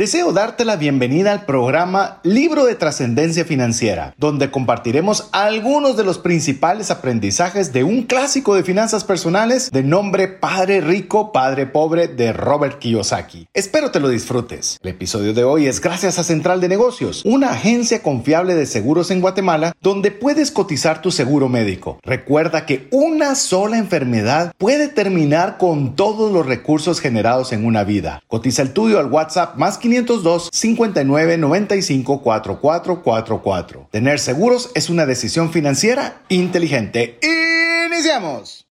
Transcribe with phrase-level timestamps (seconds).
[0.00, 6.16] Deseo darte la bienvenida al programa Libro de Trascendencia Financiera, donde compartiremos algunos de los
[6.16, 12.32] principales aprendizajes de un clásico de finanzas personales de nombre Padre Rico, Padre Pobre de
[12.32, 13.46] Robert Kiyosaki.
[13.52, 14.78] Espero te lo disfrutes.
[14.82, 19.10] El episodio de hoy es gracias a Central de Negocios, una agencia confiable de seguros
[19.10, 22.00] en Guatemala donde puedes cotizar tu seguro médico.
[22.02, 28.22] Recuerda que una sola enfermedad puede terminar con todos los recursos generados en una vida.
[28.28, 33.88] Cotiza el tuyo al WhatsApp más 502 59 95 4444.
[33.90, 37.18] Tener seguros es una decisión financiera inteligente.
[37.86, 38.66] ¡Iniciamos!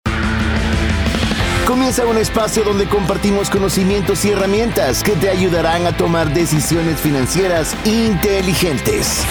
[1.68, 7.76] Comienza un espacio donde compartimos conocimientos y herramientas que te ayudarán a tomar decisiones financieras
[7.86, 9.24] inteligentes.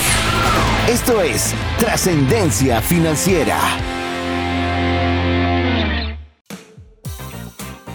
[0.89, 3.98] Esto es Trascendencia Financiera.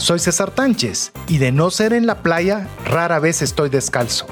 [0.03, 4.25] Soy César Tánchez y de no ser en la playa, rara vez estoy descalzo.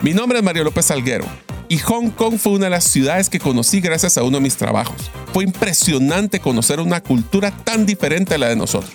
[0.00, 1.24] Mi nombre es Mario López Alguero
[1.68, 4.56] y Hong Kong fue una de las ciudades que conocí gracias a uno de mis
[4.56, 5.08] trabajos.
[5.32, 8.90] Fue impresionante conocer una cultura tan diferente a la de nosotros.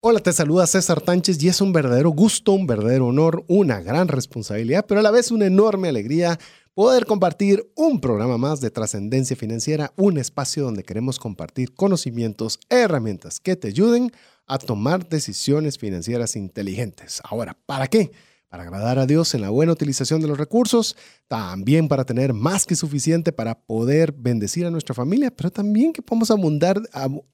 [0.00, 4.08] Hola, te saluda César Tánchez y es un verdadero gusto, un verdadero honor, una gran
[4.08, 6.40] responsabilidad, pero a la vez una enorme alegría
[6.78, 13.40] poder compartir un programa más de trascendencia financiera, un espacio donde queremos compartir conocimientos, herramientas
[13.40, 14.12] que te ayuden
[14.46, 17.20] a tomar decisiones financieras inteligentes.
[17.24, 18.12] Ahora, ¿para qué?
[18.48, 20.94] Para agradar a Dios en la buena utilización de los recursos,
[21.26, 26.00] también para tener más que suficiente para poder bendecir a nuestra familia, pero también que
[26.00, 26.80] podamos abundar,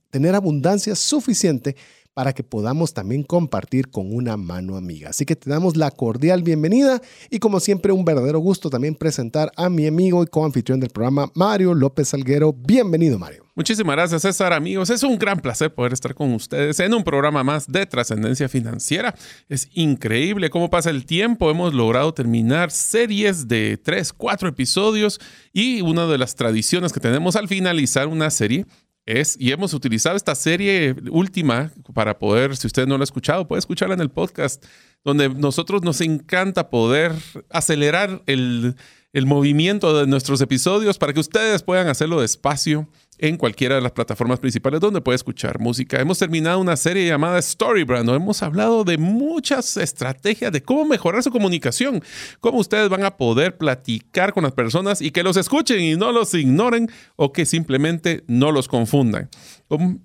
[0.09, 1.77] tener abundancia suficiente
[2.15, 5.11] para que podamos también compartir con una mano amiga.
[5.11, 9.51] Así que te damos la cordial bienvenida y como siempre un verdadero gusto también presentar
[9.57, 12.53] a mi amigo y coanfitrión del programa, Mario López Salguero.
[12.53, 13.45] Bienvenido, Mario.
[13.57, 14.91] Muchísimas gracias, César, amigos.
[14.91, 19.15] Es un gran placer poder estar con ustedes en un programa más de trascendencia financiera.
[19.49, 21.51] Es increíble cómo pasa el tiempo.
[21.51, 25.21] Hemos logrado terminar series de tres, cuatro episodios
[25.53, 28.67] y una de las tradiciones que tenemos al finalizar una serie
[29.07, 33.47] es, y hemos utilizado esta serie última para poder, si usted no lo ha escuchado,
[33.47, 34.65] puede escucharla en el podcast,
[35.05, 37.13] donde nosotros nos encanta poder
[37.51, 38.77] acelerar el,
[39.13, 42.89] el movimiento de nuestros episodios para que ustedes puedan hacerlo despacio
[43.19, 46.01] en cualquiera de las plataformas principales donde puede escuchar música.
[46.01, 48.09] Hemos terminado una serie llamada Storybrand.
[48.11, 52.03] Hemos hablado de muchas estrategias de cómo mejorar su comunicación,
[52.41, 56.13] cómo ustedes van a poder platicar con las personas y que los escuchen y no
[56.13, 59.29] los ignoren o que simplemente no los confundan.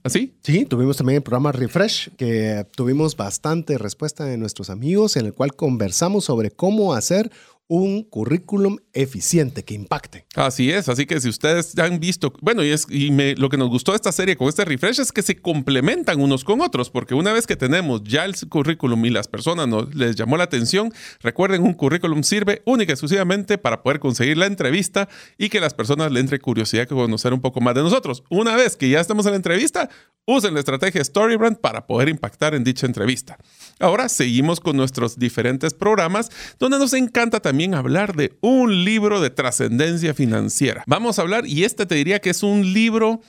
[0.04, 0.36] ¿Así?
[0.42, 5.34] Sí, tuvimos también el programa Refresh, que tuvimos bastante respuesta de nuestros amigos, en el
[5.34, 7.30] cual conversamos sobre cómo hacer
[7.70, 10.26] un currículum eficiente que impacte.
[10.36, 13.70] Así es, así que si ustedes han visto, bueno, y, es, y lo que nos
[13.70, 17.14] gustó de esta serie con este refresh es que se complementan unos con otros, porque
[17.14, 20.92] una vez que tenemos ya el currículum y las personas nos les llamó la atención,
[21.22, 25.76] recuerden, un currículum sirve única y exclusivamente para poder conseguir la entrevista y que las
[25.76, 28.24] personas le entre curiosidad que conocer un poco más de nosotros.
[28.32, 29.92] Una vez que ya estamos en la entrevista,
[30.36, 33.38] usen la estrategia Storybrand para poder impactar en dicha entrevista.
[33.80, 36.30] Ahora seguimos con nuestros diferentes programas
[36.60, 40.84] donde nos encanta también hablar de un libro de trascendencia financiera.
[40.86, 43.22] Vamos a hablar, y este te diría que es un libro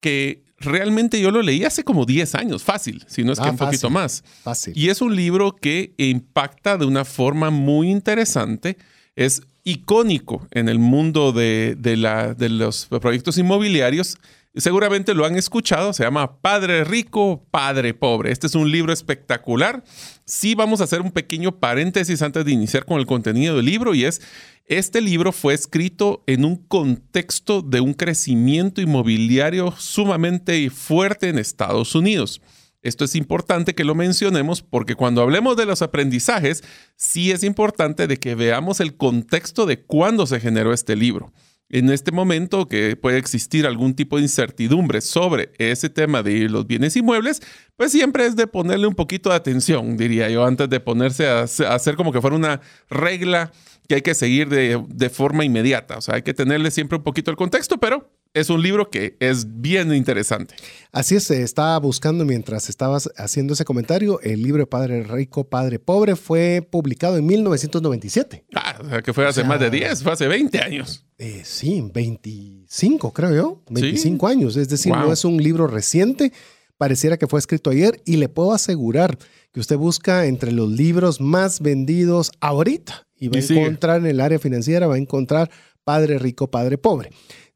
[0.00, 3.50] que realmente yo lo leí hace como 10 años, fácil, si no es que ah,
[3.50, 4.24] un poquito más.
[4.42, 4.72] Fácil.
[4.76, 8.78] Y es un libro que impacta de una forma muy interesante.
[9.16, 14.16] Es icónico en el mundo de, la, de los proyectos inmobiliarios
[14.58, 18.32] Seguramente lo han escuchado, se llama Padre Rico, Padre Pobre.
[18.32, 19.84] Este es un libro espectacular.
[20.24, 23.94] Sí vamos a hacer un pequeño paréntesis antes de iniciar con el contenido del libro
[23.94, 24.20] y es,
[24.66, 31.94] este libro fue escrito en un contexto de un crecimiento inmobiliario sumamente fuerte en Estados
[31.94, 32.42] Unidos.
[32.82, 36.64] Esto es importante que lo mencionemos porque cuando hablemos de los aprendizajes,
[36.96, 41.32] sí es importante de que veamos el contexto de cuándo se generó este libro
[41.70, 46.66] en este momento que puede existir algún tipo de incertidumbre sobre ese tema de los
[46.66, 47.42] bienes inmuebles,
[47.76, 51.42] pues siempre es de ponerle un poquito de atención, diría yo, antes de ponerse a
[51.42, 53.52] hacer como que fuera una regla
[53.88, 55.96] que hay que seguir de, de forma inmediata.
[55.98, 59.16] O sea, hay que tenerle siempre un poquito el contexto, pero es un libro que
[59.20, 60.54] es bien interesante.
[60.92, 64.20] Así es, estaba buscando mientras estabas haciendo ese comentario.
[64.20, 68.44] El libro de Padre Rico, Padre Pobre fue publicado en 1997.
[68.54, 71.04] Ah, o sea, que fue hace más de 10, fue hace 20 años.
[71.18, 74.56] Eh, sí, 25 creo yo, 25 años.
[74.56, 76.32] Es decir, no es un libro reciente,
[76.76, 79.18] pareciera que fue escrito ayer y le puedo asegurar
[79.52, 84.20] que usted busca entre los libros más vendidos ahorita y va a encontrar en el
[84.20, 85.50] área financiera, va a encontrar
[85.82, 87.10] Padre Rico, Padre Pobre.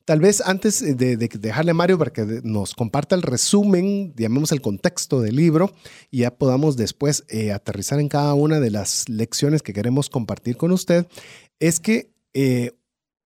[0.04, 4.52] Tal vez antes de, de dejarle a Mario para que nos comparta el resumen, llamemos
[4.52, 5.72] el contexto del libro,
[6.10, 10.56] y ya podamos después eh, aterrizar en cada una de las lecciones que queremos compartir
[10.56, 11.06] con usted,
[11.60, 12.72] es que eh,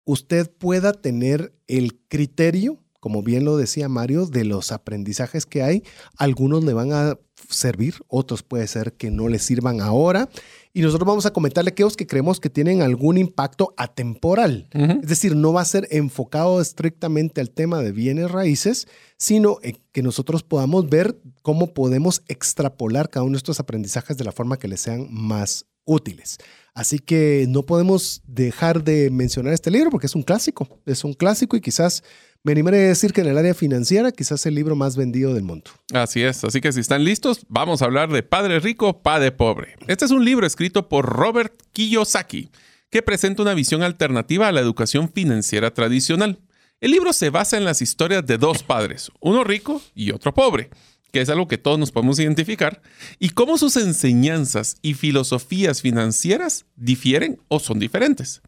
[0.05, 5.82] usted pueda tener el criterio, como bien lo decía Mario, de los aprendizajes que hay.
[6.17, 7.19] Algunos le van a
[7.49, 10.29] servir, otros puede ser que no le sirvan ahora.
[10.76, 14.69] Y nosotros vamos a comentarle aquellos que creemos que tienen algún impacto atemporal.
[14.73, 19.59] Es decir, no va a ser enfocado estrictamente al tema de bienes raíces, sino
[19.93, 24.59] que nosotros podamos ver cómo podemos extrapolar cada uno de estos aprendizajes de la forma
[24.59, 26.38] que les sean más útiles.
[26.75, 31.15] Así que no podemos dejar de mencionar este libro porque es un clásico, es un
[31.15, 32.03] clásico y quizás
[32.44, 35.44] me animaré a decir que en el área financiera quizás el libro más vendido del
[35.44, 35.70] mundo.
[35.94, 39.76] Así es, así que si están listos, vamos a hablar de Padre Rico, Padre Pobre.
[39.87, 42.50] Este es un libro escrito por Robert Kiyosaki
[42.91, 46.38] que presenta una visión alternativa a la educación financiera tradicional.
[46.82, 50.69] El libro se basa en las historias de dos padres, uno rico y otro pobre,
[51.12, 52.82] que es algo que todos nos podemos identificar,
[53.19, 58.43] y cómo sus enseñanzas y filosofías financieras difieren o son diferentes.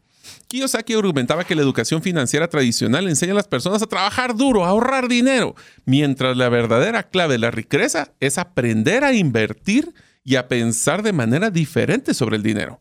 [0.47, 4.69] Kiyosaki argumentaba que la educación financiera tradicional enseña a las personas a trabajar duro, a
[4.69, 9.93] ahorrar dinero, mientras la verdadera clave de la riqueza es aprender a invertir
[10.23, 12.79] y a pensar de manera diferente sobre el dinero.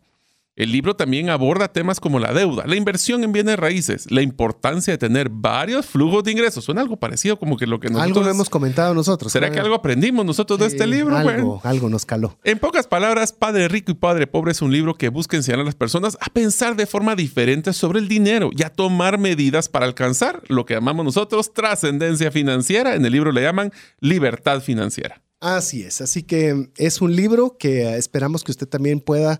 [0.56, 4.94] El libro también aborda temas como la deuda, la inversión en bienes raíces, la importancia
[4.94, 6.64] de tener varios flujos de ingresos.
[6.64, 8.08] Suena algo parecido como que lo que nosotros...
[8.08, 9.30] Algo lo hemos comentado nosotros.
[9.30, 11.14] ¿Será que algo aprendimos nosotros de este libro?
[11.14, 12.38] Algo, algo nos caló.
[12.42, 15.64] En pocas palabras, Padre Rico y Padre Pobre es un libro que busca enseñar a
[15.64, 19.84] las personas a pensar de forma diferente sobre el dinero y a tomar medidas para
[19.84, 22.94] alcanzar lo que llamamos nosotros trascendencia financiera.
[22.94, 25.20] En el libro le llaman libertad financiera.
[25.38, 29.38] Así es, así que es un libro que esperamos que usted también pueda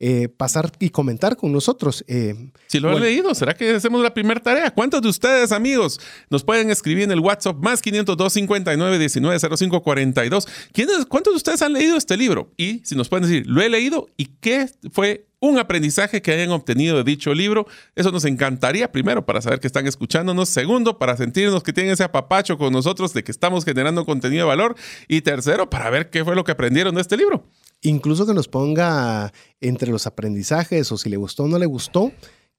[0.00, 2.04] eh, pasar y comentar con nosotros.
[2.06, 4.70] Eh, si lo han leído, ¿será que hacemos la primera tarea?
[4.70, 6.00] ¿Cuántos de ustedes, amigos,
[6.30, 10.46] nos pueden escribir en el WhatsApp más 502 59 19 05 42?
[10.72, 12.52] ¿Quiénes, ¿Cuántos de ustedes han leído este libro?
[12.56, 16.50] Y si nos pueden decir, lo he leído y qué fue un aprendizaje que hayan
[16.50, 17.66] obtenido de dicho libro.
[17.96, 20.48] Eso nos encantaría, primero, para saber que están escuchándonos.
[20.48, 24.48] Segundo, para sentirnos que tienen ese apapacho con nosotros de que estamos generando contenido de
[24.48, 24.76] valor.
[25.06, 27.44] Y tercero, para ver qué fue lo que aprendieron de este libro
[27.82, 32.12] incluso que nos ponga entre los aprendizajes o si le gustó o no le gustó,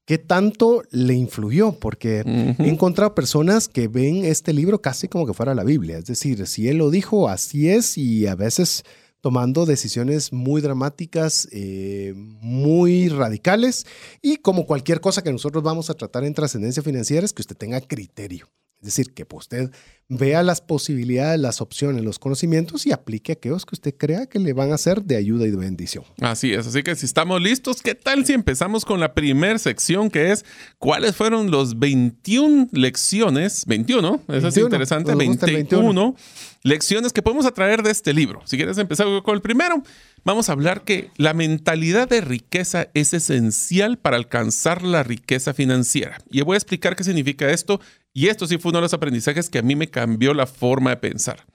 [0.06, 5.34] qué tanto le influyó, porque he encontrado personas que ven este libro casi como que
[5.34, 8.84] fuera la Biblia, es decir, si él lo dijo, así es, y a veces
[9.22, 13.86] tomando decisiones muy dramáticas, eh, muy radicales,
[14.22, 17.58] y como cualquier cosa que nosotros vamos a tratar en trascendencia financiera, es que usted
[17.58, 18.50] tenga criterio.
[18.82, 19.72] Es decir, que usted
[20.10, 24.54] vea las posibilidades, las opciones, los conocimientos y aplique aquellos que usted crea que le
[24.54, 26.04] van a ser de ayuda y de bendición.
[26.20, 30.10] Así es, así que si estamos listos, ¿qué tal si empezamos con la primera sección
[30.10, 30.46] que es
[30.80, 36.16] cuáles fueron los 21 lecciones, 21, eso es interesante, 21
[36.64, 38.42] lecciones que podemos atraer de este libro?
[38.46, 39.84] Si quieres empezar con el primero,
[40.26, 46.18] vamos a hablar que la mentalidad de riqueza es esencial para alcanzar la riqueza financiera.
[46.32, 47.80] Y voy a explicar qué significa esto
[48.14, 50.92] y esto sí fue uno de los aprendizajes que a mí me cambió la forma
[50.92, 51.46] de pensar.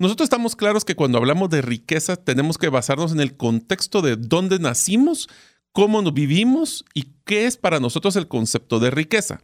[0.00, 4.16] Nosotros estamos claros que cuando hablamos de riqueza tenemos que basarnos en el contexto de
[4.16, 5.28] dónde nacimos,
[5.70, 9.38] cómo nos vivimos y qué es para nosotros el concepto de riqueza.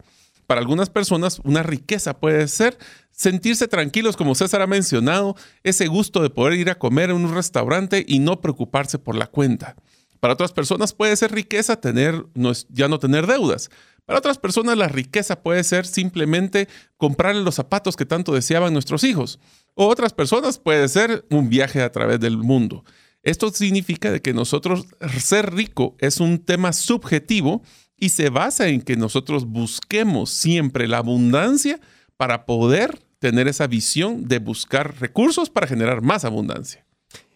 [0.45, 2.77] Para algunas personas una riqueza puede ser
[3.11, 7.33] sentirse tranquilos, como César ha mencionado, ese gusto de poder ir a comer en un
[7.33, 9.77] restaurante y no preocuparse por la cuenta.
[10.19, 12.25] Para otras personas puede ser riqueza tener,
[12.67, 13.69] ya no tener deudas.
[14.09, 19.03] Para otras personas la riqueza puede ser simplemente comprarle los zapatos que tanto deseaban nuestros
[19.03, 19.39] hijos.
[19.75, 22.83] O otras personas puede ser un viaje a través del mundo.
[23.21, 24.87] Esto significa que nosotros
[25.19, 27.61] ser rico es un tema subjetivo
[27.97, 31.79] y se basa en que nosotros busquemos siempre la abundancia
[32.17, 36.83] para poder tener esa visión de buscar recursos para generar más abundancia.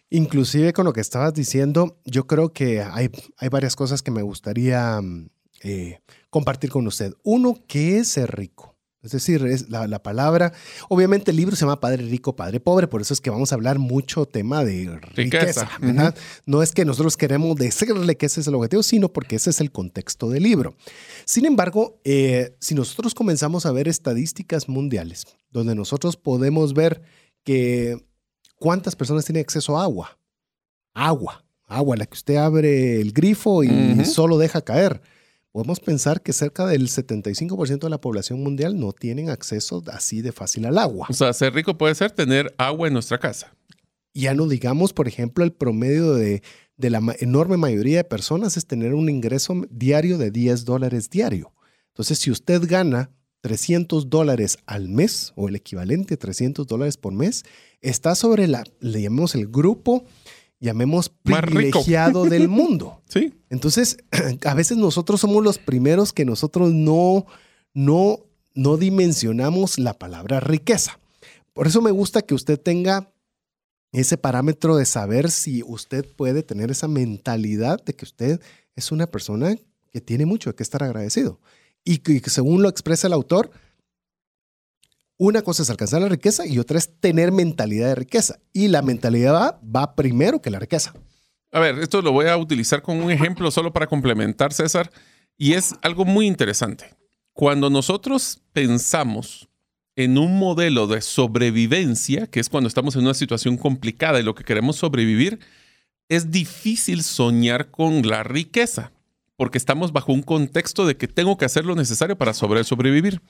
[0.10, 4.24] Inclusive con lo que estabas diciendo, yo creo que hay, hay varias cosas que me
[4.24, 5.00] gustaría
[5.62, 6.00] eh,
[6.34, 7.14] compartir con usted.
[7.22, 8.76] Uno, ¿qué es ser rico?
[9.04, 10.54] Es decir, es la, palabra,
[10.90, 13.56] obviamente el libro se llama Padre Rico, Padre Pobre, por eso es que vamos a
[13.56, 15.70] hablar mucho tema de riqueza,
[16.46, 19.60] No es que nosotros queremos decirle que ese es el objetivo, sino porque ese es
[19.60, 20.76] el contexto del libro.
[21.26, 27.02] Sin embargo, eh, si nosotros comenzamos a ver estadísticas mundiales, donde nosotros podemos ver
[27.44, 28.04] que
[28.58, 30.18] cuántas personas tienen acceso a agua,
[30.94, 35.02] agua, agua, la que usted abre el grifo y solo deja caer
[35.54, 40.32] podemos pensar que cerca del 75% de la población mundial no tienen acceso así de
[40.32, 41.06] fácil al agua.
[41.10, 43.56] O sea, ser rico puede ser tener agua en nuestra casa.
[44.16, 46.42] Ya no digamos, por ejemplo, el promedio de,
[46.78, 51.54] la enorme mayoría de personas es tener un ingreso diario de 10 dólares diario.
[51.90, 57.14] Entonces, si usted gana 300 dólares al mes o el equivalente a 300 dólares por
[57.14, 57.44] mes
[57.80, 60.04] está sobre la, le llamamos el grupo,
[60.64, 63.02] llamemos privilegiado del mundo.
[63.10, 63.34] Sí.
[63.50, 63.98] Entonces,
[64.46, 67.26] a veces nosotros somos los primeros que nosotros no,
[67.74, 68.20] no,
[68.56, 71.00] no dimensionamos la palabra riqueza.
[71.54, 73.12] Por eso me gusta que usted tenga
[73.92, 78.42] ese parámetro de saber si usted puede tener esa mentalidad de que usted
[78.76, 79.56] es una persona
[79.92, 81.40] que tiene mucho de que estar agradecido.
[81.84, 83.52] Y que, según lo expresa el autor,
[85.18, 88.40] una cosa es alcanzar la riqueza y otra es tener mentalidad de riqueza.
[88.52, 90.94] Y la mentalidad va, primero que la riqueza.
[91.52, 94.92] A ver, esto lo voy a utilizar como un ejemplo solo para complementar, César,
[95.38, 96.96] y es algo muy interesante.
[97.32, 99.48] Cuando nosotros pensamos
[99.96, 104.34] en un modelo de sobrevivencia, que es cuando estamos en una situación complicada y lo
[104.34, 105.40] que queremos sobrevivir,
[106.10, 108.92] es difícil soñar con la riqueza,
[109.36, 113.22] porque estamos bajo un contexto de que tengo que hacer lo necesario para sobrevivir.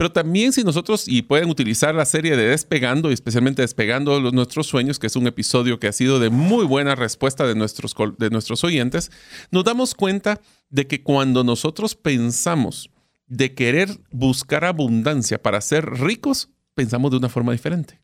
[0.00, 4.66] Pero también si nosotros, y pueden utilizar la serie de Despegando, y especialmente Despegando nuestros
[4.66, 8.30] sueños, que es un episodio que ha sido de muy buena respuesta de nuestros, de
[8.30, 9.10] nuestros oyentes,
[9.50, 10.40] nos damos cuenta
[10.70, 12.88] de que cuando nosotros pensamos
[13.26, 18.00] de querer buscar abundancia para ser ricos, pensamos de una forma diferente.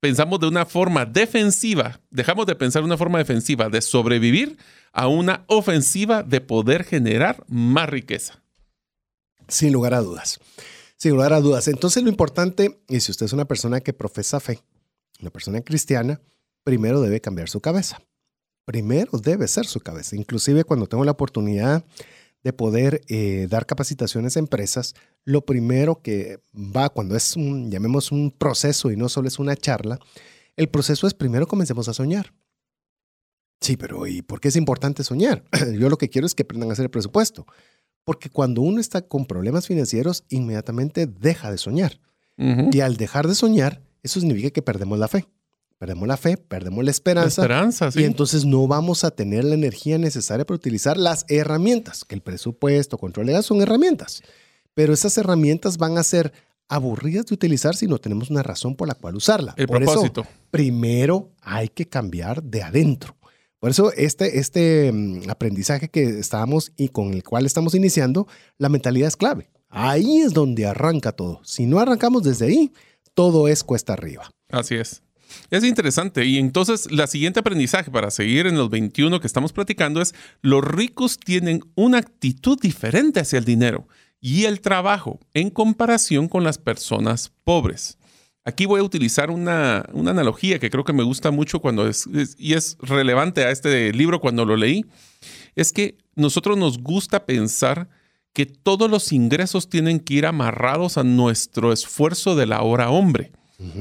[0.00, 4.58] Pensamos de una forma defensiva, dejamos de pensar de una forma defensiva de sobrevivir
[4.92, 8.42] a una ofensiva de poder generar más riqueza.
[9.46, 10.40] Sin lugar a dudas.
[10.98, 11.68] Sin lugar a dudas.
[11.68, 14.60] Entonces lo importante, y si usted es una persona que profesa fe,
[15.20, 16.20] una persona cristiana,
[16.64, 18.00] primero debe cambiar su cabeza.
[18.64, 20.16] Primero debe ser su cabeza.
[20.16, 21.84] Inclusive cuando tengo la oportunidad
[22.42, 28.12] de poder eh, dar capacitaciones a empresas, lo primero que va cuando es un, llamemos
[28.12, 29.98] un proceso y no solo es una charla,
[30.56, 32.32] el proceso es primero comencemos a soñar.
[33.60, 35.44] Sí, pero ¿y por qué es importante soñar?
[35.78, 37.46] Yo lo que quiero es que aprendan a hacer el presupuesto.
[38.06, 41.98] Porque cuando uno está con problemas financieros, inmediatamente deja de soñar.
[42.38, 45.26] Y al dejar de soñar, eso significa que perdemos la fe.
[45.76, 47.42] Perdemos la fe, perdemos la esperanza.
[47.42, 48.02] esperanza, sí.
[48.02, 52.20] Y entonces no vamos a tener la energía necesaria para utilizar las herramientas, que el
[52.20, 54.22] presupuesto, control legal son herramientas.
[54.72, 56.32] Pero esas herramientas van a ser
[56.68, 59.52] aburridas de utilizar si no tenemos una razón por la cual usarla.
[59.56, 60.20] El por propósito.
[60.20, 63.16] Eso, primero hay que cambiar de adentro.
[63.66, 68.68] Por eso este, este mm, aprendizaje que estábamos y con el cual estamos iniciando, la
[68.68, 69.50] mentalidad es clave.
[69.70, 71.40] Ahí es donde arranca todo.
[71.42, 72.72] Si no arrancamos desde ahí,
[73.12, 74.30] todo es cuesta arriba.
[74.52, 75.02] Así es.
[75.50, 76.24] Es interesante.
[76.26, 80.62] Y entonces, la siguiente aprendizaje para seguir en los 21 que estamos platicando es, los
[80.62, 83.88] ricos tienen una actitud diferente hacia el dinero
[84.20, 87.98] y el trabajo en comparación con las personas pobres.
[88.46, 92.54] Aquí voy a utilizar una, analogía que creo que me gusta mucho cuando es, y
[92.54, 94.86] es relevante a este libro cuando lo leí.
[95.56, 97.88] Es que nosotros nos gusta pensar
[98.32, 103.32] que todos los ingresos tienen que ir amarrados a nuestro esfuerzo de la hora hombre.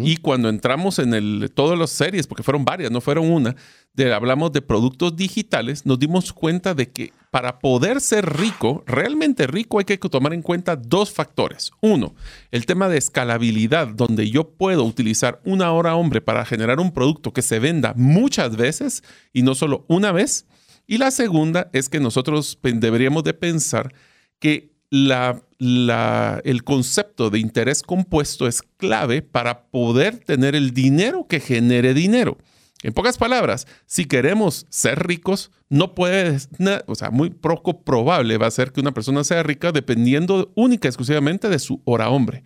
[0.01, 3.55] Y cuando entramos en el, todas las series, porque fueron varias, no fueron una,
[3.93, 9.45] de, hablamos de productos digitales, nos dimos cuenta de que para poder ser rico, realmente
[9.45, 11.69] rico, hay que tomar en cuenta dos factores.
[11.81, 12.15] Uno,
[12.49, 17.33] el tema de escalabilidad, donde yo puedo utilizar una hora hombre para generar un producto
[17.33, 20.45] que se venda muchas veces y no solo una vez.
[20.87, 23.93] Y la segunda es que nosotros deberíamos de pensar
[24.39, 31.93] que el concepto de interés compuesto es clave para poder tener el dinero que genere
[31.93, 32.37] dinero.
[32.85, 36.37] En pocas palabras, si queremos ser ricos, no puede,
[36.85, 40.87] o sea, muy poco probable va a ser que una persona sea rica dependiendo única
[40.87, 42.43] y exclusivamente de su hora hombre.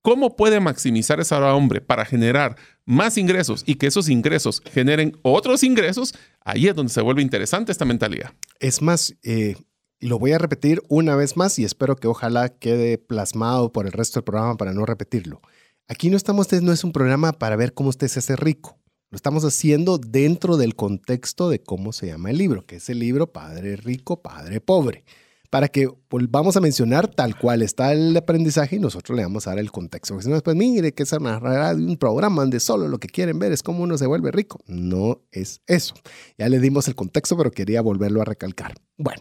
[0.00, 2.56] ¿Cómo puede maximizar esa hora hombre para generar
[2.86, 6.14] más ingresos y que esos ingresos generen otros ingresos?
[6.40, 8.32] Ahí es donde se vuelve interesante esta mentalidad.
[8.60, 9.56] Es más, eh,
[10.00, 13.92] lo voy a repetir una vez más y espero que ojalá quede plasmado por el
[13.92, 15.42] resto del programa para no repetirlo.
[15.86, 18.78] Aquí no estamos, no es un programa para ver cómo usted se hace rico.
[19.12, 22.98] Lo estamos haciendo dentro del contexto de cómo se llama el libro, que es el
[22.98, 25.04] libro Padre Rico, Padre Pobre.
[25.50, 29.50] Para que vamos a mencionar tal cual está el aprendizaje y nosotros le vamos a
[29.50, 30.14] dar el contexto.
[30.14, 31.38] Porque si no, después, mire que es una
[31.74, 34.60] de un programa donde solo lo que quieren ver es cómo uno se vuelve rico.
[34.66, 35.92] No es eso.
[36.38, 38.72] Ya le dimos el contexto, pero quería volverlo a recalcar.
[38.96, 39.20] Bueno,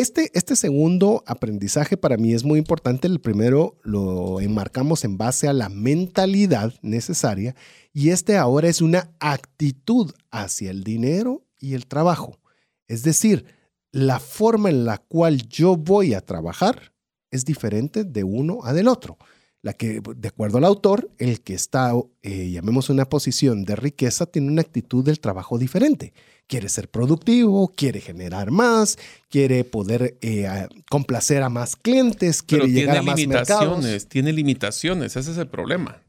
[0.00, 3.06] este, este, segundo aprendizaje para mí es muy importante.
[3.06, 7.54] El primero lo enmarcamos en base a la mentalidad necesaria
[7.92, 12.38] y este ahora es una actitud hacia el dinero y el trabajo.
[12.86, 13.44] Es decir,
[13.90, 16.92] la forma en la cual yo voy a trabajar
[17.30, 19.18] es diferente de uno a del otro.
[19.60, 24.26] La que, de acuerdo al autor, el que está, eh, llamemos una posición de riqueza,
[24.26, 26.12] tiene una actitud del trabajo diferente.
[26.48, 30.48] Quiere ser productivo, quiere generar más, quiere poder eh,
[30.90, 34.08] complacer a más clientes, quiere Pero llegar tiene a más limitaciones, mercados.
[34.08, 36.02] tiene limitaciones, ese es el problema.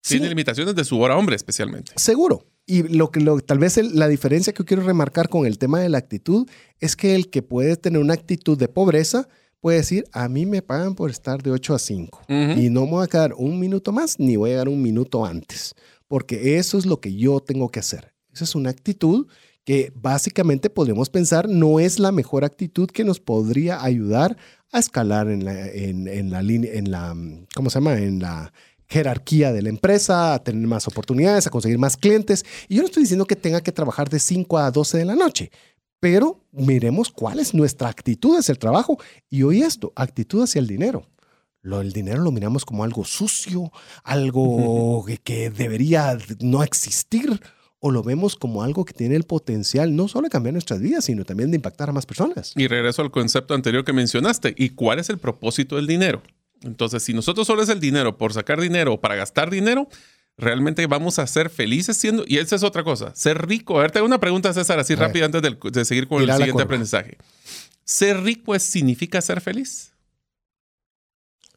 [0.00, 0.14] Sí.
[0.14, 1.92] Tiene limitaciones de su hora hombre especialmente.
[1.96, 2.46] Seguro.
[2.66, 5.58] Y lo que lo, tal vez el- la diferencia que yo quiero remarcar con el
[5.58, 6.48] tema de la actitud
[6.80, 9.28] es que el que puede tener una actitud de pobreza
[9.60, 12.60] puede decir, a mí me pagan por estar de 8 a 5 Ujú.
[12.60, 15.24] y no me voy a quedar un minuto más ni voy a llegar un minuto
[15.26, 15.74] antes,
[16.06, 18.12] porque eso es lo que yo tengo que hacer.
[18.32, 19.26] Esa es una actitud
[19.64, 24.36] que básicamente podríamos pensar no es la mejor actitud que nos podría ayudar
[24.72, 27.14] a escalar en la, en, en la línea, en la,
[27.54, 27.96] ¿cómo se llama?
[27.96, 28.52] En la
[28.88, 32.44] jerarquía de la empresa, a tener más oportunidades, a conseguir más clientes.
[32.68, 35.14] Y yo no estoy diciendo que tenga que trabajar de 5 a 12 de la
[35.14, 35.50] noche,
[36.00, 38.98] pero miremos cuál es nuestra actitud hacia el trabajo.
[39.30, 41.06] Y hoy esto, actitud hacia el dinero.
[41.62, 47.40] Lo, el dinero lo miramos como algo sucio, algo que, que debería no existir,
[47.86, 51.04] o lo vemos como algo que tiene el potencial no solo de cambiar nuestras vidas,
[51.04, 52.54] sino también de impactar a más personas.
[52.56, 54.54] Y regreso al concepto anterior que mencionaste.
[54.56, 56.22] ¿Y cuál es el propósito del dinero?
[56.62, 59.86] Entonces, si nosotros solo es el dinero por sacar dinero o para gastar dinero,
[60.38, 62.24] realmente vamos a ser felices siendo.
[62.26, 63.14] Y esa es otra cosa.
[63.14, 63.76] Ser rico.
[63.76, 65.08] A ver, te hago una pregunta, César, así A ver.
[65.08, 67.18] rápido antes de, seguir con el siguiente aprendizaje.
[67.84, 69.92] ¿Ser rico es, significa ser feliz?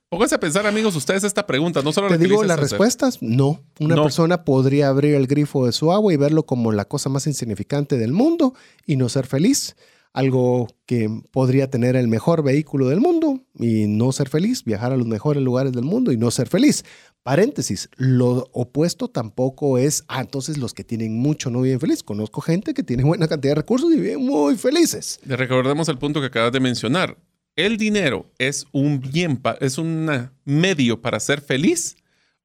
[0.09, 3.59] Pónganse a pensar, amigos, ustedes esta pregunta, no solo Te la digo las respuestas, no.
[3.79, 4.03] Una No.
[4.03, 7.97] persona podría abrir el grifo de su agua y verlo como la cosa más insignificante
[7.97, 8.53] del mundo
[8.85, 9.75] y no ser feliz.
[10.13, 14.97] Algo que podría tener el mejor vehículo del mundo y no ser feliz, viajar a
[14.97, 16.85] los mejores lugares del mundo y no ser feliz.
[17.21, 22.01] Paréntesis, lo opuesto tampoco es, ah, entonces los que tienen mucho no viven feliz.
[22.01, 25.19] Conozco gente que tiene buena cantidad de recursos y viven muy felices.
[25.25, 27.17] Le Recordemos el punto que acabas de mencionar.
[27.57, 31.97] ¿El dinero es un bien, es un medio para ser feliz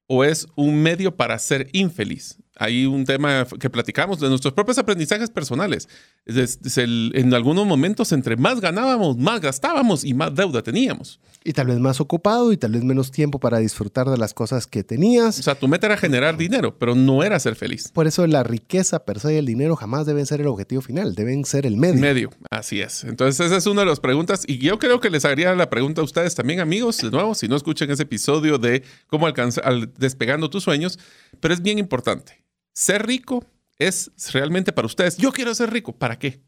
[0.07, 2.39] o es un medio para ser infeliz?
[2.55, 5.89] Hay un tema que platicamos de nuestros propios aprendizajes personales.
[6.25, 11.19] Es, es el- en algunos momentos, entre más ganábamos, más gastábamos y más deuda teníamos.
[11.43, 14.65] Y tal vez más ocupado y tal vez menos tiempo para disfrutar de las cosas
[14.67, 15.39] que tenías.
[15.39, 17.89] O sea, tu meta era generar dinero, pero no era ser feliz.
[17.91, 21.15] Por eso la riqueza per se y el dinero jamás deben ser el objetivo final,
[21.15, 21.99] deben ser el medio.
[21.99, 23.03] Medio, así es.
[23.03, 24.43] Entonces, esa es una de las preguntas.
[24.47, 27.47] Y yo creo que les haría la pregunta a ustedes también, amigos, de nuevo, si
[27.47, 30.97] no escuchan ese episodio de cómo alcanzar, al- despegando tus sueños.
[31.41, 32.42] Pero es bien importante.
[32.73, 33.45] Ser rico
[33.77, 35.17] es realmente para ustedes.
[35.17, 35.93] Yo quiero ser rico.
[35.93, 36.41] ¿Para qué?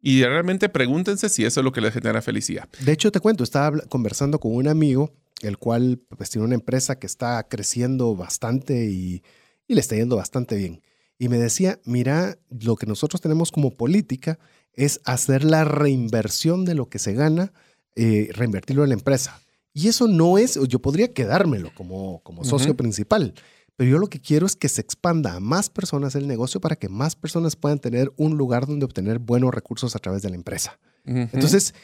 [0.00, 2.68] Y realmente pregúntense si eso es lo que les genera felicidad.
[2.80, 5.12] De hecho, te cuento, estaba conversando con un amigo,
[5.42, 9.22] el cual pues, tiene una empresa que está creciendo bastante y,
[9.66, 10.82] y le está yendo bastante bien.
[11.18, 14.38] Y me decía, mira, lo que nosotros tenemos como política
[14.72, 17.52] es hacer la reinversión de lo que se gana,
[17.96, 19.42] eh, reinvertirlo en la empresa.
[19.74, 23.34] Y eso no es, yo podría quedármelo como, como socio principal,
[23.78, 26.74] pero yo lo que quiero es que se expanda a más personas el negocio para
[26.74, 30.34] que más personas puedan tener un lugar donde obtener buenos recursos a través de la
[30.34, 30.80] empresa.
[31.06, 31.74] Entonces,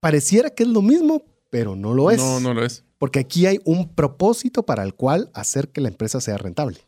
[0.00, 2.18] pareciera que es lo mismo, pero no lo es.
[2.18, 2.82] no, no lo es.
[2.98, 6.80] Porque aquí hay un propósito para el cual hacer que la empresa sea rentable.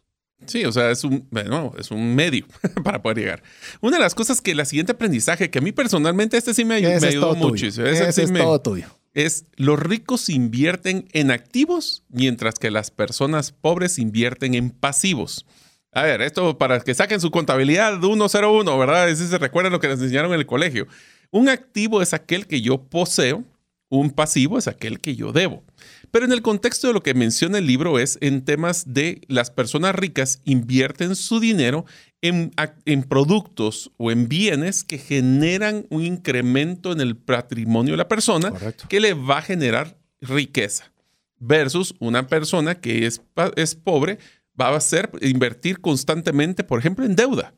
[0.46, 2.46] Sí, o sea, es un, bueno, es un medio
[2.84, 3.42] para poder llegar.
[3.80, 6.80] Una de las cosas que la siguiente aprendizaje, que a mí personalmente este sí me,
[6.80, 7.66] me ayudó mucho.
[7.66, 8.86] Ese Ese sí es me- todo tuyo.
[9.16, 15.46] Es los ricos invierten en activos mientras que las personas pobres invierten en pasivos.
[15.92, 19.08] A ver, esto para que saquen su contabilidad de 101, ¿verdad?
[19.08, 20.86] Ese se recuerda lo que les enseñaron en el colegio.
[21.30, 23.42] Un activo es aquel que yo poseo,
[23.88, 25.64] un pasivo es aquel que yo debo.
[26.10, 29.50] Pero en el contexto de lo que menciona el libro es en temas de las
[29.50, 31.86] personas ricas invierten su dinero
[32.22, 32.50] en,
[32.86, 38.50] en productos o en bienes que generan un incremento en el patrimonio de la persona
[38.50, 38.86] Correcto.
[38.88, 40.92] que le va a generar riqueza.
[41.38, 43.20] Versus una persona que es,
[43.56, 44.18] es pobre
[44.58, 47.52] va a hacer invertir constantemente, por ejemplo, en deuda.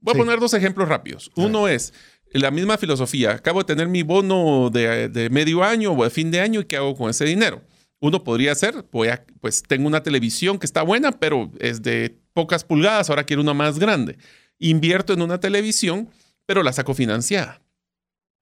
[0.00, 0.20] Voy Sí.
[0.20, 1.30] a poner dos ejemplos rápidos.
[1.34, 1.94] Uno es
[2.32, 3.30] la misma filosofía.
[3.32, 6.64] Acabo de tener mi bono de, de medio año o de fin de año y
[6.66, 7.62] ¿qué hago con ese dinero?
[8.00, 12.18] Uno podría hacer, voy a, pues tengo una televisión que está buena, pero es de
[12.32, 14.18] pocas pulgadas, ahora quiero una más grande.
[14.58, 16.08] Invierto en una televisión,
[16.46, 17.62] pero la saco financiada.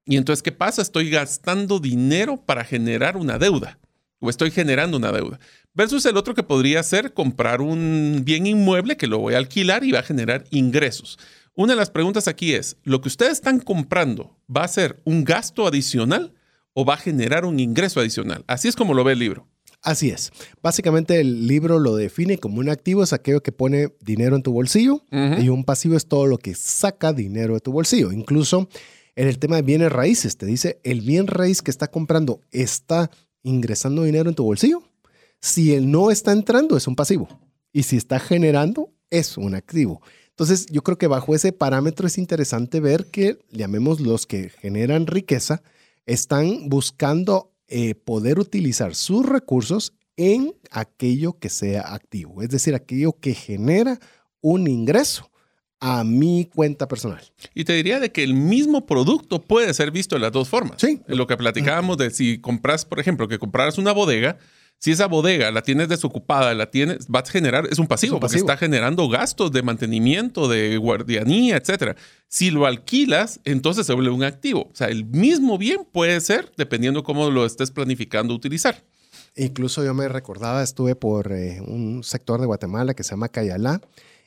[0.05, 0.81] Y entonces, ¿qué pasa?
[0.81, 3.79] Estoy gastando dinero para generar una deuda
[4.19, 5.39] o estoy generando una deuda.
[5.73, 9.83] Versus el otro que podría ser comprar un bien inmueble que lo voy a alquilar
[9.83, 11.17] y va a generar ingresos.
[11.53, 15.23] Una de las preguntas aquí es, ¿lo que ustedes están comprando va a ser un
[15.23, 16.33] gasto adicional
[16.73, 18.45] o va a generar un ingreso adicional?
[18.47, 19.47] Así es como lo ve el libro.
[19.81, 20.31] Así es.
[20.61, 24.51] Básicamente el libro lo define como un activo es aquello que pone dinero en tu
[24.51, 28.11] bolsillo y un pasivo es todo lo que saca dinero de tu bolsillo.
[28.11, 28.69] Incluso
[29.15, 33.09] en el tema de bienes raíces te dice el bien raíz que está comprando está
[33.43, 34.83] ingresando dinero en tu bolsillo.
[35.39, 37.27] Si él no está entrando, es un pasivo.
[37.73, 40.01] Y si está generando, es un activo.
[40.29, 45.07] Entonces, yo creo que bajo ese parámetro es interesante ver que, llamemos los que generan
[45.07, 45.61] riqueza,
[46.05, 53.13] están buscando eh, poder utilizar sus recursos en aquello que sea activo, es decir, aquello
[53.13, 53.97] que genera
[54.41, 55.31] un ingreso
[55.79, 57.21] a mi cuenta personal.
[57.55, 60.81] Y te diría de que el mismo producto puede ser visto de las dos formas.
[60.81, 61.01] Sí.
[61.07, 64.37] Lo que platicábamos de si compras, por ejemplo, que compraras una bodega,
[64.81, 68.15] si esa bodega la tienes desocupada, la tienes, va a generar, es un pasivo, Es
[68.15, 71.95] un porque está generando gastos de mantenimiento, de guardianía, etcétera.
[72.27, 74.69] Si lo alquilas, entonces se vuelve un activo.
[74.71, 78.83] O sea, el mismo bien puede ser dependiendo cómo lo estés planificando utilizar.
[79.35, 83.81] Incluso yo me recordaba, estuve por eh, un sector de Guatemala que se llama Cayalá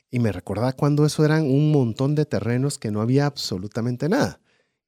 [0.09, 4.39] y me recordaba cuando eso eran un montón de terrenos que no había absolutamente nada.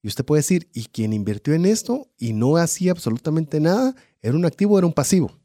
[0.02, 3.96] Y usted puede decir, ¿y quien invirtió en esto y no hacía absolutamente nada?
[4.22, 5.37] ¿Era un activo o era un pasivo?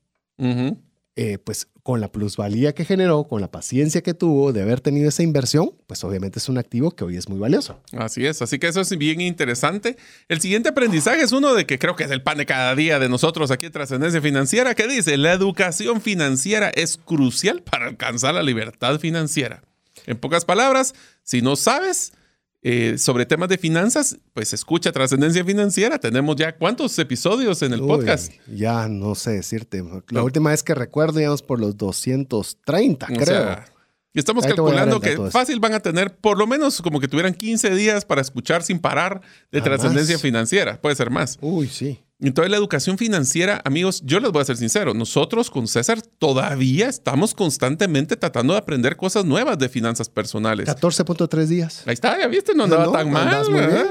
[1.15, 5.11] Eh, pues con la plusvalía que generó, con la paciencia que tuvo de haber tenido
[5.11, 7.83] esa inversión, pues obviamente es un activo que hoy es muy valioso.
[7.93, 9.97] Así es, así que eso es bien interesante.
[10.29, 12.99] El siguiente aprendizaje es uno de que creo que es el pan de cada día
[12.99, 18.35] de nosotros aquí en Trascendencia Financiera, que dice, la educación financiera es crucial para alcanzar
[18.35, 19.63] la libertad financiera.
[20.07, 22.13] En pocas palabras, si no sabes
[22.63, 25.99] eh, sobre temas de finanzas, pues escucha Trascendencia Financiera.
[25.99, 28.33] Tenemos ya cuántos episodios en el Uy, podcast.
[28.47, 29.83] Ya no sé decirte.
[29.83, 30.25] La No.
[30.25, 33.25] última vez que recuerdo, íbamos por los 230, O creo.
[33.25, 33.65] sea,
[34.15, 37.33] y estamos Ahí calculando que fácil van a tener por lo menos como que tuvieran
[37.35, 40.81] 15 días para escuchar sin parar de trascendencia financiera.
[40.81, 41.39] Puede ser más.
[41.41, 41.99] Uy, sí.
[42.29, 46.89] Entonces la educación financiera, amigos, yo les voy a ser sincero, nosotros con César todavía
[46.89, 50.69] estamos constantemente tratando de aprender cosas nuevas de finanzas personales.
[50.69, 51.83] 14.3 días.
[51.87, 53.45] Ahí está, ya viste, no andaba No, tan mal.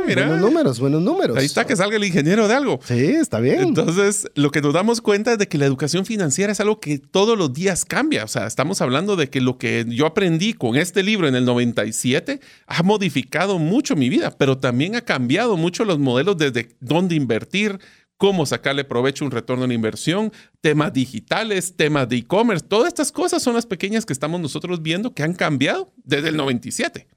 [0.06, 1.38] Mira, Buenos números, buenos números.
[1.38, 2.80] ahí está que salga el ingeniero de algo.
[2.84, 3.60] Sí, está bien.
[3.62, 7.00] Entonces, lo que nos damos cuenta es de que la educación financiera es algo que
[7.00, 8.24] todos los días cambia.
[8.24, 11.46] O sea, estamos hablando de que lo que yo aprendí con este libro en el
[11.46, 17.16] 97 ha modificado mucho mi vida, pero también ha cambiado mucho los modelos desde dónde
[17.16, 17.80] invertir,
[18.22, 20.32] cómo sacarle provecho a un retorno en inversión,
[20.62, 22.64] temas digitales, temas de e-commerce.
[22.64, 26.38] Todas estas cosas son las pequeñas que estamos nosotros viendo que han cambiado desde el
[26.38, 27.08] 97.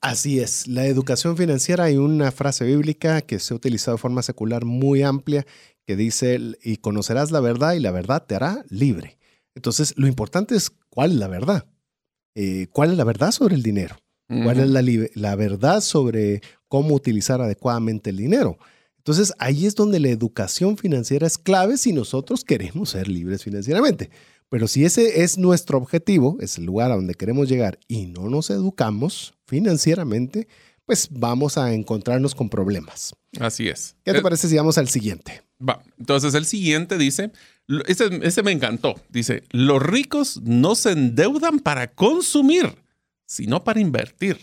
[0.00, 0.68] Así es.
[0.68, 5.02] La educación financiera, hay una frase bíblica que se ha utilizado de forma secular muy
[5.02, 5.44] amplia
[5.84, 9.18] que dice, y conocerás la verdad y la verdad te hará libre.
[9.56, 11.66] Entonces, lo importante es cuál es la verdad.
[12.36, 13.96] Eh, ¿Cuál es la verdad sobre el dinero?
[14.28, 18.56] ¿Cuál es la, la verdad sobre cómo utilizar adecuadamente el dinero?
[19.08, 24.10] Entonces, ahí es donde la educación financiera es clave si nosotros queremos ser libres financieramente.
[24.50, 28.28] Pero si ese es nuestro objetivo, es el lugar a donde queremos llegar y no
[28.28, 30.46] nos educamos financieramente,
[30.84, 33.14] pues vamos a encontrarnos con problemas.
[33.40, 33.96] Así es.
[34.04, 35.42] ¿Qué te Eh, parece si vamos al siguiente?
[35.66, 35.82] Va.
[35.98, 37.32] Entonces el siguiente dice,
[37.86, 42.74] este, este me encantó, dice, los ricos no se endeudan para consumir,
[43.24, 44.36] sino para invertir.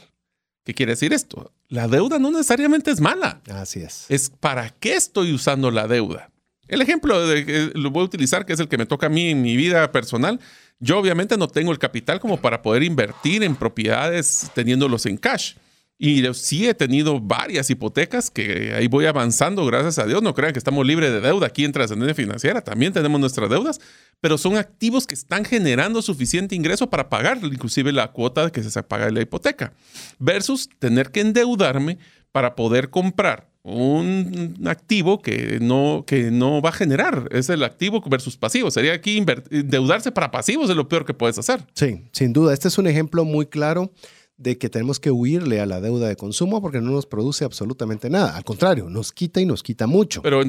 [0.64, 1.52] ¿Qué quiere decir esto?
[1.76, 4.06] La deuda no necesariamente es mala, Así es.
[4.08, 6.32] es para qué estoy usando la deuda.
[6.70, 9.10] El ejemplo de que lo voy a utilizar, que es el que me toca a
[9.10, 10.40] mí en mi vida personal,
[10.80, 15.56] yo obviamente no tengo el capital como para poder invertir en propiedades teniéndolos en cash.
[15.98, 20.22] Y sí he tenido varias hipotecas que ahí voy avanzando, gracias a Dios.
[20.22, 22.62] No crean que estamos libres de deuda aquí en Trascendencia Financiera.
[22.62, 23.80] También tenemos nuestras deudas,
[24.20, 28.84] pero son activos que están generando suficiente ingreso para pagar inclusive la cuota que se
[28.84, 29.72] paga de la hipoteca.
[30.20, 31.98] Versus tener que endeudarme
[32.34, 37.30] para poder comprar un activo que no, que no va a generar.
[37.32, 38.70] Es el activo versus pasivo.
[38.70, 41.66] Sería aquí endeudarse para pasivos es lo peor que puedes hacer.
[41.74, 42.54] Sí, sin duda.
[42.54, 43.92] Este es un ejemplo muy claro
[44.38, 48.10] de que tenemos que huirle a la deuda de consumo porque no nos produce absolutamente
[48.10, 48.36] nada.
[48.36, 50.22] Al contrario, nos quita y nos quita mucho.
[50.22, 50.44] Pero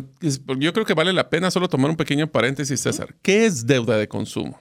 [0.59, 3.15] yo creo que vale la pena solo tomar un pequeño paréntesis, César.
[3.23, 4.61] ¿Qué es deuda de consumo?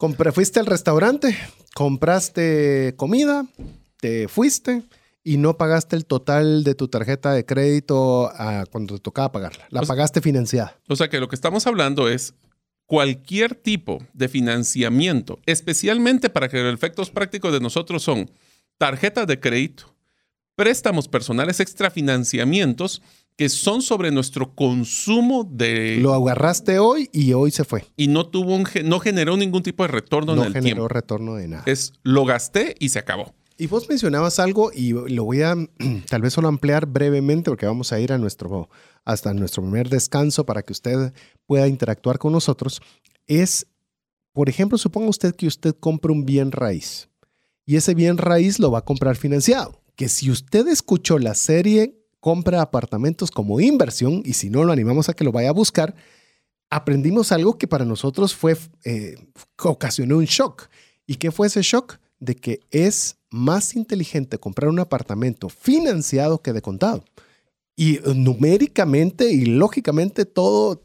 [0.00, 1.36] Compre- fuiste al restaurante,
[1.74, 3.46] compraste comida,
[4.00, 4.82] te fuiste
[5.22, 8.28] y no pagaste el total de tu tarjeta de crédito
[8.72, 9.66] cuando te tocaba pagarla.
[9.70, 10.76] La O pagaste financiada.
[10.88, 12.34] O sea que lo que estamos hablando es
[12.92, 18.30] cualquier tipo de financiamiento, especialmente para que los efectos prácticos de nosotros son
[18.76, 19.94] tarjetas de crédito,
[20.56, 23.00] préstamos personales, extrafinanciamientos
[23.38, 27.86] que son sobre nuestro consumo de Lo agarraste hoy y hoy se fue.
[27.96, 30.88] y no tuvo un no generó ningún tipo de retorno No en el generó tiempo.
[30.88, 31.62] retorno de nada.
[31.64, 33.34] Es lo gasté y se acabó.
[33.56, 35.54] Y vos mencionabas algo y lo voy a
[36.10, 38.68] tal vez solo ampliar brevemente porque vamos a ir a nuestro
[39.04, 41.12] hasta nuestro primer descanso para que usted
[41.46, 42.80] pueda interactuar con nosotros.
[43.26, 43.66] Es,
[44.32, 47.08] por ejemplo, suponga usted que usted compra un bien raíz
[47.64, 49.80] y ese bien raíz lo va a comprar financiado.
[49.96, 55.08] Que si usted escuchó la serie compra apartamentos como inversión y si no lo animamos
[55.08, 55.94] a que lo vaya a buscar,
[56.70, 59.16] aprendimos algo que para nosotros fue, eh,
[59.62, 60.68] ocasionó un shock.
[61.06, 61.98] ¿Y qué fue ese shock?
[62.20, 67.04] De que es más inteligente comprar un apartamento financiado que de contado.
[67.76, 70.82] Y eh, numéricamente y lógicamente todo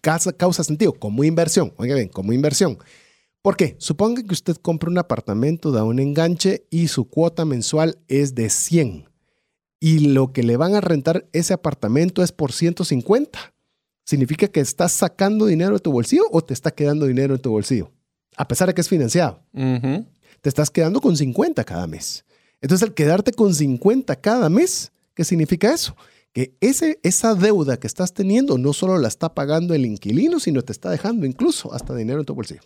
[0.00, 1.72] causa, causa sentido, como inversión.
[1.76, 2.78] Oiga bien, como inversión.
[3.42, 3.76] ¿Por qué?
[3.78, 8.48] Suponga que usted compra un apartamento, da un enganche y su cuota mensual es de
[8.48, 9.08] 100.
[9.80, 13.52] Y lo que le van a rentar ese apartamento es por 150.
[14.06, 17.50] ¿Significa que estás sacando dinero de tu bolsillo o te está quedando dinero en tu
[17.50, 17.90] bolsillo?
[18.36, 19.42] A pesar de que es financiado.
[19.52, 22.24] Te estás quedando con 50 cada mes.
[22.62, 25.94] Entonces, al quedarte con 50 cada mes, ¿qué significa eso?
[26.34, 30.60] Que ese, esa deuda que estás teniendo no solo la está pagando el inquilino, sino
[30.60, 32.60] te está dejando incluso hasta dinero en tu bolsillo.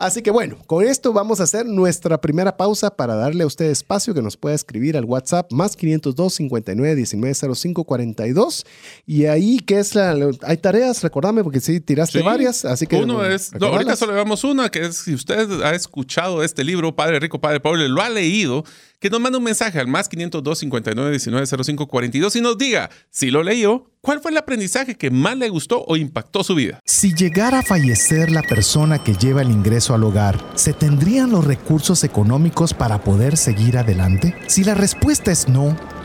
[0.00, 3.66] Así que bueno, con esto vamos a hacer nuestra primera pausa para darle a usted
[3.66, 8.64] espacio que nos pueda escribir al WhatsApp más 502 59 19 05 42.
[9.04, 12.64] Y ahí, ¿qué es la, Hay tareas, recordame, porque sí tiraste varias.
[12.64, 12.96] Así que.
[12.96, 13.52] Uno es.
[13.52, 17.60] ahorita solo llevamos una, que es si usted ha escuchado este libro, Padre Rico, Padre
[17.60, 18.64] Pobre, lo ha leído
[19.00, 22.90] que nos mande un mensaje al más 502 59 19 05 42 y nos diga
[23.08, 26.80] si lo leyó, cuál fue el aprendizaje que más le gustó o impactó su vida.
[26.84, 31.46] Si llegara a fallecer la persona que lleva el ingreso al hogar, ¿se tendrían los
[31.46, 34.36] recursos económicos para poder seguir adelante?
[34.46, 35.76] Si la respuesta es no,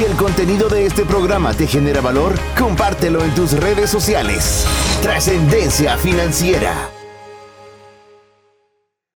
[0.00, 4.64] Si el contenido de este programa te genera valor, compártelo en tus redes sociales.
[5.02, 6.88] Trascendencia financiera.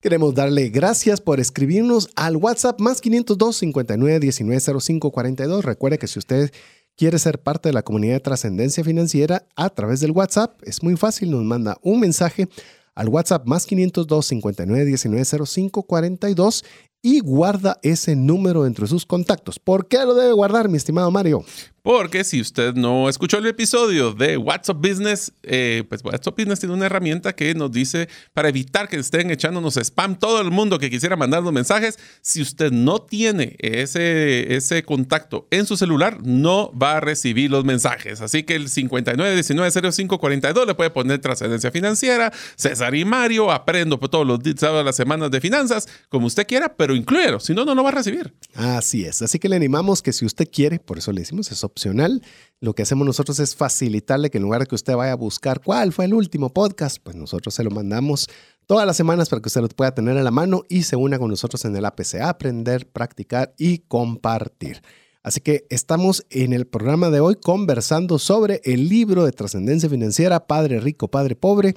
[0.03, 5.65] Queremos darle gracias por escribirnos al WhatsApp más 502 59 19 05 42.
[5.65, 6.53] Recuerde que si usted
[6.99, 10.97] quiere ser parte de la comunidad de trascendencia financiera a través del WhatsApp, es muy
[10.97, 12.47] fácil, nos manda un mensaje
[12.95, 16.63] al WhatsApp más 502 59 19 05 42
[17.05, 19.59] y guarda ese número entre sus contactos.
[19.59, 21.45] ¿Por qué lo debe guardar, mi estimado Mario?
[21.85, 26.75] Porque si usted no escuchó el episodio de WhatsApp Business, eh, pues WhatsApp Business tiene
[26.75, 30.89] una herramienta que nos dice para evitar que estén echándonos spam todo el mundo que
[30.89, 31.99] quisiera mandarnos mensajes.
[32.23, 37.67] Si usted no tiene ese, ese contacto en su celular, no va a recibir los
[37.67, 38.23] mensajes.
[38.23, 44.43] Así que el 59190542 le puede poner trascendencia financiera, César y Mario, aprendo todos los
[44.43, 47.83] días, todas las semanas de finanzas, como usted quiera, pero incluyelo, si no, no lo
[47.83, 48.33] va a recibir.
[48.55, 49.21] Así es.
[49.21, 52.23] Así que le animamos que si usted quiere, por eso le decimos eso opcional.
[52.61, 55.61] Lo que hacemos nosotros es facilitarle que en lugar de que usted vaya a buscar
[55.61, 58.29] cuál fue el último podcast, pues nosotros se lo mandamos
[58.67, 61.19] todas las semanas para que usted lo pueda tener a la mano y se una
[61.19, 64.83] con nosotros en el APC, aprender, practicar y compartir.
[65.23, 70.47] Así que estamos en el programa de hoy conversando sobre el libro de trascendencia financiera
[70.47, 71.75] Padre Rico, Padre Pobre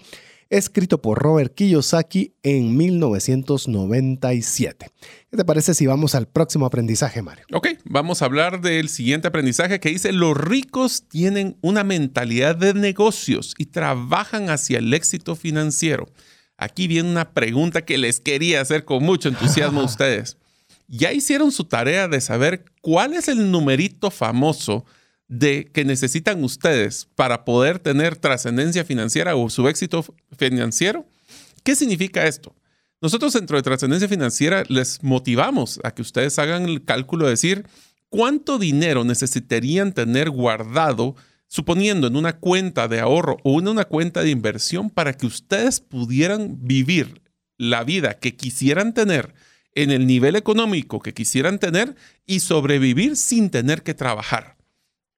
[0.50, 4.92] escrito por Robert Kiyosaki en 1997.
[5.30, 7.46] ¿Qué te parece si vamos al próximo aprendizaje, Mario?
[7.54, 12.74] Ok, vamos a hablar del siguiente aprendizaje que dice, los ricos tienen una mentalidad de
[12.74, 16.08] negocios y trabajan hacia el éxito financiero.
[16.58, 20.38] Aquí viene una pregunta que les quería hacer con mucho entusiasmo a ustedes.
[20.88, 24.86] ¿Ya hicieron su tarea de saber cuál es el numerito famoso
[25.28, 30.06] de que necesitan ustedes para poder tener trascendencia financiera o su éxito
[30.38, 31.06] financiero.
[31.64, 32.56] ¿Qué significa esto?
[33.02, 37.68] Nosotros dentro de trascendencia financiera les motivamos a que ustedes hagan el cálculo de decir
[38.10, 41.16] cuánto dinero necesitarían tener guardado,
[41.48, 45.80] suponiendo en una cuenta de ahorro o en una cuenta de inversión para que ustedes
[45.80, 47.22] pudieran vivir
[47.58, 49.34] la vida que quisieran tener
[49.76, 54.57] en el nivel económico que quisieran tener y sobrevivir sin tener que trabajar.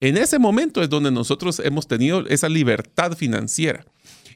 [0.02, 3.86] En ese momento es donde nosotros hemos tenido esa libertad financiera.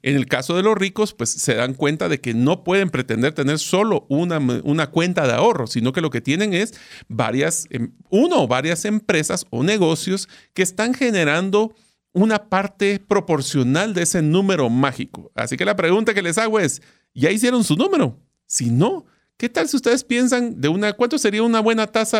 [0.01, 3.33] En el caso de los ricos, pues se dan cuenta de que no pueden pretender
[3.33, 6.73] tener solo una, una cuenta de ahorro, sino que lo que tienen es
[7.07, 11.73] varias, em, uno o varias empresas o negocios que están generando
[12.11, 15.31] una parte proporcional de ese número mágico.
[15.35, 16.81] Así que la pregunta que les hago es,
[17.13, 18.19] ¿ya hicieron su número?
[18.45, 19.05] Si no,
[19.37, 22.19] ¿Qué tal si ustedes piensan de una, cuánto sería una buena tasa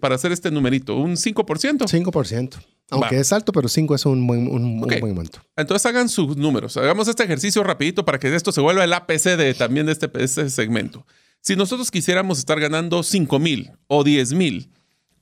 [0.00, 0.96] para hacer este numerito?
[0.96, 1.86] ¿Un 5%?
[1.86, 2.56] 5%.
[2.90, 3.20] Aunque Va.
[3.20, 5.00] es alto, pero 5 es un buen, un, un Ok.
[5.00, 5.40] buen monto.
[5.56, 6.76] Entonces hagan sus números.
[6.76, 10.10] Hagamos este ejercicio rapidito para que esto se vuelva el APC de también de este,
[10.18, 11.06] este segmento.
[11.40, 14.70] Si nosotros quisiéramos estar ganando 5 mil o 10 mil,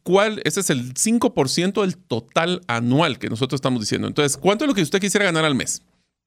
[0.02, 0.40] ¿cuál?
[0.44, 4.07] Ese es el 5% del total anual que nosotros estamos diciendo.
[4.09, 5.83] Entonces, ¿cuánto es lo que usted quisiera ganar al mes?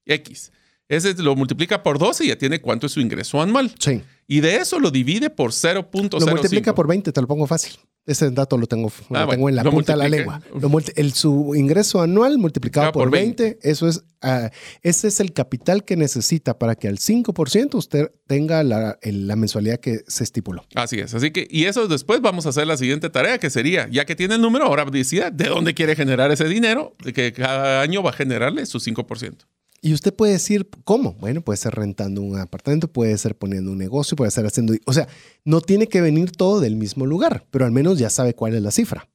[0.06, 0.52] X.
[0.88, 3.74] Ese lo multiplica por 12 y ya tiene cuánto es su ingreso anual.
[3.78, 4.02] Sí.
[4.28, 6.20] Y de eso lo divide por 0.05.
[6.20, 7.74] Lo multiplica por 20, te lo pongo fácil.
[8.06, 10.40] Ese dato lo tengo, lo Ah, tengo bueno, en la lo punta de la lengua.
[10.60, 14.50] Lo el, su ingreso anual multiplicado Ah, por por 20, eso es, ah,
[14.82, 19.80] ese es el capital que necesita para que al 5% usted tenga la, la mensualidad
[19.80, 20.64] que se estipuló.
[20.76, 21.14] Así es.
[21.14, 24.14] Así que, y eso después vamos a hacer la siguiente tarea, que sería, ya que
[24.14, 28.10] tiene el número, ahora decida de dónde quiere generar ese dinero, que cada año va
[28.10, 29.46] a generarle su 5%.
[29.86, 31.12] Y usted puede decir, ¿cómo?
[31.12, 34.74] Bueno, puede ser rentando un apartamento, puede ser poniendo un negocio, puede ser haciendo...
[34.84, 35.06] O sea,
[35.44, 38.62] no tiene que venir todo del mismo lugar, pero al menos ya sabe cuál es
[38.62, 39.08] la cifra.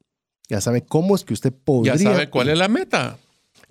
[0.48, 1.98] Ya sabe cómo es que usted podría...
[1.98, 3.18] Ya sabe cuál es la meta,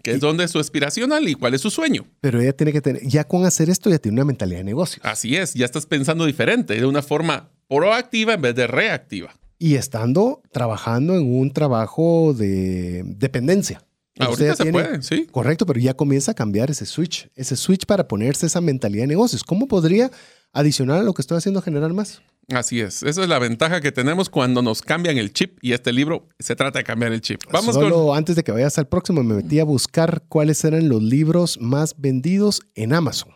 [0.03, 2.05] que es dónde es su aspiracional y cuál es su sueño.
[2.21, 3.01] Pero ella tiene que tener...
[3.07, 5.01] Ya con hacer esto ya tiene una mentalidad de negocio.
[5.03, 9.35] Así es, ya estás pensando diferente, de una forma proactiva en vez de reactiva.
[9.59, 13.83] Y estando trabajando en un trabajo de dependencia.
[14.29, 15.27] Usted Ahorita se tiene- puede, sí.
[15.31, 19.09] Correcto, pero ya comienza a cambiar ese switch, ese switch para ponerse esa mentalidad de
[19.09, 19.45] negocios.
[19.45, 20.11] ¿Cómo podría
[20.53, 22.23] adicionar a lo que estoy haciendo generar más?
[22.53, 23.05] Así es.
[23.05, 26.57] Esa es la ventaja que tenemos cuando nos cambian el chip y este libro se
[26.57, 27.41] trata de cambiar el chip.
[27.53, 28.17] Vamos Solo con...
[28.19, 31.95] antes de que vayas al próximo, me metí a buscar cuáles eran los libros más
[31.97, 33.31] vendidos en Amazon.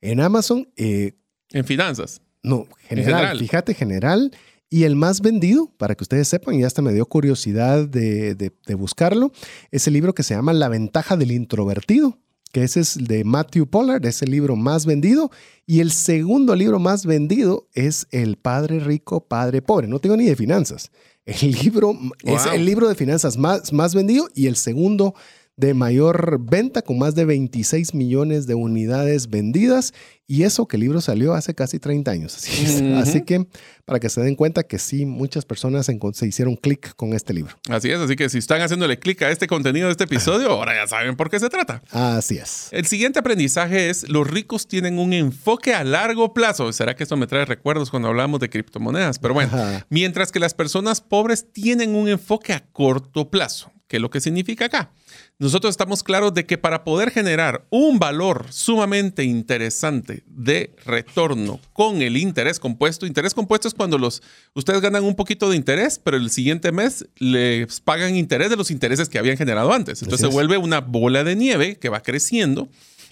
[0.00, 1.14] En Amazon, eh,
[1.50, 2.20] En finanzas.
[2.44, 3.38] no, general, general.
[3.40, 4.30] fíjate, general.
[4.70, 8.52] Y el más vendido, para que ustedes sepan, y hasta me dio curiosidad de, de-
[8.66, 9.30] de buscarlo,
[9.70, 12.18] es el libro que se llama La ventaja del introvertido,
[12.50, 15.30] que ese es de Matthew Pollard, es el libro más vendido.
[15.66, 19.88] Y el segundo libro más vendido es El Padre Rico, Padre Pobre.
[19.88, 20.90] No tengo ni de finanzas.
[21.26, 25.14] El libro es el libro de finanzas más, más vendido y el segundo
[25.56, 29.92] de mayor venta con más de 26 millones de unidades vendidas.
[30.26, 32.34] Y eso que el libro salió hace casi 30 años.
[32.36, 32.82] Así, es.
[32.96, 33.46] Así que
[33.84, 37.54] para que se den cuenta que sí, muchas personas se hicieron clic con este libro.
[37.68, 38.00] Así es.
[38.00, 41.14] Así que si están haciéndole clic a este contenido de este episodio, ahora ya saben
[41.14, 41.82] por qué se trata.
[41.90, 42.68] Así es.
[42.72, 46.72] El siguiente aprendizaje es los ricos tienen un enfoque a largo plazo.
[46.72, 49.18] ¿Será que esto me trae recuerdos cuando hablamos de criptomonedas?
[49.18, 49.86] Pero bueno, Ajá.
[49.90, 53.70] mientras que las personas pobres tienen un enfoque a corto plazo.
[53.86, 54.90] ¿Qué es lo que significa acá?
[55.38, 62.02] Nosotros estamos claros de que para poder generar un valor sumamente interesante de retorno con
[62.02, 64.22] el interés compuesto, interés compuesto es cuando los,
[64.54, 68.70] ustedes ganan un poquito de interés, pero el siguiente mes les pagan interés de los
[68.70, 70.02] intereses que habían generado antes.
[70.02, 72.68] Entonces se vuelve una bola de nieve que va creciendo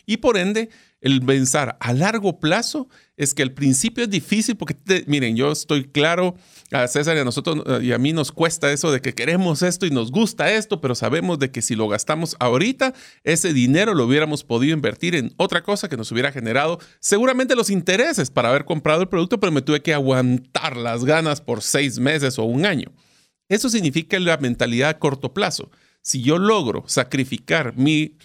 [0.06, 0.68] y por ende
[1.00, 5.50] el pensar a largo plazo es que al principio es difícil porque te- miren, yo
[5.50, 6.36] estoy claro
[6.72, 9.62] a César y a nosotros eh, y a mí nos cuesta eso de que queremos
[9.62, 13.94] esto y nos gusta esto, pero sabemos de que si lo gastamos ahorita, ese dinero
[13.94, 18.48] lo hubiéramos podido invertir en otra cosa que nos hubiera generado seguramente los intereses para
[18.48, 22.44] haber comprado el producto, pero me tuve que aguantar las ganas por seis meses o
[22.44, 22.92] un año.
[23.48, 25.70] Eso significa la mentalidad a corto plazo.
[26.00, 28.16] Si yo logro sacrificar mi,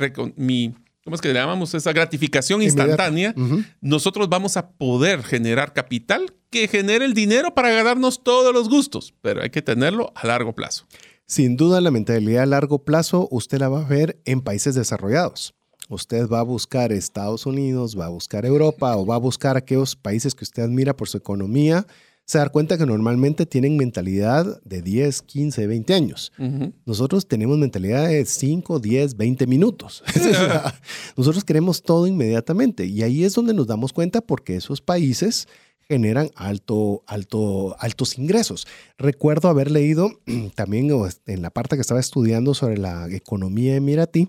[1.07, 1.73] ¿cómo es que le llamamos?
[1.73, 3.33] Esa gratificación instantánea,
[3.79, 9.13] nosotros vamos a poder generar capital que genere el dinero para ganarnos todos los gustos,
[9.21, 10.85] pero hay que tenerlo a largo plazo.
[11.25, 15.55] Sin duda, la mentalidad a largo plazo usted la va a ver en países desarrollados.
[15.87, 19.95] Usted va a buscar Estados Unidos, va a buscar Europa o va a buscar aquellos
[19.95, 21.87] países que usted admira por su economía.
[22.27, 26.33] Se da cuenta que normalmente tienen mentalidad de 10, 15, 20 años.
[26.37, 26.73] Ujú.
[26.85, 30.03] Nosotros tenemos mentalidad de 5, 10, 20 minutos.
[31.15, 35.47] Nosotros queremos todo inmediatamente y ahí es donde nos damos cuenta porque esos países
[35.87, 38.67] generan alto, alto, altos ingresos.
[38.97, 40.11] Recuerdo haber leído
[40.55, 40.89] también
[41.27, 44.27] en la parte que estaba estudiando sobre la economía emiratí,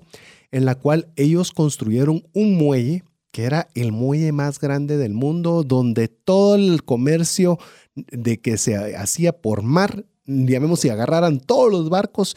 [0.53, 5.63] en la cual ellos construyeron un muelle que era el muelle más grande del mundo,
[5.63, 7.59] donde todo el comercio
[8.11, 12.37] de que se hacía por mar, llamemos si agarraran todos los barcos,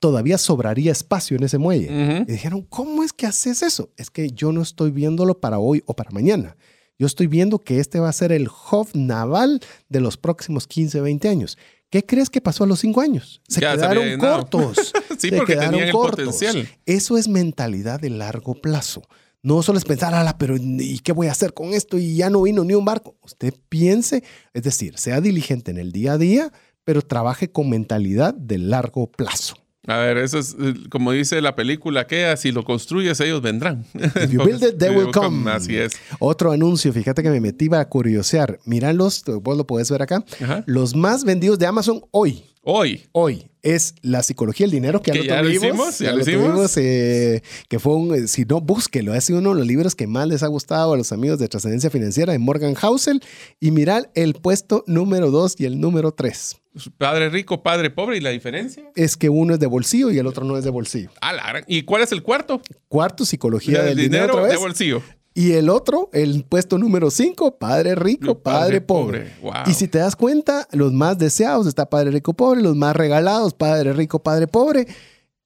[0.00, 2.24] todavía sobraría espacio en ese muelle.
[2.26, 3.90] Y dijeron, ¿cómo es que haces eso?
[3.96, 6.56] Es que yo no estoy viéndolo para hoy o para mañana.
[6.98, 11.00] Yo estoy viendo que este va a ser el hub naval de los próximos 15,
[11.00, 11.56] 20 años.
[11.90, 13.40] ¿Qué crees que pasó a los 5 años?
[13.48, 14.92] Se Ya quedaron cortos.
[15.18, 16.24] Sí, Se porque quedaron tenían el cortos.
[16.36, 16.68] potencial.
[16.86, 19.02] Eso es mentalidad de largo plazo.
[19.42, 21.96] No solo es pensar, ala, pero ¿y qué voy a hacer con esto?
[21.98, 23.16] Y ya no vino ni un barco.
[23.22, 26.52] Usted piense, es decir, sea diligente en el día a día,
[26.84, 29.56] pero trabaje con mentalidad de largo plazo.
[29.86, 33.84] A ver, eso es eh, como dice la película que si lo construyes ellos vendrán.
[33.94, 35.50] If you build it, they will come.
[35.50, 35.92] Así es.
[36.18, 38.58] Otro anuncio, fíjate que me metí a curiosear.
[38.64, 40.24] Míralos, vos lo podés ver acá.
[40.42, 40.64] Ajá.
[40.66, 42.44] Los más vendidos de Amazon hoy.
[42.62, 43.06] Hoy.
[43.12, 46.24] Hoy es la psicología del dinero que ya lo ya lo tuvimos, hicimos, ya lo
[46.24, 50.06] tuvimos, eh, que fue un, eh, si no, búsquelo, es uno de los libros que
[50.06, 53.22] más les ha gustado a los amigos de trascendencia financiera de Morgan Housel
[53.60, 56.56] y mirar el puesto número 2 y el número 3.
[56.96, 58.16] Padre rico, padre pobre.
[58.16, 58.84] ¿Y la diferencia?
[58.94, 61.10] Es que uno es de bolsillo y el otro no es de bolsillo.
[61.20, 62.60] Ah, la gran- ¿Y cuál es el cuarto?
[62.88, 65.02] Cuarto, psicología del dinero, otra de bolsillo.
[65.34, 69.20] Y el otro, el puesto número 5, padre rico, Padre padre, pobre.
[69.20, 69.36] pobre.
[69.42, 69.70] Wow.
[69.70, 73.54] Y si te das cuenta, los más deseados está padre rico, pobre, los más regalados,
[73.54, 74.88] padre rico, padre pobre.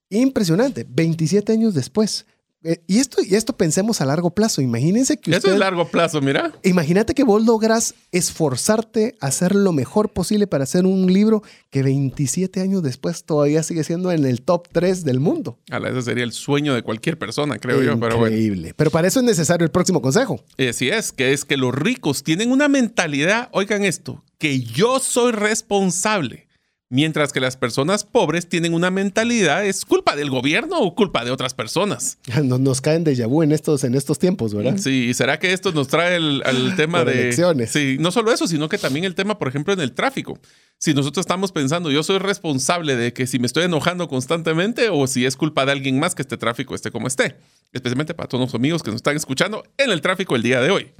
[0.08, 2.26] Impresionante, 27 años después.
[2.64, 4.62] Eh, y, esto, y esto pensemos a largo plazo.
[4.62, 5.52] Imagínense que Eso usted...
[5.54, 6.52] es largo plazo, mira.
[6.62, 11.82] Imagínate que vos logras esforzarte a hacer lo mejor posible para hacer un libro que
[11.82, 15.58] 27 años después todavía sigue siendo en el top 3 del mundo.
[15.70, 17.98] Ala, ese sería el sueño de cualquier persona, creo yo.
[17.98, 18.34] Pero bueno.
[18.34, 18.74] Increíble.
[18.76, 20.40] Pero para eso es necesario el próximo consejo.
[20.56, 24.98] Y Así es, que es que los ricos tienen una mentalidad, oigan esto, que yo
[25.00, 26.46] soy responsable.
[26.94, 31.30] Mientras que las personas pobres tienen una mentalidad, ¿es culpa del gobierno o culpa de
[31.30, 32.18] otras personas?
[32.44, 34.76] Nos, nos caen de vu en estos, en estos tiempos, ¿verdad?
[34.76, 37.22] Sí, ¿y será que esto nos trae el, el tema Por de...
[37.22, 37.70] elecciones.
[37.70, 40.38] Sí, no solo eso, sino que también el tema, por ejemplo, en el tráfico.
[40.76, 45.06] Si nosotros estamos pensando, yo soy responsable de que si me estoy enojando constantemente o
[45.06, 47.36] si es culpa de alguien más que este tráfico esté como esté.
[47.72, 50.70] Especialmente para todos los amigos que nos están escuchando en el tráfico el día de
[50.70, 50.92] hoy.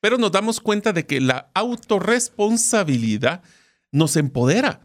[0.00, 3.42] Pero nos damos cuenta de que la autorresponsabilidad
[3.92, 4.80] nos empodera.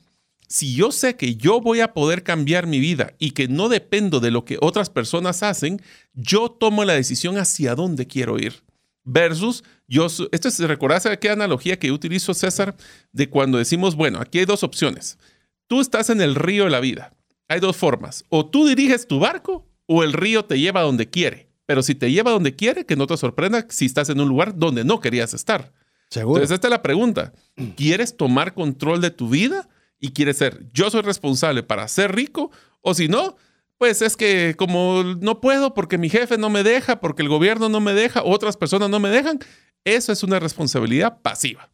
[0.50, 4.20] Si yo sé que yo voy a poder cambiar mi vida y que no dependo
[4.20, 5.80] de lo que otras personas hacen,
[6.14, 8.64] yo tomo la decisión hacia dónde quiero ir.
[9.04, 12.76] Versus, yo, esto es, ¿recordás qué analogía que utilizo, César?
[13.12, 15.20] De cuando decimos, bueno, aquí hay dos opciones.
[15.68, 17.14] Tú estás en el río de la vida.
[17.48, 18.26] Hay dos formas.
[18.30, 21.48] O tú diriges tu barco o el río te lleva a donde quiere.
[21.68, 24.28] Pero si te lleva a donde quiere, que no te sorprenda si estás en un
[24.28, 25.72] lugar donde no querías estar.
[26.10, 26.38] Seguro.
[26.38, 27.34] Entonces, esta es la pregunta.
[27.76, 29.70] ¿Quieres tomar control de tu vida
[30.00, 32.52] y quieres ser yo soy responsable para ser rico?
[32.82, 33.36] O si no,
[33.78, 37.70] pues es que como no puedo porque mi jefe no me deja, porque el gobierno
[37.70, 39.40] no me deja, otras personas no me dejan,
[39.86, 41.70] eso es una responsabilidad pasiva.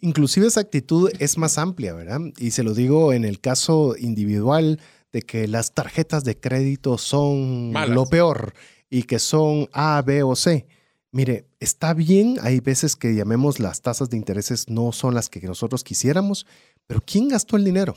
[0.00, 2.20] Inclusive esa actitud es más amplia, ¿verdad?
[2.38, 4.80] Y se lo digo en el caso individual
[5.12, 7.94] de que las tarjetas de crédito son Malas.
[7.94, 8.52] lo peor
[8.90, 10.66] y que son A, B o C.
[11.12, 15.40] Mire, está bien, hay veces que llamemos las tasas de intereses no son las que
[15.40, 16.46] nosotros quisiéramos,
[16.86, 17.96] pero ¿quién gastó el dinero?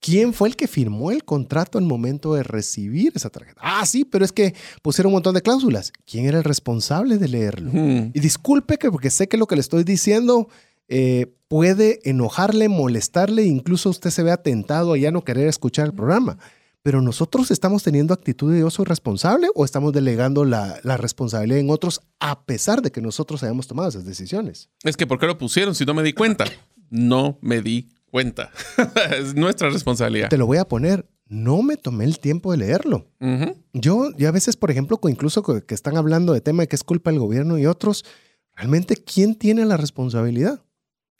[0.00, 3.60] ¿Quién fue el que firmó el contrato al momento de recibir esa tarjeta?
[3.62, 5.92] Ah, sí, pero es que pusieron un montón de cláusulas.
[6.04, 7.70] ¿Quién era el responsable de leerlo?
[7.72, 8.10] Hmm.
[8.12, 10.48] Y disculpe que porque sé que lo que le estoy diciendo
[10.88, 15.94] eh, puede enojarle, molestarle, incluso usted se vea tentado a ya no querer escuchar el
[15.94, 16.38] programa.
[16.84, 21.58] Pero nosotros estamos teniendo actitud de yo soy responsable o estamos delegando la, la responsabilidad
[21.58, 24.68] en otros a pesar de que nosotros hayamos tomado esas decisiones.
[24.82, 26.44] Es que ¿por qué lo pusieron si no me di cuenta?
[26.90, 28.50] No me di cuenta.
[29.18, 30.28] es nuestra responsabilidad.
[30.28, 33.06] Te lo voy a poner, no me tomé el tiempo de leerlo.
[33.72, 36.76] Yo, yo a veces, por ejemplo, incluso co- que están hablando de tema de que
[36.76, 38.04] es culpa del gobierno y otros,
[38.54, 40.62] realmente, ¿quién tiene la responsabilidad?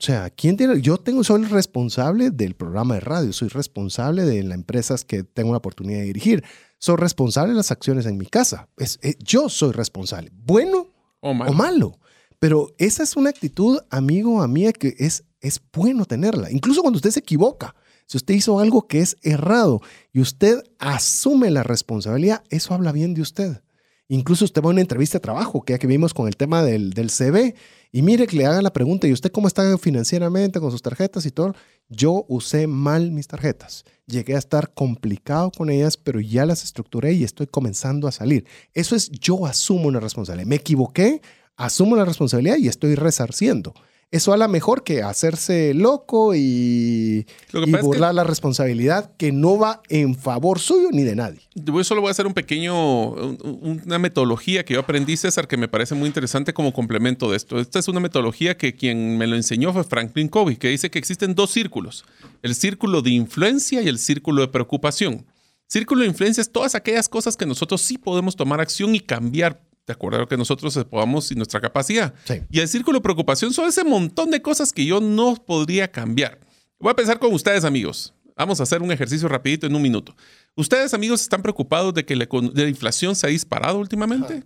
[0.00, 0.80] O sea, ¿quién tiene?
[0.80, 5.22] Yo tengo, soy el responsable del programa de radio, soy responsable de las empresas que
[5.22, 6.44] tengo la oportunidad de dirigir,
[6.78, 8.68] soy responsable de las acciones en mi casa.
[8.76, 10.94] Es, eh, yo soy responsable, bueno
[11.26, 11.98] Oh, o malo.
[12.38, 16.50] Pero esa es una actitud, amigo, amiga, que es, es bueno tenerla.
[16.50, 17.74] Incluso cuando usted se equivoca,
[18.04, 19.80] si usted hizo algo que es errado
[20.12, 23.62] y usted asume la responsabilidad, eso habla bien de usted.
[24.08, 26.62] Incluso usted va a una entrevista de trabajo, que ya que vimos con el tema
[26.62, 27.54] del, del CV,
[27.94, 31.26] y mire que le hagan la pregunta, ¿y usted cómo está financieramente con sus tarjetas
[31.26, 31.54] y todo?
[31.88, 33.84] Yo usé mal mis tarjetas.
[34.08, 38.46] Llegué a estar complicado con ellas, pero ya las estructuré y estoy comenzando a salir.
[38.72, 40.48] Eso es yo asumo una responsabilidad.
[40.48, 41.22] Me equivoqué,
[41.54, 43.74] asumo la responsabilidad y estoy resarciendo.
[44.14, 48.22] Eso habla mejor que hacerse loco y, Lo que y pasa es que- burlar la
[48.22, 51.40] responsabilidad que no va en favor suyo ni de nadie.
[51.56, 55.56] Yo solo voy a hacer un pequeño, un- una metodología que yo aprendí, César, que
[55.56, 57.58] me parece muy interesante como complemento de esto.
[57.58, 61.00] Esta es una metodología que quien me lo enseñó fue Franklin Covey, que dice que
[61.00, 62.04] existen dos círculos,
[62.42, 65.26] el círculo de influencia y el círculo de preocupación.
[65.66, 69.60] Círculo de influencia es todas aquellas cosas que nosotros sí podemos tomar acción y cambiar
[69.86, 72.14] de acuerdo a lo que nosotros podamos y nuestra capacidad.
[72.24, 72.40] Sí.
[72.50, 76.40] Y el círculo de preocupación son ese montón de cosas que yo no podría cambiar.
[76.78, 78.14] Voy a pensar con ustedes, amigos.
[78.36, 80.14] Vamos a hacer un ejercicio rapidito en un minuto.
[80.56, 84.42] ¿Ustedes, amigos, están preocupados de que la, econ- de la inflación se ha disparado últimamente?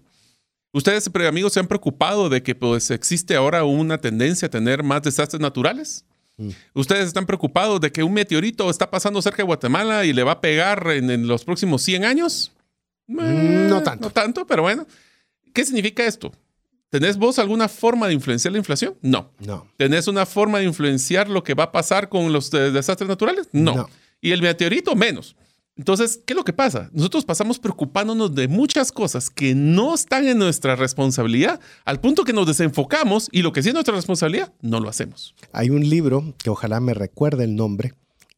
[0.72, 4.82] ¿Ustedes, pero, amigos, se han preocupado de que pues, existe ahora una tendencia a tener
[4.82, 6.04] más desastres naturales?
[6.74, 10.32] Ustedes están preocupados de que un meteorito está pasando cerca de Guatemala y le va
[10.32, 12.52] a pegar en, en los próximos 100 años.
[13.08, 14.06] Eh, No tanto.
[14.06, 14.86] No tanto, pero bueno.
[15.58, 16.30] ¿Qué significa esto?
[16.88, 18.96] ¿Tenés vos alguna forma de influenciar la inflación?
[19.02, 19.32] No.
[19.40, 19.66] No.
[19.76, 23.48] ¿Tenés una forma de influenciar lo que va a pasar con los eh, desastres naturales?
[23.50, 23.74] No.
[23.74, 23.88] No.
[24.20, 25.34] Y el meteorito menos.
[25.74, 26.90] Entonces, ¿qué es lo que pasa?
[26.92, 32.32] Nosotros pasamos preocupándonos de muchas cosas que no están en nuestra responsabilidad, al punto que
[32.32, 35.34] nos desenfocamos y lo que sí es nuestra responsabilidad, no lo hacemos.
[35.50, 37.94] Hay un libro que ojalá me recuerde el nombre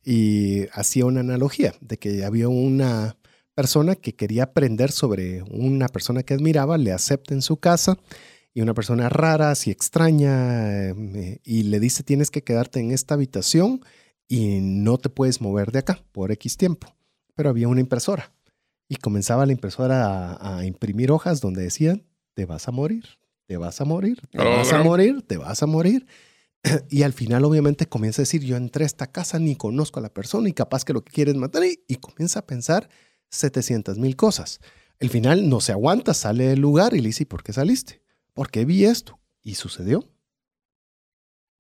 [0.07, 3.19] y hacía una analogía de que había una
[3.61, 7.99] persona que quería aprender sobre una persona que admiraba, le acepta en su casa
[8.55, 13.13] y una persona rara, así extraña, eh, y le dice tienes que quedarte en esta
[13.13, 13.85] habitación
[14.27, 16.97] y no te puedes mover de acá por X tiempo.
[17.35, 18.33] Pero había una impresora
[18.89, 23.05] y comenzaba la impresora a, a imprimir hojas donde decían te vas a morir,
[23.45, 26.07] te vas a morir, te Oh, vas a morir, te vas a morir.
[26.89, 30.03] Y al final obviamente comienza a decir, yo entré a esta casa, ni conozco a
[30.03, 32.89] la persona y capaz que lo que quiere es matar y, y comienza a pensar
[33.31, 34.61] 700 mil cosas.
[35.01, 38.03] Al final no se aguanta, sale del lugar y le dice, "¿Y ¿por qué saliste?
[38.35, 39.19] Porque vi esto.
[39.43, 40.09] Y sucedió.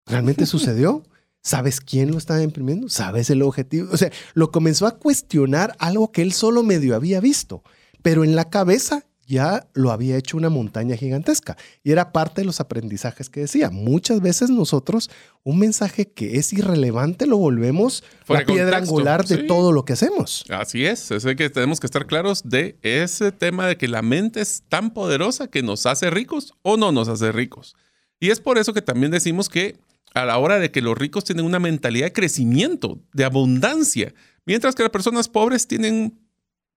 [0.06, 1.04] ¿Realmente sucedió?
[1.42, 2.88] ¿Sabes quién lo estaba imprimiendo?
[2.88, 3.88] ¿Sabes el objetivo?
[3.92, 7.64] O sea, lo comenzó a cuestionar algo que él solo medio había visto,
[8.02, 11.56] pero en la cabeza ya lo había hecho una montaña gigantesca.
[11.82, 13.70] Y era parte de los aprendizajes que decía.
[13.70, 15.10] Muchas veces nosotros
[15.42, 19.46] un mensaje que es irrelevante lo volvemos Fuera la piedra contexto, angular de sí.
[19.46, 20.44] todo lo que hacemos.
[20.50, 24.42] Así es, es que tenemos que estar claros de ese tema de que la mente
[24.42, 27.74] es tan poderosa que nos hace ricos o no nos hace ricos.
[28.20, 29.78] Y es por eso que también decimos que
[30.12, 34.12] a la hora de que los ricos tienen una mentalidad de crecimiento, de abundancia,
[34.44, 36.21] mientras que las personas pobres tienen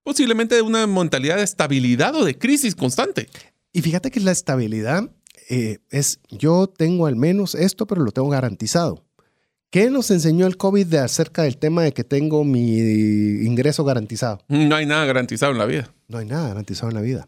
[0.06, 3.28] posiblemente una mentalidad de estabilidad o de crisis constante.
[3.74, 5.10] Y fíjate que la estabilidad
[5.50, 9.04] eh, es, yo tengo al menos esto, pero lo tengo garantizado.
[9.72, 14.40] ¿Qué nos enseñó el COVID de acerca del tema de que tengo mi ingreso garantizado?
[14.48, 15.92] No hay nada garantizado en la vida.
[16.08, 17.28] No hay nada garantizado en la vida.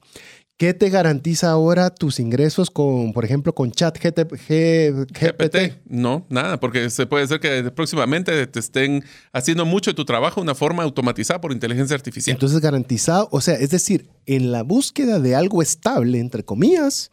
[0.58, 5.56] ¿Qué te garantiza ahora tus ingresos con, por ejemplo, con chat GT G- GPT?
[5.56, 10.04] GPT, no, nada, porque se puede ser que próximamente te estén haciendo mucho de tu
[10.04, 12.34] trabajo de una forma automatizada por inteligencia artificial.
[12.34, 17.12] Entonces garantizado, o sea, es decir, en la búsqueda de algo estable, entre comillas,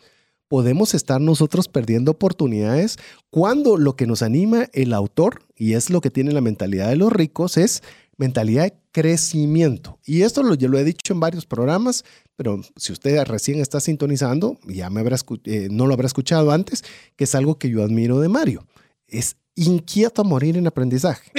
[0.49, 6.01] podemos estar nosotros perdiendo oportunidades cuando lo que nos anima el autor, y es lo
[6.01, 7.83] que tiene la mentalidad de los ricos, es
[8.17, 9.99] mentalidad de crecimiento.
[10.07, 12.05] Y esto lo, yo lo he dicho en varios programas,
[12.37, 16.85] pero si usted recién está sintonizando, ya me habrá eh, no lo habrá escuchado antes,
[17.17, 18.67] que es algo que yo admiro de Mario.
[19.07, 21.31] Es inquieto a morir en aprendizaje.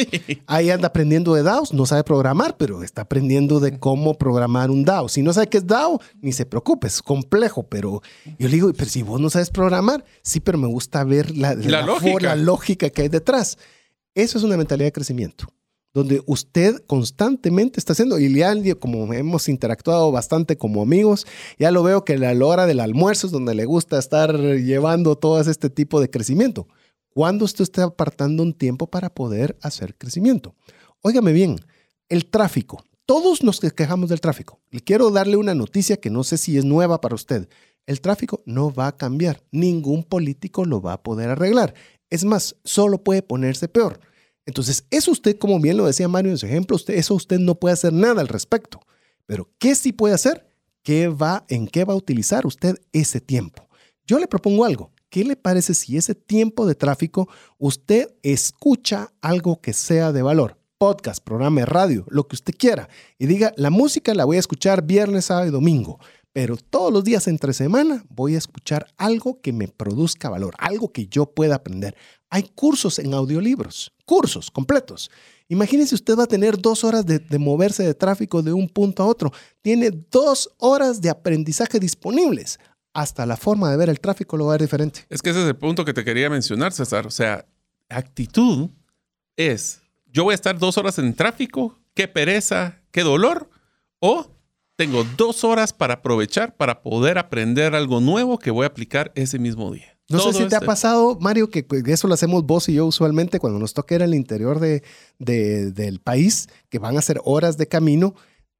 [0.48, 4.86] Ahí anda aprendiendo de DAOs, no sabe programar, pero está aprendiendo de cómo programar un
[4.86, 5.10] DAO.
[5.10, 8.02] Si no sabe qué es DAO, ni se preocupe, es complejo, pero
[8.40, 11.56] yo le digo, pero si vos no sabes programar, sí, pero me gusta ver la,
[11.56, 12.20] La lógica.
[12.22, 13.58] la lógica que hay detrás.
[14.14, 15.48] Eso es una mentalidad de crecimiento,
[15.96, 21.26] donde usted constantemente está haciendo, y ya como hemos interactuado bastante como amigos,
[21.58, 25.40] ya lo veo que la hora del almuerzo es donde le gusta estar llevando todo
[25.40, 26.68] este tipo de crecimiento.
[27.08, 30.54] ¿Cuándo usted está apartando un tiempo para poder hacer crecimiento?
[31.02, 31.62] Óigame bien,
[32.10, 32.84] el tráfico.
[33.06, 34.60] Todos nos quejamos del tráfico.
[34.72, 37.48] Le quiero darle una noticia que no sé si es nueva para usted.
[37.86, 39.44] El tráfico no va a cambiar.
[39.52, 41.74] Ningún político lo va a poder arreglar.
[42.10, 44.02] Es más, solo puede ponerse peor.
[44.46, 47.56] Entonces, eso usted, como bien lo decía Mario en su ejemplo, usted, eso usted no
[47.56, 48.80] puede hacer nada al respecto.
[49.26, 50.48] Pero, ¿qué sí puede hacer?
[50.84, 53.68] ¿Qué va, ¿En qué va a utilizar usted ese tiempo?
[54.06, 54.92] Yo le propongo algo.
[55.10, 57.28] ¿Qué le parece si ese tiempo de tráfico
[57.58, 60.60] usted escucha algo que sea de valor?
[60.78, 62.90] Podcast, programa de radio, lo que usted quiera.
[63.18, 66.00] Y diga, la música la voy a escuchar viernes, sábado y domingo.
[66.36, 70.92] Pero todos los días entre semana voy a escuchar algo que me produzca valor, algo
[70.92, 71.96] que yo pueda aprender.
[72.30, 75.10] Hay cursos en audiolibros, cursos completos.
[75.48, 79.06] Imagínense, usted va a tener dos horas de, moverse de tráfico de un punto a
[79.06, 79.32] otro.
[79.62, 82.60] Tiene dos horas de aprendizaje disponibles.
[82.94, 85.06] Hasta la forma de ver el tráfico lo va a ver diferente.
[85.08, 87.08] Es que ese es el punto que te quería mencionar, César.
[87.08, 87.46] O sea,
[87.88, 88.72] actitud
[89.38, 93.50] es, yo voy a estar dos horas en tráfico, qué pereza, qué dolor,
[94.00, 94.35] o
[94.76, 99.40] tengo dos horas para aprovechar para poder aprender algo nuevo que voy a aplicar ese
[99.40, 99.98] mismo día.
[100.10, 102.86] No Todo sé si te ha pasado, Mario, que eso lo hacemos vos y yo
[102.86, 104.84] usualmente cuando nos toca ir al interior de,
[105.18, 108.14] de- del país, que van a ser horas de camino,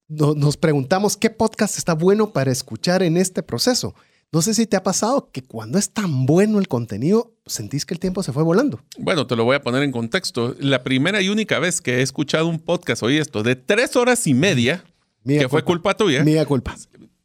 [0.08, 3.94] no- nos preguntamos qué podcast está bueno para escuchar en este proceso.
[4.32, 7.94] No sé si te ha pasado que cuando es tan bueno el contenido, sentís que
[7.94, 8.80] el tiempo se fue volando.
[8.98, 10.56] Bueno, te lo voy a poner en contexto.
[10.60, 14.26] La primera y única vez que he escuchado un podcast, oí esto, de tres horas
[14.26, 14.84] y media,
[15.26, 16.76] Mía que fue culpa tuya, Mía culpa.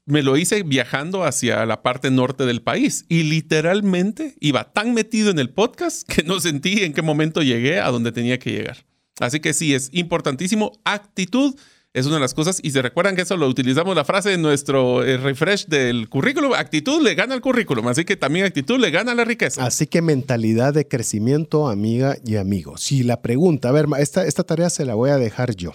[0.07, 5.31] me lo hice viajando hacia la parte norte del país y literalmente iba tan metido
[5.31, 8.85] en el podcast que no sentí en qué momento llegué a donde tenía que llegar.
[9.21, 11.55] Así que sí, es importantísimo actitud
[11.93, 12.61] es una de las cosas.
[12.63, 16.55] Y se recuerdan que eso lo utilizamos la frase en nuestro eh, refresh del currículum.
[16.55, 17.89] Actitud le gana al currículum.
[17.89, 19.65] Así que también actitud le gana la riqueza.
[19.65, 22.77] Así que mentalidad de crecimiento, amiga y amigo.
[22.77, 25.73] Si la pregunta, a ver, esta, esta tarea se la voy a dejar yo.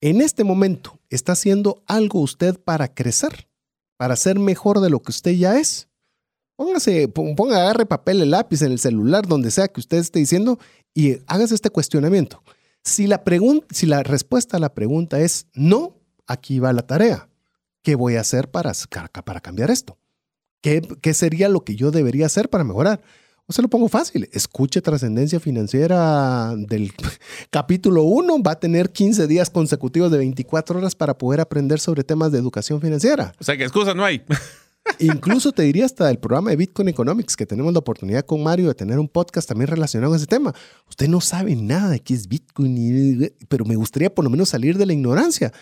[0.00, 3.48] En este momento, ¿está haciendo algo usted para crecer?
[3.96, 5.88] ¿Para ser mejor de lo que usted ya es?
[6.56, 10.58] Póngase, ponga, agarre papel, el lápiz en el celular, donde sea que usted esté diciendo
[10.94, 12.42] y hágase este cuestionamiento.
[12.82, 13.22] Si la,
[13.70, 17.28] si la respuesta a la pregunta es no, aquí va la tarea.
[17.82, 18.72] ¿Qué voy a hacer para,
[19.24, 19.98] para cambiar esto?
[20.62, 23.00] ¿Qué, ¿Qué sería lo que yo debería hacer para mejorar?
[23.48, 24.28] O se lo pongo fácil.
[24.32, 26.92] Escuche Trascendencia Financiera del
[27.50, 28.42] capítulo 1.
[28.42, 32.38] Va a tener 15 días consecutivos de 24 horas para poder aprender sobre temas de
[32.38, 33.32] educación financiera.
[33.38, 34.22] O sea que excusa no hay.
[34.98, 38.66] Incluso te diría hasta el programa de Bitcoin Economics, que tenemos la oportunidad con Mario
[38.66, 40.52] de tener un podcast también relacionado con ese tema.
[40.88, 44.76] Usted no sabe nada de qué es Bitcoin, pero me gustaría por lo menos salir
[44.76, 45.52] de la ignorancia.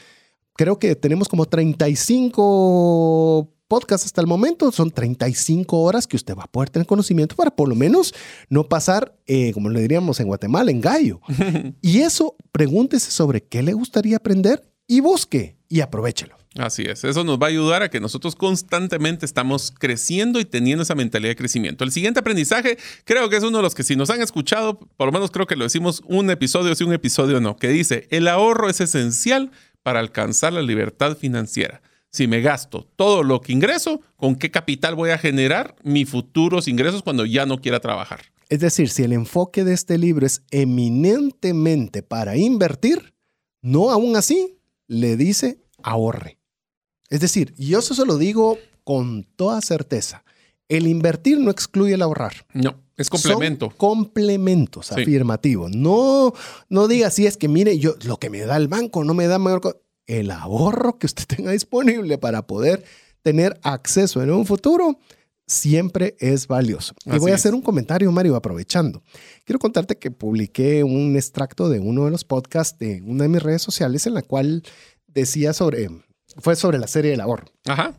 [0.56, 4.70] Creo que tenemos como 35 podcasts hasta el momento.
[4.70, 8.14] Son 35 horas que usted va a poder tener conocimiento para por lo menos
[8.48, 11.20] no pasar, eh, como le diríamos en Guatemala, en gallo.
[11.82, 16.36] y eso, pregúntese sobre qué le gustaría aprender y busque y aprovechelo.
[16.56, 20.84] Así es, eso nos va a ayudar a que nosotros constantemente estamos creciendo y teniendo
[20.84, 21.82] esa mentalidad de crecimiento.
[21.82, 25.06] El siguiente aprendizaje creo que es uno de los que si nos han escuchado, por
[25.06, 28.28] lo menos creo que lo decimos un episodio sí, un episodio no, que dice, el
[28.28, 29.50] ahorro es esencial
[29.82, 31.82] para alcanzar la libertad financiera.
[32.14, 36.68] Si me gasto todo lo que ingreso, ¿con qué capital voy a generar mis futuros
[36.68, 38.20] ingresos cuando ya no quiera trabajar?
[38.48, 43.14] Es decir, si el enfoque de este libro es eminentemente para invertir,
[43.62, 46.38] no aún así le dice ahorre.
[47.10, 50.22] Es decir, yo eso se lo digo con toda certeza.
[50.68, 52.46] El invertir no excluye el ahorrar.
[52.52, 53.70] No, es complemento.
[53.70, 55.72] Son complementos afirmativos.
[55.74, 56.32] No,
[56.68, 59.26] no diga si es que mire, yo lo que me da el banco no me
[59.26, 59.83] da mayor.
[60.06, 62.84] El ahorro que usted tenga disponible para poder
[63.22, 64.98] tener acceso en un futuro
[65.46, 66.94] siempre es valioso.
[67.04, 69.02] y voy a hacer un comentario, Mario, aprovechando.
[69.44, 73.42] Quiero contarte que publiqué un extracto de uno de los podcasts de una de mis
[73.42, 74.62] redes sociales en la cual
[75.06, 75.88] decía sobre
[76.38, 77.46] fue sobre la serie del ahorro.
[77.66, 77.94] Ajá.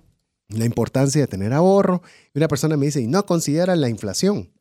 [0.49, 2.01] La importancia de tener ahorro.
[2.33, 4.51] Y una persona me dice, ¿y no considera la inflación?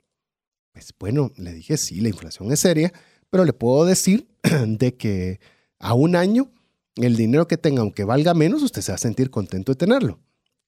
[0.73, 2.93] Pues bueno, le dije, sí, la inflación es seria,
[3.31, 4.29] pero le puedo decir
[4.67, 5.41] de que
[5.79, 6.51] a un año
[6.97, 10.21] el dinero que tenga, aunque valga menos, usted se va a sentir contento de tenerlo.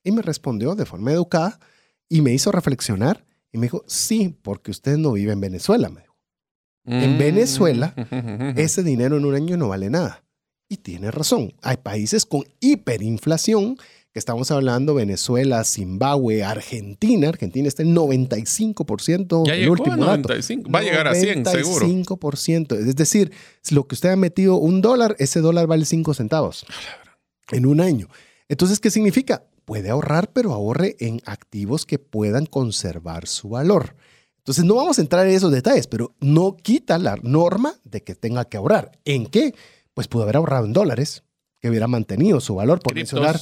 [0.03, 1.59] Y me respondió de forma educada
[2.09, 6.03] y me hizo reflexionar y me dijo, sí, porque usted no vive en Venezuela, me
[6.03, 6.17] dijo.
[6.85, 7.19] En mm.
[7.19, 7.95] Venezuela,
[8.57, 10.25] ese dinero en un año no vale nada.
[10.69, 11.55] Y tiene razón.
[11.63, 13.79] Hay países con hiperinflación,
[14.17, 17.29] que estamos hablando Venezuela, Zimbabue, Argentina.
[17.29, 19.47] Argentina está en 95%.
[19.47, 20.71] Ya el último 95.
[20.71, 21.87] Va a llegar a 100, seguro.
[21.87, 22.79] 95%.
[22.79, 23.31] Es decir,
[23.73, 26.65] lo que usted ha metido un dólar, ese dólar vale 5 centavos
[27.51, 28.09] en un año.
[28.49, 29.45] Entonces, ¿qué significa?
[29.67, 33.97] Puede ahorrar, pero ahorre en activos que puedan conservar su valor.
[34.39, 38.15] Entonces, no vamos a entrar en esos detalles, pero no quita la norma de que
[38.15, 38.93] tenga que ahorrar.
[39.05, 39.53] ¿En qué?
[39.97, 41.23] pues pudo haber ahorrado en dólares,
[41.67, 43.39] que hubiera mantenido su valor, por mencionar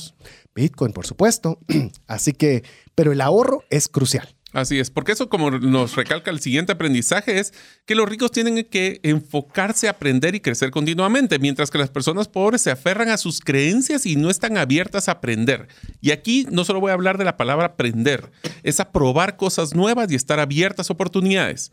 [0.55, 1.59] Bitcoin, por supuesto.
[2.07, 2.65] Así que,
[2.95, 4.35] pero el ahorro es crucial.
[4.55, 7.53] Así es, porque eso como nos recalca el siguiente aprendizaje es
[7.87, 12.29] que los ricos tienen que enfocarse a aprender y crecer continuamente, mientras que las personas
[12.29, 15.67] pobres se aferran a sus creencias y no están abiertas a aprender.
[16.01, 18.31] Y aquí no solo voy a hablar de la palabra aprender,
[18.63, 21.73] es a probar cosas nuevas y estar abiertas a oportunidades.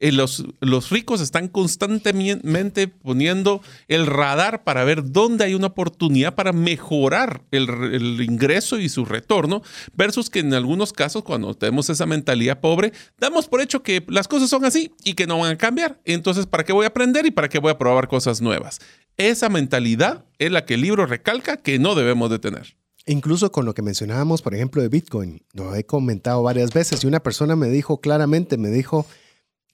[0.00, 6.52] Los, los, ricos están constantemente poniendo el radar para ver dónde hay una oportunidad para
[6.52, 9.62] mejorar el, el, ingreso y su retorno,
[9.94, 14.28] versus que en algunos casos, cuando tenemos esa mentalidad pobre, damos por hecho que las
[14.28, 16.00] cosas son así y que no van a cambiar.
[16.04, 18.80] Entonces, ¿para qué voy a aprender y para qué voy a probar cosas nuevas?
[19.16, 22.76] Esa mentalidad es la que el libro recalca que no debemos de tener.
[23.08, 27.06] Incluso con lo que mencionábamos, por ejemplo, de Bitcoin, lo he comentado varias veces y
[27.06, 29.06] una persona me dijo claramente, me dijo,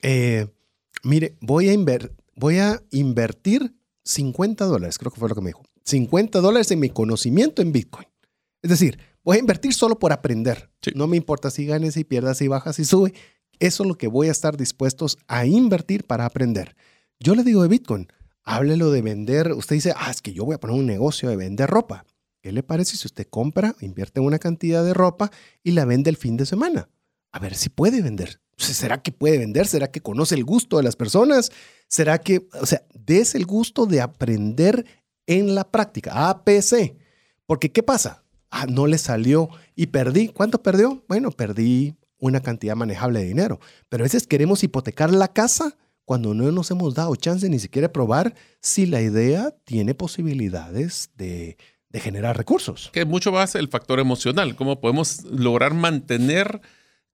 [0.03, 0.49] eh,
[1.03, 1.77] mire, voy a,
[2.37, 3.75] voy a invertir
[4.05, 5.63] 50 dólares, creo que fue lo que me dijo.
[5.85, 8.07] 50 dólares en mi conocimiento en Bitcoin.
[8.63, 10.71] Es decir, voy a invertir solo por aprender.
[10.95, 13.13] No me importa si ganes, si pierdas, si bajas, si sube.
[13.59, 16.77] Eso es lo que voy a estar dispuestos a invertir para aprender.
[17.21, 18.09] Yo le digo de Bitcoin,
[18.43, 19.53] háblelo de vender.
[19.53, 22.05] Usted dice, ah, es que yo voy a poner un negocio de vender ropa.
[22.41, 25.31] ¿Qué le parece si usted compra, invierte una cantidad de ropa
[25.63, 26.91] y la vende el fin de semana?
[27.33, 28.41] A ver si puede vender.
[28.57, 29.67] ¿Será que puede vender?
[29.67, 31.51] ¿Será que conoce el gusto de las personas?
[31.89, 34.85] ¿Será que, o sea, des el gusto de aprender
[35.27, 36.29] en la práctica?
[36.29, 36.97] APC.
[37.47, 38.25] Porque, ¿qué pasa?
[38.51, 40.29] Ah, no le salió y perdí.
[40.29, 41.05] ¿Cuánto perdió?
[41.09, 43.61] Bueno, perdí una cantidad manejable de dinero.
[43.89, 47.93] Pero a veces queremos hipotecar la casa cuando no nos hemos dado chance ni siquiera
[47.93, 51.57] probar si la idea tiene posibilidades de,
[51.89, 52.91] de generar recursos.
[52.93, 56.61] Que mucho más el factor emocional, cómo podemos lograr mantener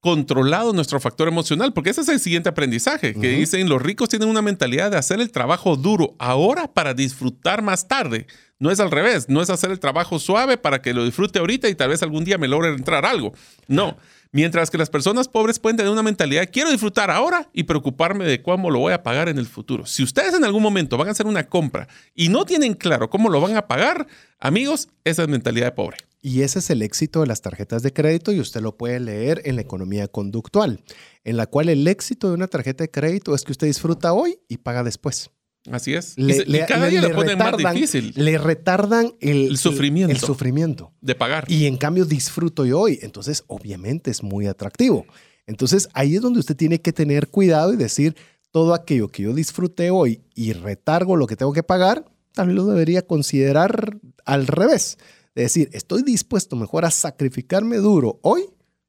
[0.00, 4.28] controlado nuestro factor emocional, porque ese es el siguiente aprendizaje, que dicen los ricos tienen
[4.28, 8.26] una mentalidad de hacer el trabajo duro ahora para disfrutar más tarde.
[8.58, 11.68] No es al revés, no es hacer el trabajo suave para que lo disfrute ahorita
[11.68, 13.32] y tal vez algún día me logre entrar algo.
[13.68, 13.96] No.
[14.32, 18.42] Mientras que las personas pobres pueden tener una mentalidad, quiero disfrutar ahora y preocuparme de
[18.42, 19.86] cómo lo voy a pagar en el futuro.
[19.86, 23.28] Si ustedes en algún momento van a hacer una compra y no tienen claro cómo
[23.28, 24.06] lo van a pagar,
[24.38, 25.96] amigos, esa es mentalidad de pobre.
[26.22, 29.40] Y ese es el éxito de las tarjetas de crédito y usted lo puede leer
[29.44, 30.82] en la economía conductual,
[31.24, 34.38] en la cual el éxito de una tarjeta de crédito es que usted disfruta hoy
[34.48, 35.30] y paga después.
[35.70, 36.16] Así es.
[36.16, 38.12] Le, y cada día le, ponen más difícil.
[38.16, 40.12] Le retardan el, sufrimiento.
[40.12, 40.92] El, sufrimiento.
[41.00, 41.44] De pagar.
[41.50, 42.98] Y en cambio disfruto yo hoy.
[43.02, 45.06] Entonces, obviamente es muy atractivo.
[45.46, 48.16] Entonces, ahí es donde usted tiene que tener cuidado y decir
[48.50, 52.56] todo aquello que yo disfruté hoy y retargo lo que tengo que pagar, tal vez
[52.56, 54.98] lo debería considerar al revés.
[55.40, 58.42] Es decir, estoy dispuesto mejor a sacrificarme duro hoy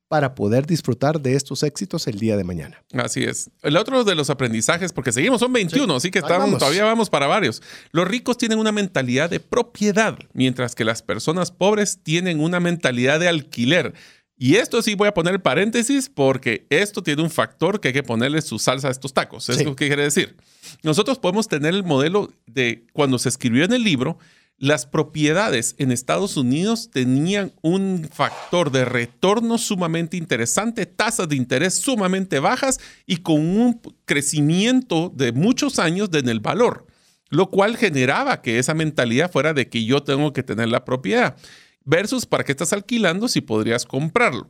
[0.10, 2.84] para poder disfrutar de estos éxitos el día de mañana.
[2.92, 3.50] Así es.
[3.62, 7.28] El otro de los aprendizajes, porque seguimos, son 21, así que estamos, todavía vamos para
[7.28, 7.64] varios.
[7.94, 13.22] Los ricos tienen una mentalidad de propiedad, mientras que las personas pobres tienen una mentalidad
[13.22, 13.94] de alquiler.
[14.36, 18.04] Y esto sí voy a poner paréntesis porque esto tiene un factor que hay que
[18.04, 19.48] ponerle su salsa a estos tacos.
[19.48, 20.36] ¿Eso qué quiere decir?
[20.84, 24.18] Nosotros podemos tener el modelo de cuando se escribió en el libro,
[24.62, 31.74] las propiedades en Estados Unidos tenían un factor de retorno sumamente interesante, tasas de interés
[31.74, 36.86] sumamente bajas y con un crecimiento de muchos años en el valor,
[37.30, 41.36] lo cual generaba que esa mentalidad fuera de que yo tengo que tener la propiedad
[41.84, 44.48] versus para qué estás alquilando si podrías comprarlo.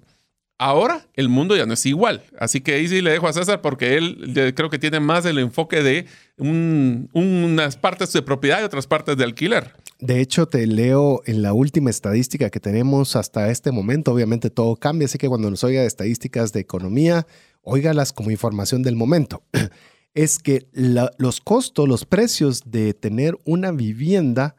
[0.57, 2.21] Ahora el mundo ya no es igual.
[2.37, 5.39] Así que ahí sí le dejo a César porque él creo que tiene más el
[5.39, 6.05] enfoque de
[6.37, 9.73] unas partes de propiedad y otras partes de alquiler.
[10.01, 14.11] De hecho, te leo en la última estadística que tenemos hasta este momento.
[14.11, 17.27] Obviamente todo cambia, así que cuando nos oiga de estadísticas de economía,
[17.61, 19.43] óigalas como información del momento.
[20.15, 24.55] es que los costos, los precios de tener una vivienda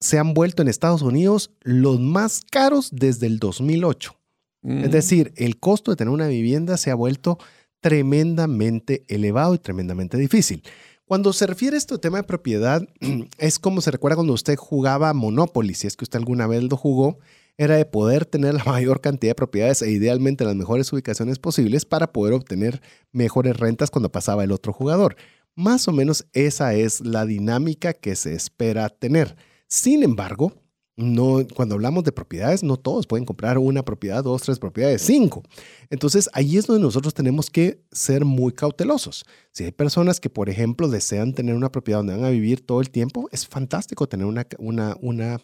[0.00, 4.16] se han vuelto en Estados Unidos los más caros desde el 2008.
[4.62, 4.90] Es mm.
[4.90, 7.38] decir, el costo de tener una vivienda se ha vuelto
[7.80, 10.62] tremendamente elevado y tremendamente difícil.
[11.10, 12.86] Cuando se refiere a este tema de propiedad,
[13.38, 16.76] es como se recuerda cuando usted jugaba Monopoly, si es que usted alguna vez lo
[16.76, 17.18] jugó,
[17.58, 21.84] era de poder tener la mayor cantidad de propiedades e idealmente las mejores ubicaciones posibles
[21.84, 22.80] para poder obtener
[23.10, 25.16] mejores rentas cuando pasaba el otro jugador.
[25.56, 29.34] Más o menos esa es la dinámica que se espera tener.
[29.66, 30.52] Sin embargo,
[31.00, 35.42] no, cuando hablamos de propiedades, no todos pueden comprar una propiedad, dos, tres propiedades, cinco.
[35.88, 39.24] Entonces, ahí es donde nosotros tenemos que ser muy cautelosos.
[39.52, 42.80] Si hay personas que, por ejemplo, desean tener una propiedad donde van a vivir todo
[42.80, 45.40] el tiempo, es fantástico tener una, una, una,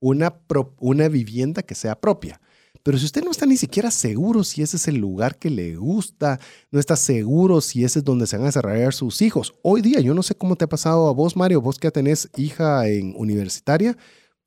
[0.00, 2.40] una, vivienda que sea propia.
[2.82, 5.76] Pero si usted no está ni siquiera seguro si ese es el lugar que le
[5.76, 6.38] gusta,
[6.70, 9.54] no está seguro si ese es donde se van a desarrollar sus hijos.
[9.62, 12.30] Hoy día, yo no sé cómo te ha pasado a vos, Mario, vos que tenés
[12.36, 13.96] hija en universitaria,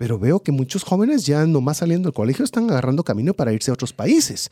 [0.01, 3.69] pero veo que muchos jóvenes ya nomás saliendo del colegio están agarrando camino para irse
[3.69, 4.49] a otros países.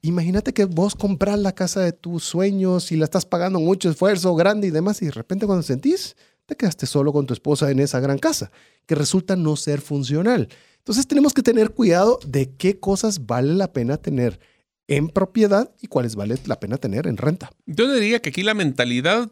[0.00, 4.34] Imagínate que vos compras la casa de tus sueños y la estás pagando mucho esfuerzo
[4.34, 6.16] grande y demás y de repente cuando sentís,
[6.46, 8.50] te quedaste solo con tu esposa en esa gran casa,
[8.86, 10.48] que resulta no ser funcional.
[10.78, 14.40] Entonces tenemos que tener cuidado de qué cosas vale la pena tener
[14.86, 17.50] en propiedad y cuáles vale la pena tener en renta.
[17.66, 19.30] Yo diría que aquí la mentalidad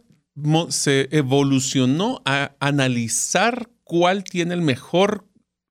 [0.68, 5.24] se evolucionó a analizar cuál tiene el mejor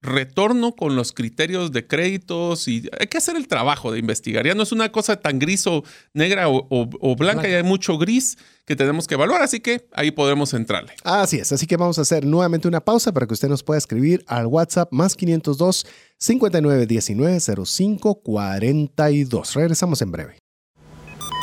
[0.06, 4.46] retorno con los criterios de créditos y hay que hacer el trabajo de investigar.
[4.46, 5.84] Ya no es una cosa tan gris o
[6.14, 10.54] negra o, blanca, ya hay mucho gris que tenemos que evaluar, así que ahí podremos
[10.54, 10.94] entrarle.
[11.04, 13.78] Así es, así que vamos a hacer nuevamente una pausa para que usted nos pueda
[13.78, 15.86] escribir al WhatsApp más 502
[16.18, 19.54] 5919 05 42.
[19.54, 20.45] Regresamos en breve.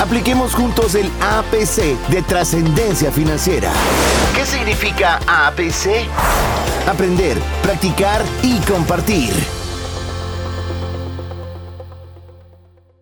[0.00, 3.70] Apliquemos juntos el APC de trascendencia financiera.
[4.34, 6.08] ¿Qué significa APC?
[6.88, 9.28] Aprender, practicar y compartir.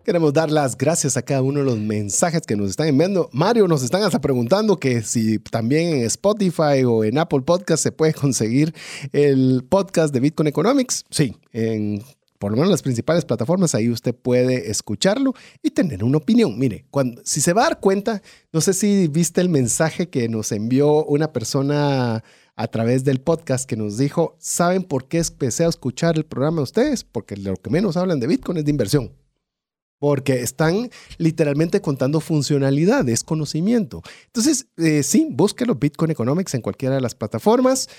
[0.03, 3.29] Queremos dar las gracias a cada uno de los mensajes que nos están enviando.
[3.31, 7.93] Mario, nos están hasta preguntando que si también en Spotify o en Apple Podcast se
[7.93, 8.75] puede conseguir
[9.13, 11.05] el podcast de Bitcoin Economics.
[11.09, 12.03] Sí, en
[12.39, 16.57] por lo menos las principales plataformas, ahí usted puede escucharlo y tener una opinión.
[16.57, 18.21] Mire, cuando, si se va a dar cuenta,
[18.53, 22.23] no sé si viste el mensaje que nos envió una persona
[22.55, 26.57] a través del podcast que nos dijo, ¿saben por qué empecé a escuchar el programa
[26.57, 27.03] de ustedes?
[27.03, 29.13] Porque lo que menos hablan de Bitcoin es de inversión.
[29.97, 34.01] Porque están literalmente contando funcionalidades, conocimiento.
[34.27, 37.89] Entonces, eh, sí, búsquelo Bitcoin Economics en cualquiera de las plataformas.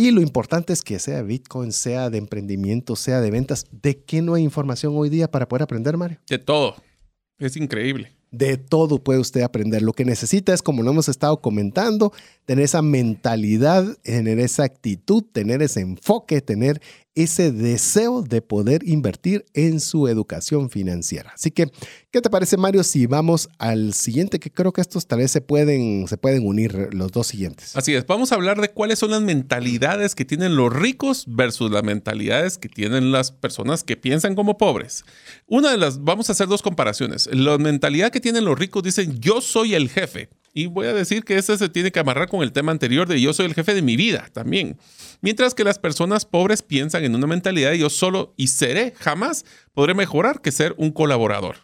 [0.00, 3.66] Y lo importante es que sea Bitcoin, sea de emprendimiento, sea de ventas.
[3.70, 6.16] ¿De qué no hay información hoy día para poder aprender, Mario?
[6.26, 6.74] De todo.
[7.38, 8.10] Es increíble.
[8.30, 9.82] De todo puede usted aprender.
[9.82, 12.14] Lo que necesita es, como lo hemos estado comentando,
[12.46, 16.80] tener esa mentalidad, tener esa actitud, tener ese enfoque, tener
[17.14, 21.32] ese deseo de poder invertir en su educación financiera.
[21.34, 21.70] Así que,
[22.10, 24.38] ¿qué te parece, Mario, si vamos al siguiente?
[24.38, 27.76] Que creo que estos tal vez se pueden, se pueden unir los dos siguientes.
[27.76, 31.70] Así es, vamos a hablar de cuáles son las mentalidades que tienen los ricos versus
[31.70, 35.04] las mentalidades que tienen las personas que piensan como pobres.
[35.46, 37.28] Una de las, vamos a hacer dos comparaciones.
[37.32, 40.28] La mentalidad que tienen los ricos dicen, yo soy el jefe.
[40.52, 43.20] Y voy a decir que ese se tiene que amarrar con el tema anterior de
[43.20, 44.78] yo soy el jefe de mi vida también.
[45.20, 49.44] Mientras que las personas pobres piensan en una mentalidad de yo solo y seré, jamás
[49.72, 51.56] podré mejorar que ser un colaborador.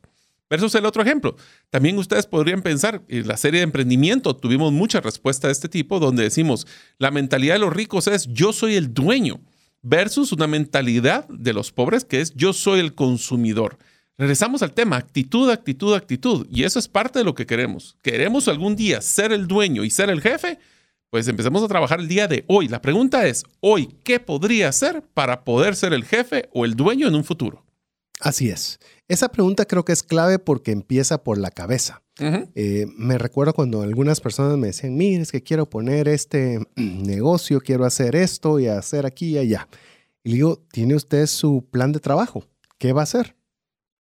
[0.48, 1.36] Versus el otro ejemplo.
[1.70, 5.98] También ustedes podrían pensar, en la serie de emprendimiento tuvimos mucha respuesta de este tipo,
[5.98, 6.66] donde decimos,
[6.98, 9.40] la mentalidad de los ricos es yo soy el dueño,
[9.82, 13.78] versus una mentalidad de los pobres que es yo soy el consumidor.
[14.18, 16.46] Regresamos al tema, actitud, actitud, actitud.
[16.50, 17.96] Y eso es parte de lo que queremos.
[18.02, 20.58] ¿Queremos algún día ser el dueño y ser el jefe?
[21.10, 22.68] Pues empecemos a trabajar el día de hoy.
[22.68, 27.08] La pregunta es, hoy, ¿qué podría hacer para poder ser el jefe o el dueño
[27.08, 27.64] en un futuro?
[28.20, 28.78] Así es.
[29.08, 32.02] Esa pregunta creo que es clave porque empieza por la cabeza.
[32.18, 37.60] Eh, me recuerdo cuando algunas personas me decían, mire, es que quiero poner este negocio,
[37.60, 39.68] quiero hacer esto y hacer aquí y allá.
[40.24, 42.44] Y le digo, ¿tiene usted su plan de trabajo?
[42.78, 43.36] ¿Qué va a hacer?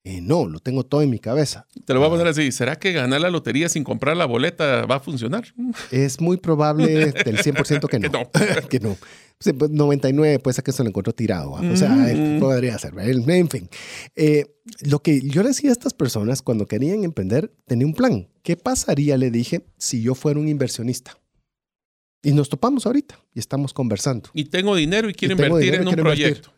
[0.07, 1.65] Eh, no, lo tengo todo en mi cabeza.
[1.83, 2.51] Te lo voy a poner así.
[2.51, 5.51] ¿Será que ganar la lotería sin comprar la boleta va a funcionar?
[5.89, 8.29] Es muy probable del 100% que no.
[8.69, 8.97] que no.
[9.67, 11.53] 99 puede ser que se lo encontró tirado.
[11.53, 12.39] O sea, mm.
[12.39, 12.93] podría ser.
[12.99, 13.67] En fin.
[14.15, 14.45] Eh,
[14.81, 18.27] lo que yo le decía a estas personas cuando querían emprender, tenía un plan.
[18.43, 21.17] ¿Qué pasaría, le dije, si yo fuera un inversionista?
[22.21, 24.29] Y nos topamos ahorita y estamos conversando.
[24.35, 26.54] Y tengo dinero y quiero invertir en un proyecto.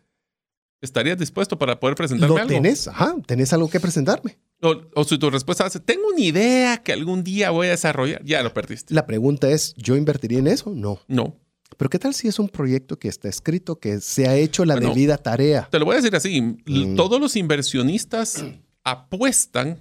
[0.82, 2.88] ¿Estarías dispuesto para poder presentarme ¿Lo tenés?
[2.88, 4.38] Ajá, tenés algo que presentarme.
[4.62, 8.42] O, si tu respuesta es, tengo una idea que algún día voy a desarrollar, ya
[8.44, 8.94] lo perdiste.
[8.94, 10.72] La pregunta es, ¿yo invertiría en eso?
[10.76, 11.00] No.
[11.08, 11.36] No.
[11.78, 14.76] Pero ¿qué tal si es un proyecto que está escrito, que se ha hecho la
[14.76, 15.68] debida tarea?
[15.70, 16.96] Te lo voy a decir así, mm.
[16.96, 18.44] todos los inversionistas
[18.84, 19.80] apuestan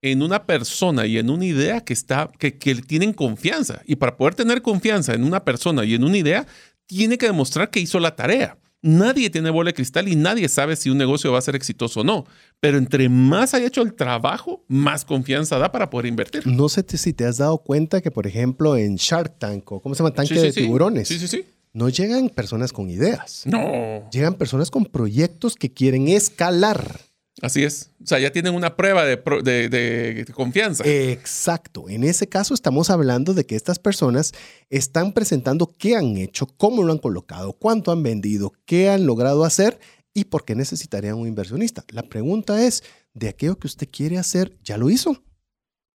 [0.00, 3.82] en una persona y en una idea que, está, que, que tienen confianza.
[3.86, 6.46] Y para poder tener confianza en una persona y en una idea,
[6.86, 8.56] tiene que demostrar que hizo la tarea.
[8.82, 12.00] Nadie tiene bola de cristal y nadie sabe si un negocio va a ser exitoso
[12.00, 12.24] o no.
[12.60, 16.46] Pero entre más haya hecho el trabajo, más confianza da para poder invertir.
[16.46, 19.94] No sé si te has dado cuenta que, por ejemplo, en Shark Tank o ¿cómo
[19.94, 20.14] se llama?
[20.14, 21.08] Tanque de tiburones.
[21.08, 21.44] Sí, sí, sí.
[21.72, 23.42] No llegan personas con ideas.
[23.44, 24.08] No.
[24.10, 27.00] Llegan personas con proyectos que quieren escalar.
[27.42, 27.90] Así es.
[28.02, 30.84] O sea, ya tienen una prueba de, confianza.
[30.86, 31.88] Exacto.
[31.88, 34.32] En ese caso estamos hablando de que estas personas
[34.70, 39.44] están presentando qué han hecho, cómo lo han colocado, cuánto han vendido, qué han logrado
[39.44, 39.78] hacer
[40.14, 41.84] y por qué necesitarían un inversionista.
[41.90, 42.82] La pregunta es,
[43.12, 45.22] ¿de aquello que usted quiere hacer, ya lo hizo?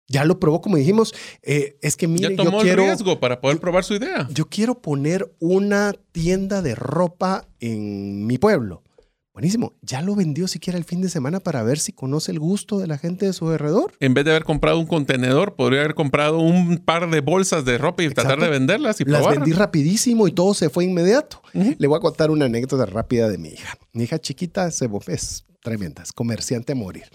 [0.07, 1.15] Ya lo probó, como dijimos.
[1.41, 4.27] Eh, es que mire, ya tomó yo quiero, el riesgo para poder probar su idea.
[4.31, 8.83] Yo quiero poner una tienda de ropa en mi pueblo
[9.33, 9.73] Buenísimo.
[9.81, 12.87] Ya lo vendió siquiera el fin de semana para ver si conoce el gusto de
[12.87, 13.93] la gente de su alrededor.
[14.01, 17.77] En vez de haber comprado un contenedor, podría haber comprado un par de bolsas de
[17.77, 21.41] ropa y tratar de venderlas y Las vendí rapidísimo y todo se fue inmediato.
[21.53, 23.77] Le voy a contar una anécdota rápida de mi hija.
[23.93, 27.05] Mi hija chiquita se es tremenda, es comerciante a morir.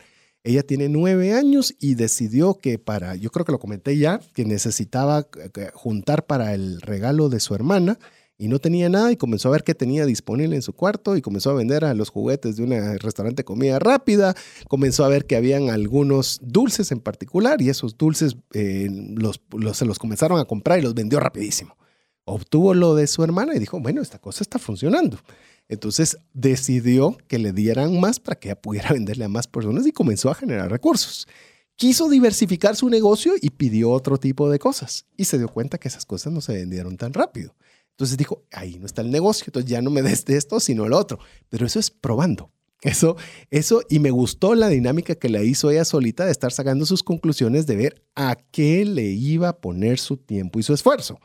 [0.43, 4.45] Ella tiene nueve años y decidió que para, yo creo que lo comenté ya, que
[4.45, 7.99] necesitaba eh, juntar para el regalo de su hermana
[8.39, 11.23] y no tenía nada y comenzó a ver qué tenía disponible en su cuarto y
[11.23, 14.35] comenzó a vender a los juguetes de un restaurante de comida rápida,
[14.69, 19.41] comenzó a ver que habían algunos dulces en particular y esos dulces eh, los,
[19.73, 21.77] se los comenzaron a comprar y los vendió rapidísimo.
[22.25, 25.19] Obtuvo lo de su hermana y dijo, bueno, esta cosa está funcionando.
[25.69, 29.93] Entonces decidió que le dieran más para que ella pudiera venderle a más personas y
[29.93, 31.27] comenzó a generar recursos.
[31.77, 35.89] Quiso diversificar su negocio y pidió otro tipo de cosas y se dio cuenta que
[35.89, 37.55] esas cosas no se vendieron tan rápido.
[37.97, 40.85] Entonces dijo, ahí no está el negocio, entonces ya no me des de esto, sino
[40.85, 41.19] el otro.
[41.49, 42.51] Pero eso es probando.
[42.83, 43.17] Eso,
[43.51, 47.03] eso, y me gustó la dinámica que la hizo ella solita de estar sacando sus
[47.03, 51.19] conclusiones, de ver a qué le iba a poner su tiempo y su esfuerzo.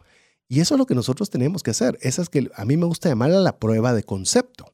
[0.48, 1.98] Y eso es lo que nosotros tenemos que hacer.
[2.02, 4.74] Esa es que a mí me gusta llamarla la prueba de concepto.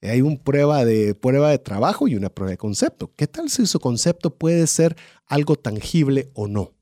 [0.00, 3.12] Hay una prueba de, prueba de trabajo y una prueba de concepto.
[3.16, 6.72] ¿Qué tal si su concepto puede ser algo tangible o no?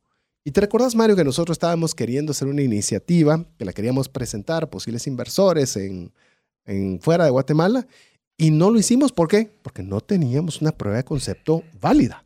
[0.43, 4.65] Y te recuerdas, Mario, que nosotros estábamos queriendo hacer una iniciativa, que la queríamos presentar
[4.65, 6.13] a posibles inversores en,
[7.01, 7.87] fuera de Guatemala,
[8.39, 9.13] y no lo hicimos.
[9.13, 9.53] ¿Por qué?
[9.63, 12.25] Porque no teníamos una prueba de concepto válida.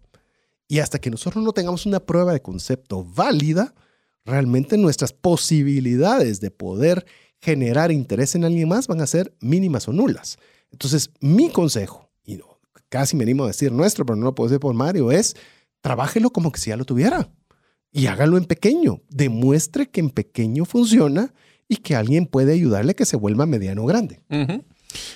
[0.69, 3.75] Y hasta que nosotros no tengamos una prueba de concepto válida,
[4.25, 7.05] realmente nuestras posibilidades de poder
[7.41, 10.39] generar interés en alguien más van a ser mínimas o nulas.
[10.71, 12.39] Entonces, mi consejo, y
[12.89, 15.35] casi me animo a decir nuestro, pero no lo puedo decir por Mario, es
[15.81, 17.29] trabájelo como que si ya lo tuviera
[17.95, 19.01] y hágalo en pequeño.
[19.09, 21.33] Demuestre que en pequeño funciona
[21.69, 24.21] y que alguien puede ayudarle a que se vuelva mediano o grande.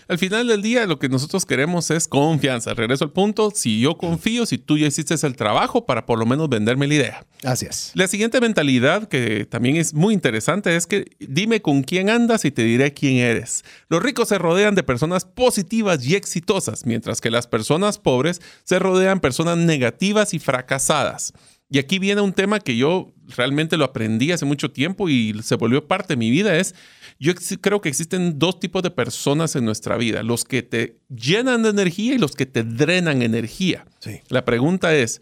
[0.09, 2.75] Al final del día, lo que nosotros queremos es confianza.
[2.75, 3.53] Regreso al punto.
[3.55, 6.95] Si yo confío, si tú ya hiciste el trabajo para por lo menos venderme la
[6.95, 7.27] idea.
[7.43, 7.93] Así es.
[7.95, 12.51] La siguiente mentalidad que también es muy interesante es que dime con quién andas y
[12.51, 13.65] te diré quién eres.
[13.89, 18.79] Los ricos se rodean de personas positivas y exitosas, mientras que las personas pobres se
[18.79, 21.33] rodean de personas negativas y fracasadas.
[21.71, 25.57] Y aquí viene un tema que yo realmente lo aprendí hace mucho tiempo y se
[25.57, 26.75] volvió parte de mi vida, es,
[27.19, 31.63] yo creo que existen dos tipos de personas en nuestra vida, los que te llenan
[31.63, 33.85] de energía y los que te drenan energía.
[34.29, 35.21] La pregunta es,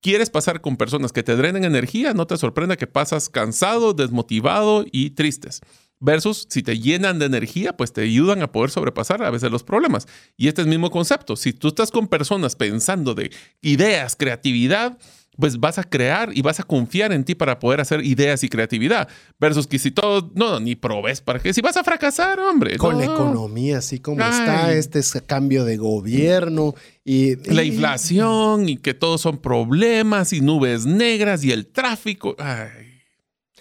[0.00, 2.14] ¿quieres pasar con personas que te drenen energía?
[2.14, 5.60] No te sorprenda que pasas cansado, desmotivado y tristes.
[5.98, 9.62] Versus si te llenan de energía, pues te ayudan a poder sobrepasar a veces los
[9.62, 10.06] problemas.
[10.36, 11.36] Y este es el mismo concepto.
[11.36, 13.30] Si tú estás con personas pensando de
[13.62, 14.98] ideas, creatividad,
[15.38, 18.48] pues vas a crear y vas a confiar en ti para poder hacer ideas y
[18.48, 19.08] creatividad.
[19.38, 22.76] Versus que si todo, no, ni probes para que si vas a fracasar, hombre.
[22.76, 26.74] Con la economía así como está, este cambio de gobierno
[27.04, 32.34] y, La inflación y que todos son problemas y nubes negras y el tráfico.
[32.38, 33.02] Ay,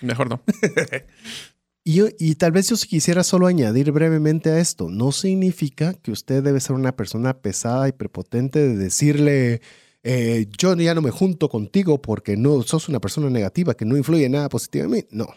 [0.01, 0.41] mejor no.
[1.87, 6.41] Y, y, tal vez yo quisiera solo añadir brevemente a esto, no significa que usted
[6.41, 9.61] debe ser una persona pesada y prepotente de decirle,
[10.07, 13.97] eh, yo ya no me junto contigo porque no sos una persona negativa que no
[13.97, 15.05] influye nada positivo en mí.
[15.09, 15.27] No,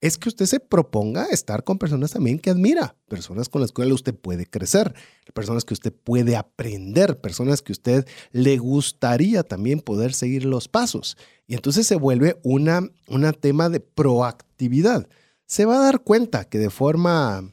[0.00, 3.94] es que usted se proponga estar con personas también que admira, personas con las cuales
[3.94, 4.94] usted puede crecer,
[5.32, 11.16] personas que usted puede aprender, personas que usted le gustaría también poder seguir los pasos.
[11.48, 15.08] Y entonces se vuelve una, una tema de proactividad.
[15.46, 17.52] Se va a dar cuenta que de forma,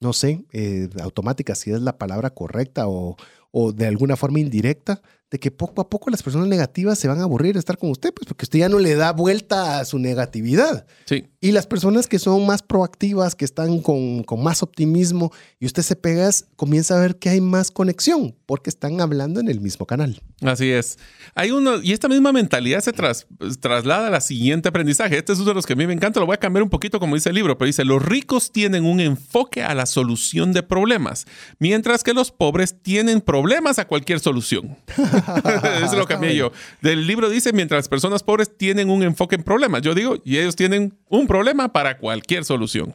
[0.00, 3.16] no sé, eh, automática, si es la palabra correcta o,
[3.52, 5.00] o de alguna forma indirecta,
[5.30, 7.90] de que poco a poco las personas negativas se van a aburrir de estar con
[7.90, 10.86] usted, pues porque usted ya no le da vuelta a su negatividad.
[11.04, 11.26] Sí.
[11.40, 15.82] Y las personas que son más proactivas, que están con, con más optimismo, y usted
[15.82, 19.86] se pega, comienza a ver que hay más conexión, porque están hablando en el mismo
[19.86, 20.20] canal.
[20.42, 20.98] Así es.
[21.34, 25.18] Hay uno, y esta misma mentalidad se traslada a la siguiente aprendizaje.
[25.18, 26.70] Este es uno de los que a mí me encanta, lo voy a cambiar un
[26.70, 30.52] poquito como dice el libro, pero dice, los ricos tienen un enfoque a la solución
[30.52, 31.26] de problemas,
[31.58, 34.76] mientras que los pobres tienen problemas a cualquier solución.
[35.76, 36.52] Eso es lo cambié yo.
[36.80, 39.82] Del libro dice, mientras las personas pobres tienen un enfoque en problemas.
[39.82, 42.94] Yo digo, y ellos tienen un problema para cualquier solución.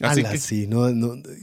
[0.00, 0.38] Así que...
[0.38, 0.88] sí, no,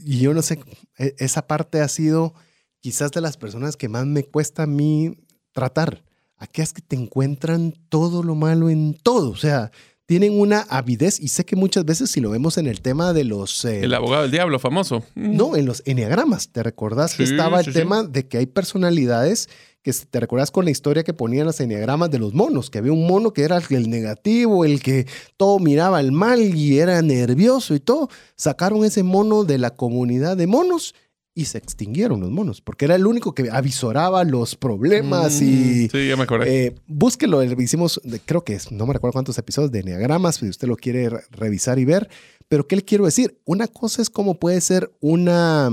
[0.06, 0.60] y yo no sé,
[0.98, 2.34] e, esa parte ha sido
[2.80, 5.18] quizás de las personas que más me cuesta a mí
[5.52, 6.04] tratar.
[6.38, 9.32] Aquellas que te encuentran todo lo malo en todo.
[9.32, 9.72] O sea,
[10.06, 13.24] tienen una avidez y sé que muchas veces si lo vemos en el tema de
[13.24, 13.66] los...
[13.66, 15.04] Eh, el abogado del diablo famoso.
[15.16, 16.50] No, en los enneagramas.
[16.50, 19.50] ¿Te recordás que estaba el tema de que hay personalidades
[19.86, 22.92] que te recuerdas con la historia que ponían los enneagramas de los monos, que había
[22.92, 25.06] un mono que era el negativo, el que
[25.38, 28.10] todo miraba el mal y era nervioso y todo.
[28.36, 30.96] Sacaron ese mono de la comunidad de monos
[31.36, 35.86] y se extinguieron los monos, porque era el único que avisoraba los problemas y...
[35.86, 36.66] Mm, sí, ya me acordé.
[36.66, 40.68] Eh, búsquelo, hicimos, creo que es, no me recuerdo cuántos episodios de Enneagramas, si usted
[40.68, 42.10] lo quiere revisar y ver,
[42.48, 43.40] pero ¿qué le quiero decir?
[43.46, 45.70] Una cosa es como puede ser una,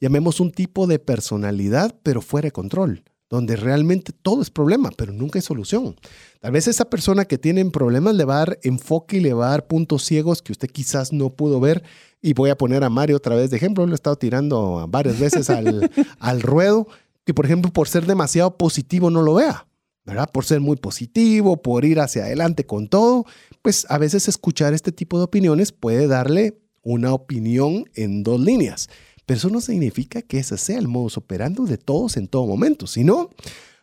[0.00, 3.04] llamemos un tipo de personalidad, pero fuera de control.
[3.30, 5.96] Donde realmente todo es problema, pero nunca hay solución.
[6.40, 9.48] Tal vez esa persona que tiene problemas le va a dar enfoque y le va
[9.48, 11.82] a dar puntos ciegos que usted quizás no pudo ver.
[12.22, 15.18] Y voy a poner a Mario otra vez de ejemplo, lo he estado tirando varias
[15.18, 16.88] veces al, al ruedo,
[17.24, 19.66] que por ejemplo por ser demasiado positivo no lo vea.
[20.08, 20.30] ¿verdad?
[20.32, 23.26] Por ser muy positivo, por ir hacia adelante con todo,
[23.60, 28.88] pues a veces escuchar este tipo de opiniones puede darle una opinión en dos líneas.
[29.28, 32.86] Pero eso no significa que ese sea el modus operandi de todos en todo momento,
[32.86, 33.28] sino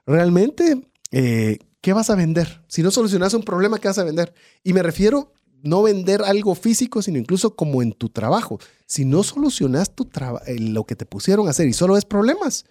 [0.07, 2.63] realmente, eh, ¿qué vas a vender?
[2.67, 4.33] Si no solucionas un problema, ¿qué vas a vender?
[4.63, 5.31] Y me refiero
[5.61, 8.57] no vender algo físico, sino incluso como en tu trabajo.
[8.87, 10.09] Si no solucionas tu
[10.47, 12.65] eh, lo que te pusieron a hacer y solo ves problemas,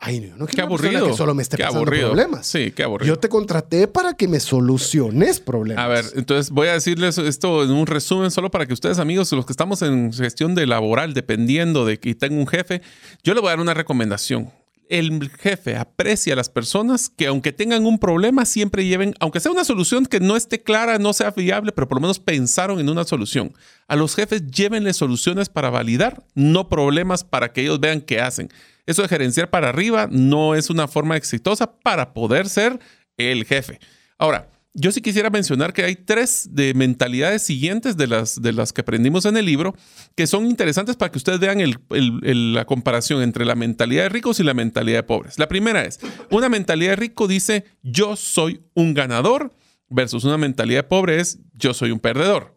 [0.00, 1.08] Ay, no, no qué aburrido.
[1.08, 2.10] que solo me esté qué pasando aburrido.
[2.10, 2.46] problemas.
[2.46, 3.14] Sí, qué aburrido.
[3.14, 5.84] Yo te contraté para que me soluciones problemas.
[5.84, 9.32] A ver, entonces voy a decirles esto en un resumen solo para que ustedes, amigos,
[9.32, 12.80] los que estamos en gestión de laboral, dependiendo de que tenga un jefe,
[13.24, 14.52] yo le voy a dar una recomendación.
[14.88, 19.50] El jefe aprecia a las personas que aunque tengan un problema, siempre lleven, aunque sea
[19.52, 22.88] una solución que no esté clara, no sea fiable, pero por lo menos pensaron en
[22.88, 23.52] una solución.
[23.88, 28.48] A los jefes llévenle soluciones para validar, no problemas para que ellos vean qué hacen.
[28.88, 32.80] Eso de gerenciar para arriba no es una forma exitosa para poder ser
[33.18, 33.80] el jefe.
[34.16, 38.72] Ahora, yo sí quisiera mencionar que hay tres de mentalidades siguientes de las, de las
[38.72, 39.74] que aprendimos en el libro
[40.14, 41.58] que son interesantes para que ustedes vean
[41.90, 45.38] la comparación entre la mentalidad de ricos y la mentalidad de pobres.
[45.38, 49.52] La primera es, una mentalidad de rico dice yo soy un ganador
[49.90, 52.56] versus una mentalidad de pobre es yo soy un perdedor.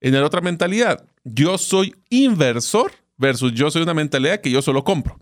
[0.00, 4.84] En la otra mentalidad, yo soy inversor versus yo soy una mentalidad que yo solo
[4.84, 5.18] compro.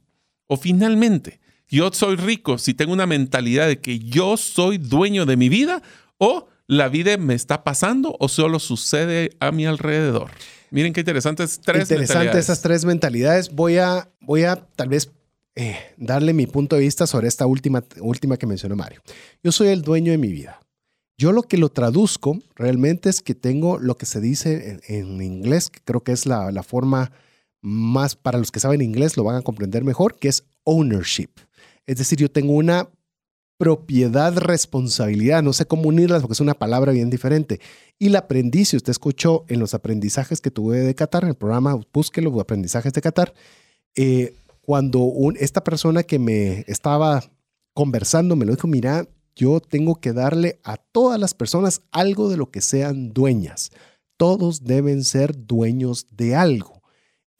[0.52, 1.38] O finalmente,
[1.68, 5.80] yo soy rico si tengo una mentalidad de que yo soy dueño de mi vida
[6.18, 10.32] o la vida me está pasando o solo sucede a mi alrededor.
[10.72, 13.50] Miren qué interesantes tres Interesante esas tres mentalidades.
[13.50, 15.12] Voy a, voy a tal vez
[15.54, 19.02] eh, darle mi punto de vista sobre esta última, última que mencionó Mario.
[19.44, 20.58] Yo soy el dueño de mi vida.
[21.16, 25.70] Yo lo que lo traduzco realmente es que tengo lo que se dice en, inglés,
[25.70, 27.12] que creo que es la, la forma
[27.62, 31.30] más para los que saben inglés lo van a comprender mejor, que es ownership.
[31.86, 32.88] Es decir, yo tengo una
[33.60, 37.60] propiedad, responsabilidad, no sé cómo unirlas porque es una palabra bien diferente.
[37.98, 41.34] Y la aprendí, si usted escuchó en los aprendizajes que tuve de Qatar, en el
[41.34, 43.34] programa Búsquelo, aprendizajes de Qatar,
[43.94, 47.22] eh, cuando esta persona que me estaba
[47.74, 49.06] conversando me lo dijo, mira,
[49.36, 53.72] yo tengo que darle a todas las personas algo de lo que sean dueñas.
[54.16, 56.79] Todos deben ser dueños de algo.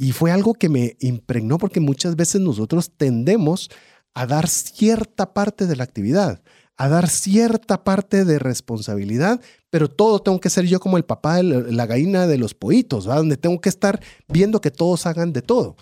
[0.03, 3.69] Y fue algo que me impregnó porque muchas veces nosotros tendemos
[4.15, 6.41] a dar cierta parte de la actividad,
[6.79, 11.37] a dar cierta parte de responsabilidad, pero todo tengo que ser yo como el papá
[11.37, 15.43] de la gallina de los pollitos, donde tengo que estar viendo que todos hagan de
[15.43, 15.77] todo.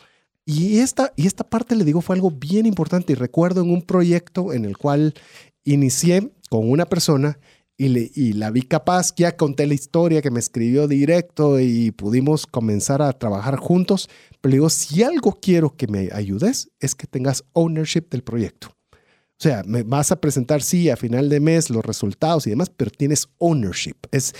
[0.44, 3.12] Y esta, y esta parte, le digo, fue algo bien importante.
[3.12, 5.14] Y recuerdo en un proyecto en el cual
[5.62, 7.38] inicié con una persona
[7.80, 13.02] y, la vi capaz, ya conté la historia que me escribió directo y pudimos comenzar
[13.02, 14.10] a trabajar juntos.
[14.40, 18.76] Pero le digo, si algo quiero que me ayudes, es que tengas ownership del proyecto.
[18.92, 22.68] O sea, me vas a presentar, sí, a final de mes los resultados y demás,
[22.68, 23.94] pero tienes ownership.
[24.10, 24.34] Es,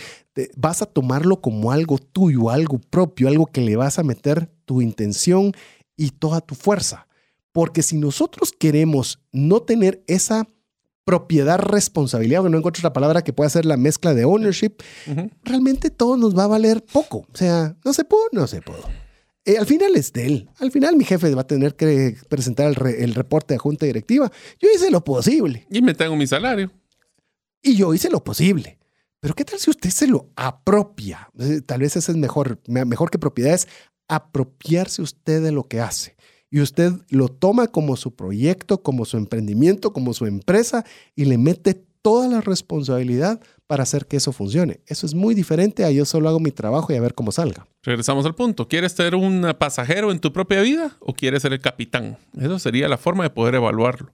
[0.57, 4.83] vas a tomarlo como algo tuyo, algo propio, algo que le vas a meter tu
[4.83, 5.53] intención
[5.97, 7.07] y toda tu fuerza.
[7.53, 10.49] Porque si nosotros queremos no tener esa
[11.09, 14.75] propiedad, responsabilidad, que no encuentro otra palabra que pueda ser la mezcla de ownership,
[15.43, 17.27] realmente todo nos va a valer poco.
[17.33, 18.83] O sea, no se pudo, no se pudo.
[19.47, 20.51] Eh, al final es de él.
[20.59, 24.31] Al final mi jefe va a tener que presentar el, reporte de junta directiva.
[24.61, 25.67] Yo hice lo posible.
[25.71, 26.71] Y me tengo mi salario.
[27.63, 28.79] Y yo hice lo posible.
[29.19, 31.31] Pero ¿qué tal si usted se lo apropia?
[31.39, 33.67] Eh, tal vez ese es mejor, mejor que propiedad es
[34.09, 36.18] apropiarse usted de lo que hace
[36.51, 40.85] y usted lo toma como su proyecto, como su emprendimiento, como su empresa
[41.15, 44.81] y le mete toda la responsabilidad para hacer que eso funcione.
[44.87, 47.67] Eso es muy diferente a yo solo hago mi trabajo y a ver cómo salga.
[47.83, 48.67] Regresamos al punto.
[48.67, 52.17] ¿Quieres ser un pasajero en tu propia vida o quieres ser el capitán?
[52.41, 54.11] Eso sería la forma de poder evaluarlo.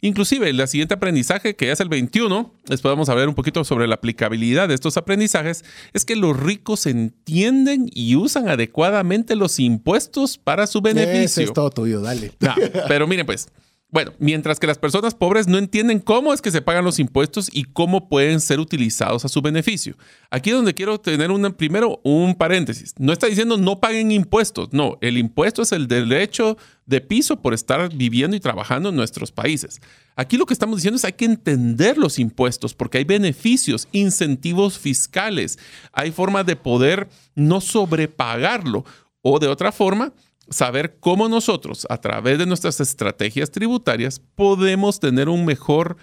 [0.00, 3.88] Inclusive, el siguiente aprendizaje, que es el 21, después vamos a ver un poquito sobre
[3.88, 10.38] la aplicabilidad de estos aprendizajes, es que los ricos entienden y usan adecuadamente los impuestos
[10.38, 11.42] para su beneficio.
[11.42, 12.32] Eso es todo tuyo, dale.
[12.88, 13.48] pero miren pues,
[13.90, 17.48] bueno, mientras que las personas pobres no entienden cómo es que se pagan los impuestos
[17.50, 19.96] y cómo pueden ser utilizados a su beneficio.
[20.30, 22.94] Aquí es donde quiero tener un, primero un paréntesis.
[22.98, 24.68] No está diciendo no paguen impuestos.
[24.72, 29.32] No, el impuesto es el derecho de piso por estar viviendo y trabajando en nuestros
[29.32, 29.80] países.
[30.16, 34.78] Aquí lo que estamos diciendo es hay que entender los impuestos porque hay beneficios, incentivos
[34.78, 35.58] fiscales,
[35.92, 38.84] hay formas de poder no sobrepagarlo
[39.22, 40.12] o de otra forma
[40.50, 45.96] saber cómo nosotros, a través de nuestras estrategias tributarias, podemos tener un mejor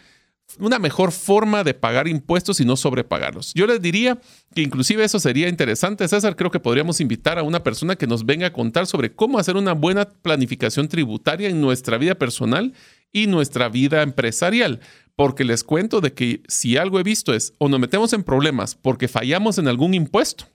[0.60, 3.54] una mejor forma de pagar impuestos y no sobrepagarlos.
[3.54, 4.20] Yo les diría
[4.54, 8.26] que inclusive eso sería interesante, César, creo que podríamos invitar a una persona que nos
[8.26, 12.74] venga a contar sobre cómo hacer una buena planificación tributaria en nuestra vida personal
[13.12, 14.80] y nuestra vida empresarial.
[15.16, 18.76] Porque les cuento de que si algo he visto es o nos metemos en problemas
[18.76, 20.46] porque fallamos en algún impuesto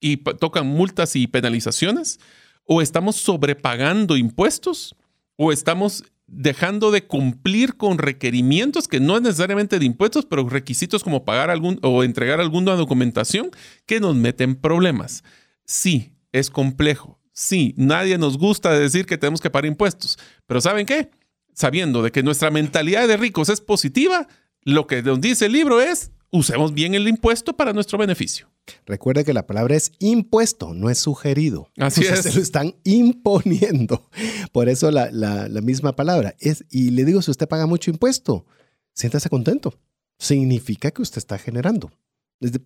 [0.00, 2.18] y tocan multas y penalizaciones,
[2.64, 4.96] o estamos sobrepagando impuestos,
[5.36, 11.04] o estamos dejando de cumplir con requerimientos que no es necesariamente de impuestos, pero requisitos
[11.04, 13.50] como pagar algún o entregar alguna documentación
[13.86, 15.24] que nos meten problemas.
[15.64, 17.20] Sí, es complejo.
[17.32, 21.10] Sí, nadie nos gusta decir que tenemos que pagar impuestos, pero ¿saben qué?
[21.54, 24.26] Sabiendo de que nuestra mentalidad de ricos es positiva,
[24.62, 28.48] lo que nos dice el libro es usemos bien el impuesto para nuestro beneficio.
[28.86, 31.68] Recuerde que la palabra es impuesto, no es sugerido.
[31.78, 32.22] Así es.
[32.22, 34.08] Se lo están imponiendo.
[34.50, 38.46] Por eso la, misma palabra es, y le digo, si usted paga mucho impuesto,
[38.94, 39.78] siéntase contento.
[40.18, 41.92] Significa que usted está generando.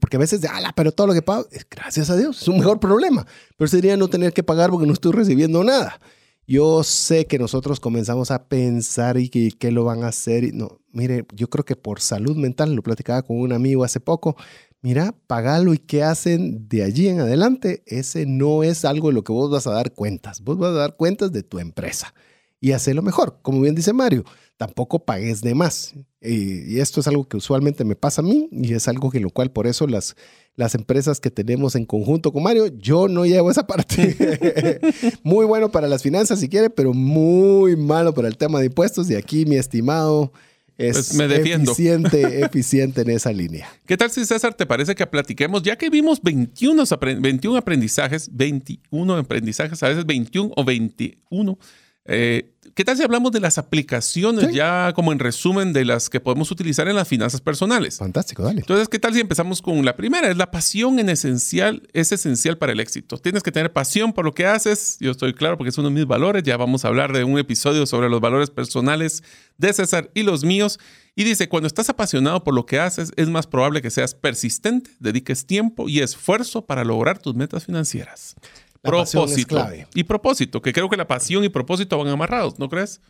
[0.01, 2.59] Porque a veces, ala, pero todo lo que pago, es gracias a Dios, es un
[2.59, 3.27] mejor problema.
[3.59, 6.01] Pero sería no tener que pagar porque no estoy recibiendo nada.
[6.49, 10.55] Yo sé que nosotros comenzamos a pensar y que, lo van a hacer.
[10.55, 14.37] No, mire, yo creo que por salud mental, lo platicaba con un amigo hace poco,
[14.81, 19.25] mira, pagalo y qué hacen de allí en adelante, ese no es algo de lo
[19.25, 20.41] que vos vas a dar cuentas.
[20.43, 22.15] Vos vas a dar cuentas de tu empresa
[22.61, 23.41] y hacerlo mejor.
[23.43, 24.25] Como bien dice Mario,
[24.57, 25.95] tampoco pagues de más.
[26.21, 29.31] Y, esto es algo que usualmente me pasa a mí y es algo que lo
[29.31, 30.17] cual por eso las,
[30.57, 34.81] las empresas que tenemos en conjunto con Mario, yo no llevo esa parte.
[35.23, 39.11] muy bueno para las finanzas si quiere, pero muy malo para el tema de impuestos.
[39.11, 40.33] Y aquí mi estimado
[40.79, 41.73] es pues me defiendo.
[41.73, 43.69] eficiente, eficiente en esa línea.
[43.87, 46.85] ¿Qué tal si César te parece que platiquemos, ya que vimos 21,
[47.21, 51.59] 21 aprendizajes, 21 aprendizajes, a veces 21 o 21
[52.07, 56.21] eh, ¿Qué tal si hablamos de las aplicaciones ya como en resumen de las que
[56.21, 57.97] podemos utilizar en las finanzas personales?
[57.97, 58.61] Fantástico, dale.
[58.61, 60.29] Entonces, ¿qué tal si empezamos con la primera?
[60.29, 63.17] Es la pasión en esencial, es esencial para el éxito.
[63.17, 64.99] Tienes que tener pasión por lo que haces.
[65.01, 66.43] Yo estoy claro porque es uno de mis valores.
[66.43, 69.23] Ya vamos a hablar de un episodio sobre los valores personales
[69.57, 70.79] de César y los míos.
[71.15, 74.91] Y dice, cuando estás apasionado por lo que haces, es más probable que seas persistente,
[75.01, 78.37] dediques tiempo y esfuerzo para lograr tus metas financieras
[78.83, 79.67] propósito.
[79.95, 83.01] Y propósito, que creo que la pasión y propósito van amarrados, ¿no crees?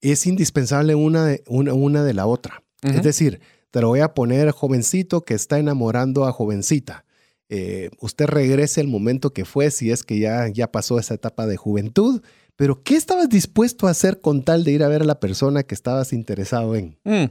[0.00, 2.62] Es indispensable una de, una, una de la otra.
[2.82, 3.40] Es decir,
[3.70, 7.04] te lo voy a poner jovencito que está enamorando a jovencita.
[7.48, 11.46] Eh, usted regrese al momento que fue, si es que ya, ya pasó esa etapa
[11.46, 12.22] de juventud,
[12.56, 15.62] pero ¿qué estabas dispuesto a hacer con tal de ir a ver a la persona
[15.62, 16.98] que estabas interesado en?
[17.04, 17.26] Mm.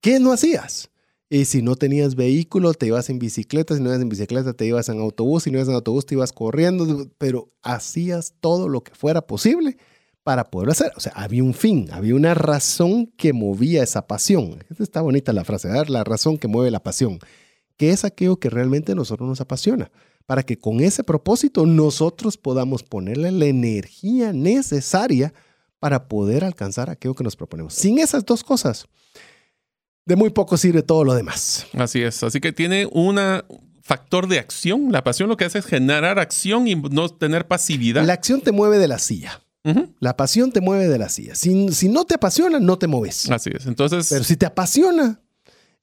[0.00, 0.90] ¿Qué no hacías?
[1.32, 4.66] Y si no tenías vehículo, te ibas en bicicleta, si no ibas en bicicleta, te
[4.66, 8.82] ibas en autobús, si no ibas en autobús, te ibas corriendo, pero hacías todo lo
[8.82, 9.76] que fuera posible
[10.24, 10.90] para poder hacer.
[10.96, 14.64] O sea, había un fin, había una razón que movía esa pasión.
[14.76, 17.20] está bonita la frase, la razón que mueve la pasión,
[17.76, 19.92] que es aquello que realmente a nosotros nos apasiona,
[20.26, 25.32] para que con ese propósito nosotros podamos ponerle la energía necesaria
[25.78, 27.74] para poder alcanzar aquello que nos proponemos.
[27.74, 28.86] Sin esas dos cosas,
[30.06, 31.66] de muy poco sirve todo lo demás.
[31.74, 32.22] Así es.
[32.22, 33.18] Así que tiene un
[33.82, 34.92] factor de acción.
[34.92, 38.04] La pasión lo que hace es generar acción y no tener pasividad.
[38.04, 39.42] La acción te mueve de la silla.
[39.98, 41.34] La pasión te mueve de la silla.
[41.34, 43.30] Si, si, no te apasiona, no te mueves.
[43.30, 43.66] Así es.
[43.66, 44.08] Entonces.
[44.08, 45.20] Pero si te apasiona.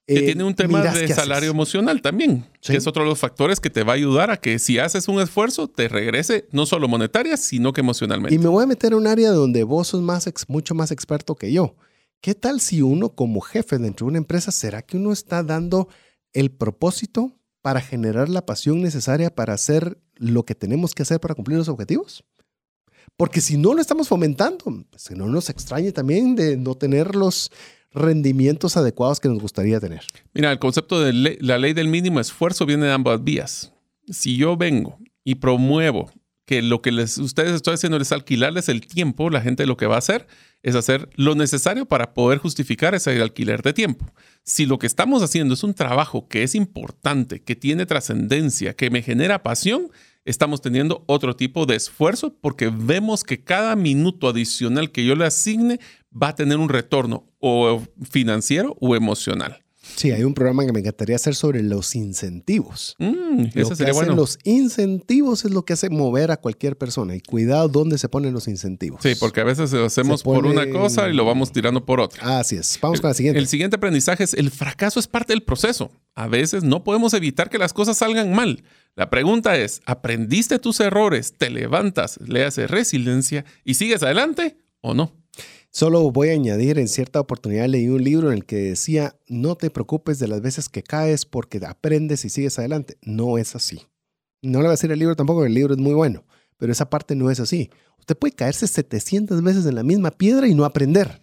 [0.08, 3.70] Que tiene un tema de salario emocional también, que es otro de los factores que
[3.70, 7.36] te va a ayudar a que si haces un esfuerzo te regrese no solo monetaria,
[7.36, 8.34] sino que emocionalmente.
[8.34, 11.36] Y me voy a meter en un área donde vos sos más mucho más experto
[11.36, 11.76] que yo.
[12.22, 15.88] ¿Qué tal si uno como jefe dentro de una empresa, será que uno está dando
[16.34, 21.36] el propósito para generar la pasión necesaria para hacer lo que tenemos que hacer para
[21.36, 22.24] cumplir los objetivos?
[23.16, 27.16] Porque si no lo estamos fomentando, pues que no nos extrañe también de no tener
[27.16, 27.52] los
[27.92, 30.02] rendimientos adecuados que nos gustaría tener.
[30.34, 33.74] Mira, el concepto de la ley del mínimo esfuerzo viene de ambas vías.
[34.10, 36.12] Si yo vengo y promuevo
[36.48, 39.86] que lo que les, ustedes están haciendo es alquilarles el tiempo, la gente lo que
[39.86, 40.28] va a hacer
[40.64, 44.06] es hacer lo necesario para poder justificar ese alquiler de tiempo.
[44.44, 48.90] Si lo que estamos haciendo es un trabajo que es importante, que tiene trascendencia, que
[48.90, 49.92] me genera pasión,
[50.24, 55.26] estamos teniendo otro tipo de esfuerzo porque vemos que cada minuto adicional que yo le
[55.26, 59.66] asigne va a tener un retorno o financiero o emocional.
[59.96, 62.96] Sí, hay un programa que me encantaría hacer sobre los incentivos.
[63.00, 64.16] Mm, eso sería bueno.
[64.16, 67.16] Los incentivos es lo que hace mover a cualquier persona.
[67.16, 69.02] Y cuidado dónde se ponen los incentivos.
[69.02, 72.40] Sí, porque a veces lo hacemos por una cosa y lo vamos tirando por otra.
[72.40, 72.78] Así es.
[72.82, 73.40] Vamos con la siguiente.
[73.40, 75.92] El siguiente aprendizaje es el fracaso es parte del proceso.
[76.16, 78.64] A veces no podemos evitar que las cosas salgan mal.
[78.96, 84.94] La pregunta es, ¿aprendiste tus errores, te levantas, le haces resiliencia y sigues adelante o
[84.94, 85.14] no?
[85.78, 89.56] Solo voy a añadir, en cierta oportunidad leí un libro en el que decía, no
[89.56, 92.98] te preocupes de las veces que caes porque aprendes y sigues adelante.
[93.04, 93.84] No es así.
[94.42, 96.26] No le voy a decir el libro tampoco, el libro es muy bueno,
[96.58, 97.70] pero esa parte no es así.
[98.00, 101.22] Usted puede caerse 700 veces en la misma piedra y no aprender.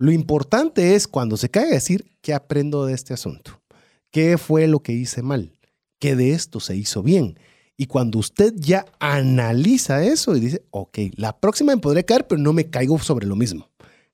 [0.00, 3.62] Lo importante es cuando se cae decir, ¿qué aprendo de este asunto?
[4.10, 5.52] ¿Qué fue lo que hice mal?
[6.00, 7.38] ¿Qué de esto se hizo bien?
[7.76, 12.40] Y cuando usted ya analiza eso y dice, ok, la próxima me podré caer, pero
[12.40, 13.70] no me caigo sobre lo mismo.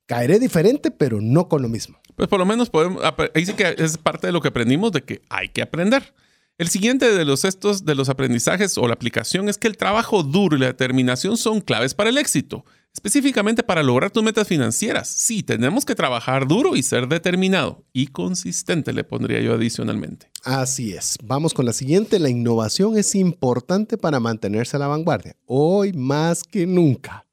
[0.09, 1.99] Caeré diferente, pero no con lo mismo.
[2.15, 2.99] Pues por lo menos podemos,
[3.35, 6.15] ahí sí que es parte de lo que aprendimos de que hay que aprender.
[6.57, 10.23] El siguiente de los estos de los aprendizajes o la aplicación es que el trabajo
[10.23, 15.07] duro y la determinación son claves para el éxito, específicamente para lograr tus metas financieras.
[15.07, 20.31] Sí, tenemos que trabajar duro y ser determinado y consistente, le pondría yo adicionalmente.
[20.43, 21.19] Así es.
[21.23, 22.17] Vamos con la siguiente.
[22.17, 27.28] La innovación es importante para mantenerse a la vanguardia, hoy más que nunca.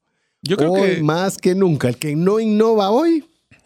[0.47, 1.89] Yo creo hoy que más que nunca.
[1.89, 3.23] El que no innova hoy,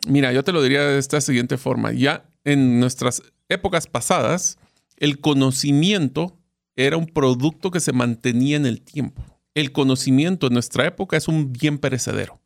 [0.08, 1.92] Mira, yo te lo diría de esta siguiente forma.
[1.92, 4.58] Ya en nuestras épocas pasadas,
[4.98, 6.38] el conocimiento
[6.76, 9.22] era un producto que se mantenía en el tiempo.
[9.54, 12.40] El conocimiento en nuestra época es un bien perecedero.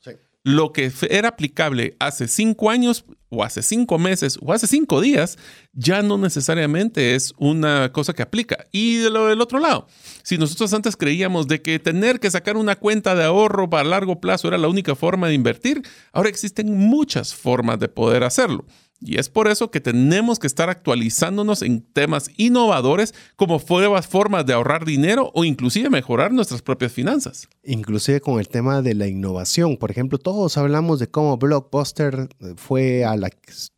[0.46, 5.40] Lo que era aplicable hace cinco años o hace cinco meses o hace cinco días
[5.74, 8.68] ya no necesariamente es una cosa que aplica.
[8.72, 9.88] Y de lo del otro lado,
[10.22, 14.22] si nosotros antes creíamos de que tener que sacar una cuenta de ahorro para largo
[14.22, 15.82] plazo era la única forma de invertir,
[16.14, 18.66] ahora existen muchas formas de poder hacerlo.
[19.00, 24.46] Y es por eso que tenemos que estar actualizándonos en temas innovadores como nuevas formas
[24.46, 27.48] de ahorrar dinero o inclusive mejorar nuestras propias finanzas.
[27.64, 29.78] inclusive con el tema de la innovación.
[29.78, 33.30] Por ejemplo, todos hablamos de cómo Blockbuster eh, fue a la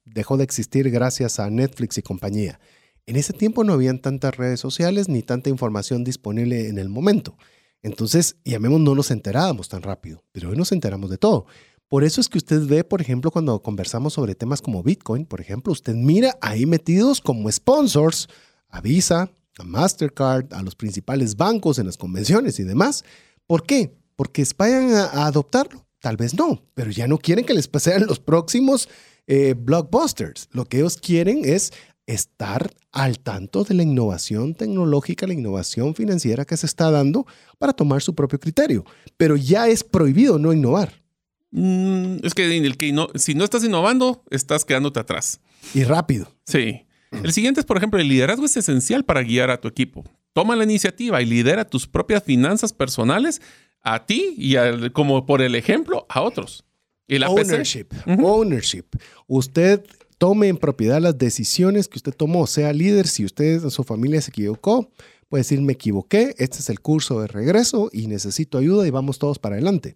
[0.06, 2.60] dejó de existir gracias a Netflix y compañía.
[3.06, 7.38] En ese tiempo no habían tantas redes sociales ni tanta información disponible en el momento.
[7.82, 11.46] Entonces, llamemos, no nos enterábamos tan rápido, pero hoy nos enteramos de todo.
[11.90, 15.40] Por eso es que usted ve, por ejemplo, cuando conversamos sobre temas como Bitcoin, por
[15.40, 18.28] ejemplo, usted mira ahí metidos como sponsors
[18.70, 23.06] a Visa, a Mastercard, a los principales bancos en las convenciones y demás.
[23.46, 23.96] ¿Por qué?
[24.18, 25.86] Porque vayan a, adoptarlo.
[26.00, 28.90] Tal vez no, pero ya no quieren que les sean los próximos
[29.26, 30.50] eh, blockbusters.
[30.52, 31.72] Lo que ellos quieren es
[32.06, 37.26] estar al tanto de la innovación tecnológica, la innovación financiera que se está dando
[37.58, 38.86] para tomar su propio criterio.
[39.16, 41.07] Pero ya es prohibido no innovar.
[41.52, 45.40] Mm, es que, el que no- si no estás innovando, estás quedándote atrás.
[45.74, 46.32] Y rápido.
[46.46, 46.84] Sí.
[47.12, 50.04] El siguiente es, por ejemplo, el liderazgo es esencial para guiar a tu equipo.
[50.34, 53.42] Toma la iniciativa y lidera tus propias finanzas personales
[53.82, 54.56] a ti y
[54.92, 56.66] como por el ejemplo a otros.
[57.08, 57.88] Y la Ownership.
[58.22, 58.84] Ownership.
[59.28, 59.86] Usted
[60.18, 64.20] tome en propiedad las decisiones que usted tomó, sea líder, si usted en su familia
[64.22, 64.92] se equivocó,
[65.30, 69.20] puede decir me equivoqué, este es el curso de regreso y necesito ayuda y vamos
[69.20, 69.96] todos para adelante.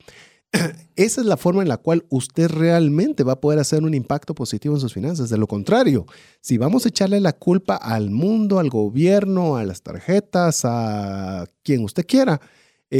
[0.96, 4.36] Esa es la forma en la cual usted realmente va a poder hacer un impacto
[4.36, 5.30] positivo en sus finanzas.
[5.30, 6.06] De lo contrario,
[6.42, 11.84] si vamos a echarle la culpa al mundo, al gobierno, a las tarjetas, a quien
[11.84, 12.42] usted quiera,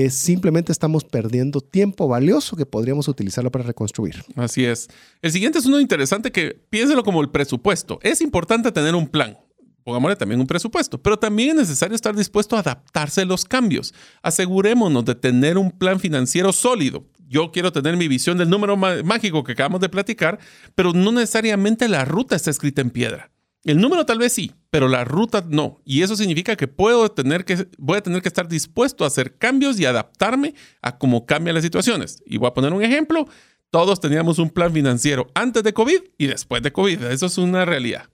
[0.10, 4.24] simplemente estamos perdiendo tiempo valioso que podríamos utilizarlo para reconstruir.
[4.36, 4.88] Así es.
[5.22, 8.00] El siguiente es uno interesante que piénselo como el presupuesto.
[8.02, 9.38] Es importante tener un plan.
[9.84, 13.94] Pongámosle también un presupuesto, pero también es necesario estar dispuesto a adaptarse a los cambios.
[14.22, 17.04] Asegurémonos de tener un plan financiero sólido.
[17.32, 20.38] Yo quiero tener mi visión del número má- mágico que acabamos de platicar,
[20.76, 23.32] pero no necesariamente la ruta está escrita en piedra.
[23.64, 25.80] El número tal vez sí, pero la ruta no.
[25.86, 29.38] Y eso significa que puedo tener que, voy a tener que estar dispuesto a hacer
[29.38, 32.22] cambios y adaptarme a cómo cambian las situaciones.
[32.26, 33.28] Y voy a poner un ejemplo.
[33.70, 37.04] Todos teníamos un plan financiero antes de COVID y después de COVID.
[37.04, 38.10] Eso es una realidad.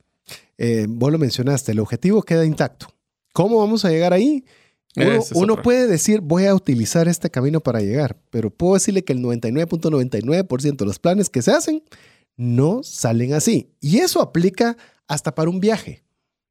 [0.57, 2.88] Eh, vos lo mencionaste, el objetivo queda intacto.
[3.34, 4.44] ¿Cómo vamos a llegar ahí?
[4.98, 9.14] Uno, uno puede decir, voy a utilizar este camino para llegar, pero puedo decirle que
[9.14, 11.84] el 99.99% de los planes que se hacen
[12.36, 13.72] no salen así.
[13.80, 16.03] Y eso aplica hasta para un viaje.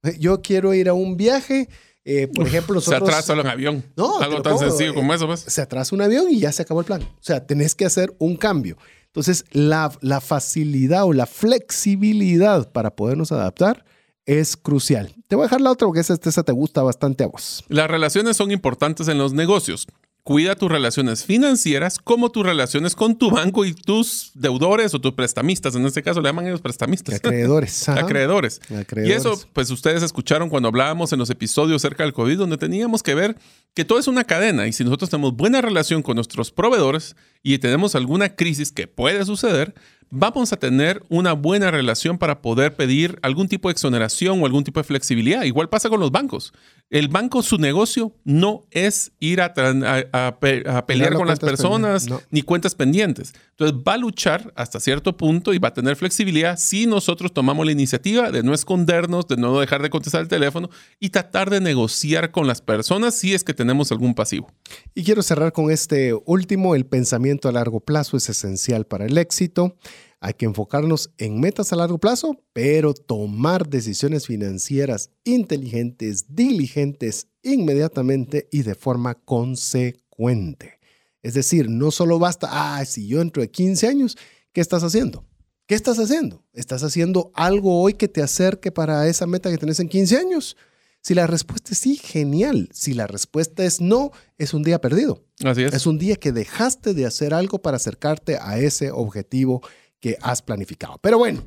[0.02, 1.68] Eh, Yo quiero ir a un viaje,
[2.04, 3.10] eh, por ejemplo, Se nosotros...
[3.10, 3.84] atrasa en avión.
[3.96, 5.40] No, Algo tan pongo, sencillo eh, como eso, pues.
[5.40, 7.02] se atrasa un avión y ya se acabó el plan.
[7.02, 8.76] O sea, tenés que hacer un cambio.
[9.06, 13.84] Entonces, la, la facilidad o la flexibilidad para podernos adaptar
[14.26, 15.14] es crucial.
[15.28, 17.64] Te voy a dejar la otra porque esa, esa te gusta bastante a vos.
[17.68, 19.86] Las relaciones son importantes en los negocios.
[20.24, 25.12] Cuida tus relaciones financieras como tus relaciones con tu banco y tus deudores o tus
[25.12, 25.76] prestamistas.
[25.76, 27.14] En este caso le llaman ellos prestamistas.
[27.14, 27.88] Acreedores.
[27.88, 28.60] Acreedores.
[28.76, 29.08] Acreedores.
[29.08, 33.04] Y eso, pues ustedes escucharon cuando hablábamos en los episodios cerca del COVID, donde teníamos
[33.04, 33.36] que ver
[33.72, 37.58] que todo es una cadena y si nosotros tenemos buena relación con nuestros proveedores y
[37.58, 39.74] tenemos alguna crisis que puede suceder,
[40.10, 44.64] vamos a tener una buena relación para poder pedir algún tipo de exoneración o algún
[44.64, 45.42] tipo de flexibilidad.
[45.42, 46.52] Igual pasa con los bancos.
[46.88, 53.34] El banco, su negocio no es ir a, pelear con las personas ni cuentas pendientes.
[53.50, 57.66] Entonces va a luchar hasta cierto punto y va a tener flexibilidad si nosotros tomamos
[57.66, 60.70] la iniciativa de no escondernos, de no dejar de contestar el teléfono
[61.00, 64.52] y tratar de negociar con las personas si es que tenemos algún pasivo.
[64.94, 66.76] Y quiero cerrar con este último.
[66.76, 69.76] El pensamiento a largo plazo es esencial para el éxito.
[70.20, 78.48] Hay que enfocarnos en metas a largo plazo, pero tomar decisiones financieras inteligentes, diligentes, inmediatamente
[78.50, 80.78] y de forma consecuente.
[81.22, 84.16] Es decir, no solo basta, ah, si yo entro de 15 años,
[84.52, 85.24] ¿qué estás haciendo?
[85.66, 86.44] ¿Qué estás haciendo?
[86.52, 90.56] ¿Estás haciendo algo hoy que te acerque para esa meta que tenés en 15 años?
[91.00, 92.68] Si la respuesta es sí, genial.
[92.72, 95.24] Si la respuesta es no, es un día perdido.
[95.44, 95.72] Así es.
[95.72, 99.62] Es un día que dejaste de hacer algo para acercarte a ese objetivo
[100.00, 100.98] que has planificado.
[101.02, 101.42] Pero bueno,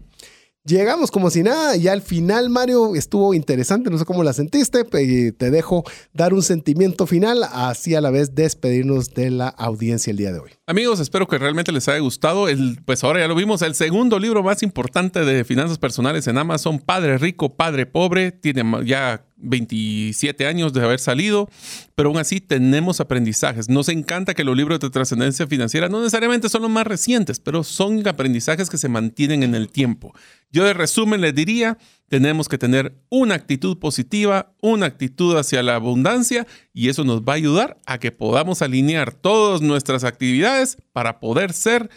[0.66, 4.84] llegamos como si nada y al final, Mario, estuvo interesante, no sé cómo la sentiste,
[4.84, 10.18] te dejo dar un sentimiento final, así a la vez despedirnos de la audiencia el
[10.18, 10.52] día de hoy.
[10.68, 12.48] Amigos, espero que realmente les haya gustado.
[12.48, 16.38] El, pues ahora ya lo vimos, el segundo libro más importante de finanzas personales en
[16.38, 21.50] Amazon, Padre Rico, Padre Pobre, tiene ya 27 años de haber salido,
[21.96, 23.70] pero aún así tenemos aprendizajes.
[23.70, 27.64] Nos encanta que los libros de trascendencia financiera no necesariamente son los más recientes, pero
[27.64, 30.14] son aprendizajes que se mantienen en el tiempo.
[30.52, 35.76] Yo de resumen les diría, tenemos que tener una actitud positiva, una actitud hacia la
[35.76, 41.20] abundancia y eso nos va a ayudar a que podamos alinear todas nuestras actividades para
[41.20, 41.90] poder ser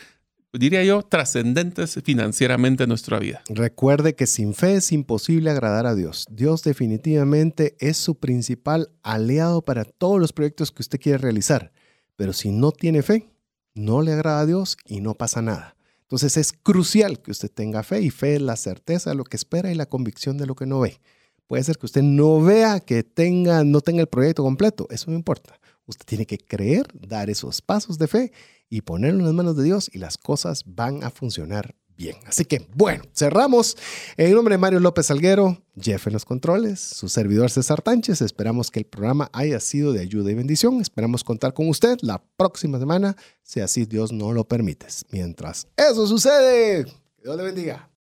[0.59, 3.43] diría yo, trascendentes financieramente en nuestra vida.
[3.49, 6.27] Recuerde que sin fe es imposible agradar a Dios.
[6.31, 11.73] Dios definitivamente es su principal aliado para todos los proyectos que usted quiere realizar.
[12.17, 13.31] Pero si no tiene fe,
[13.75, 15.77] no le agrada a Dios y no pasa nada.
[16.03, 19.37] Entonces es crucial que usted tenga fe y fe es la certeza de lo que
[19.37, 21.01] espera y la convicción de lo que no ve.
[21.47, 25.17] Puede ser que usted no vea que tenga, no tenga el proyecto completo, eso no
[25.17, 25.59] importa.
[25.87, 28.33] Usted tiene que creer, dar esos pasos de fe
[28.73, 32.17] y ponerlo en las manos de Dios y las cosas van a funcionar bien.
[32.27, 33.77] Así que, bueno, cerramos.
[34.17, 38.71] En nombre de Mario López Alguero, Jeff en los controles, su servidor César Tánchez, esperamos
[38.71, 40.81] que el programa haya sido de ayuda y bendición.
[40.81, 44.87] Esperamos contar con usted la próxima semana, si así Dios no lo permite.
[45.11, 46.87] Mientras eso sucede,
[47.23, 47.91] Dios le bendiga.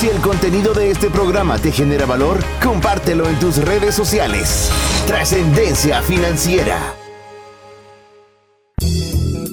[0.00, 4.70] Si el contenido de este programa te genera valor, compártelo en tus redes sociales.
[5.06, 6.96] Trascendencia financiera.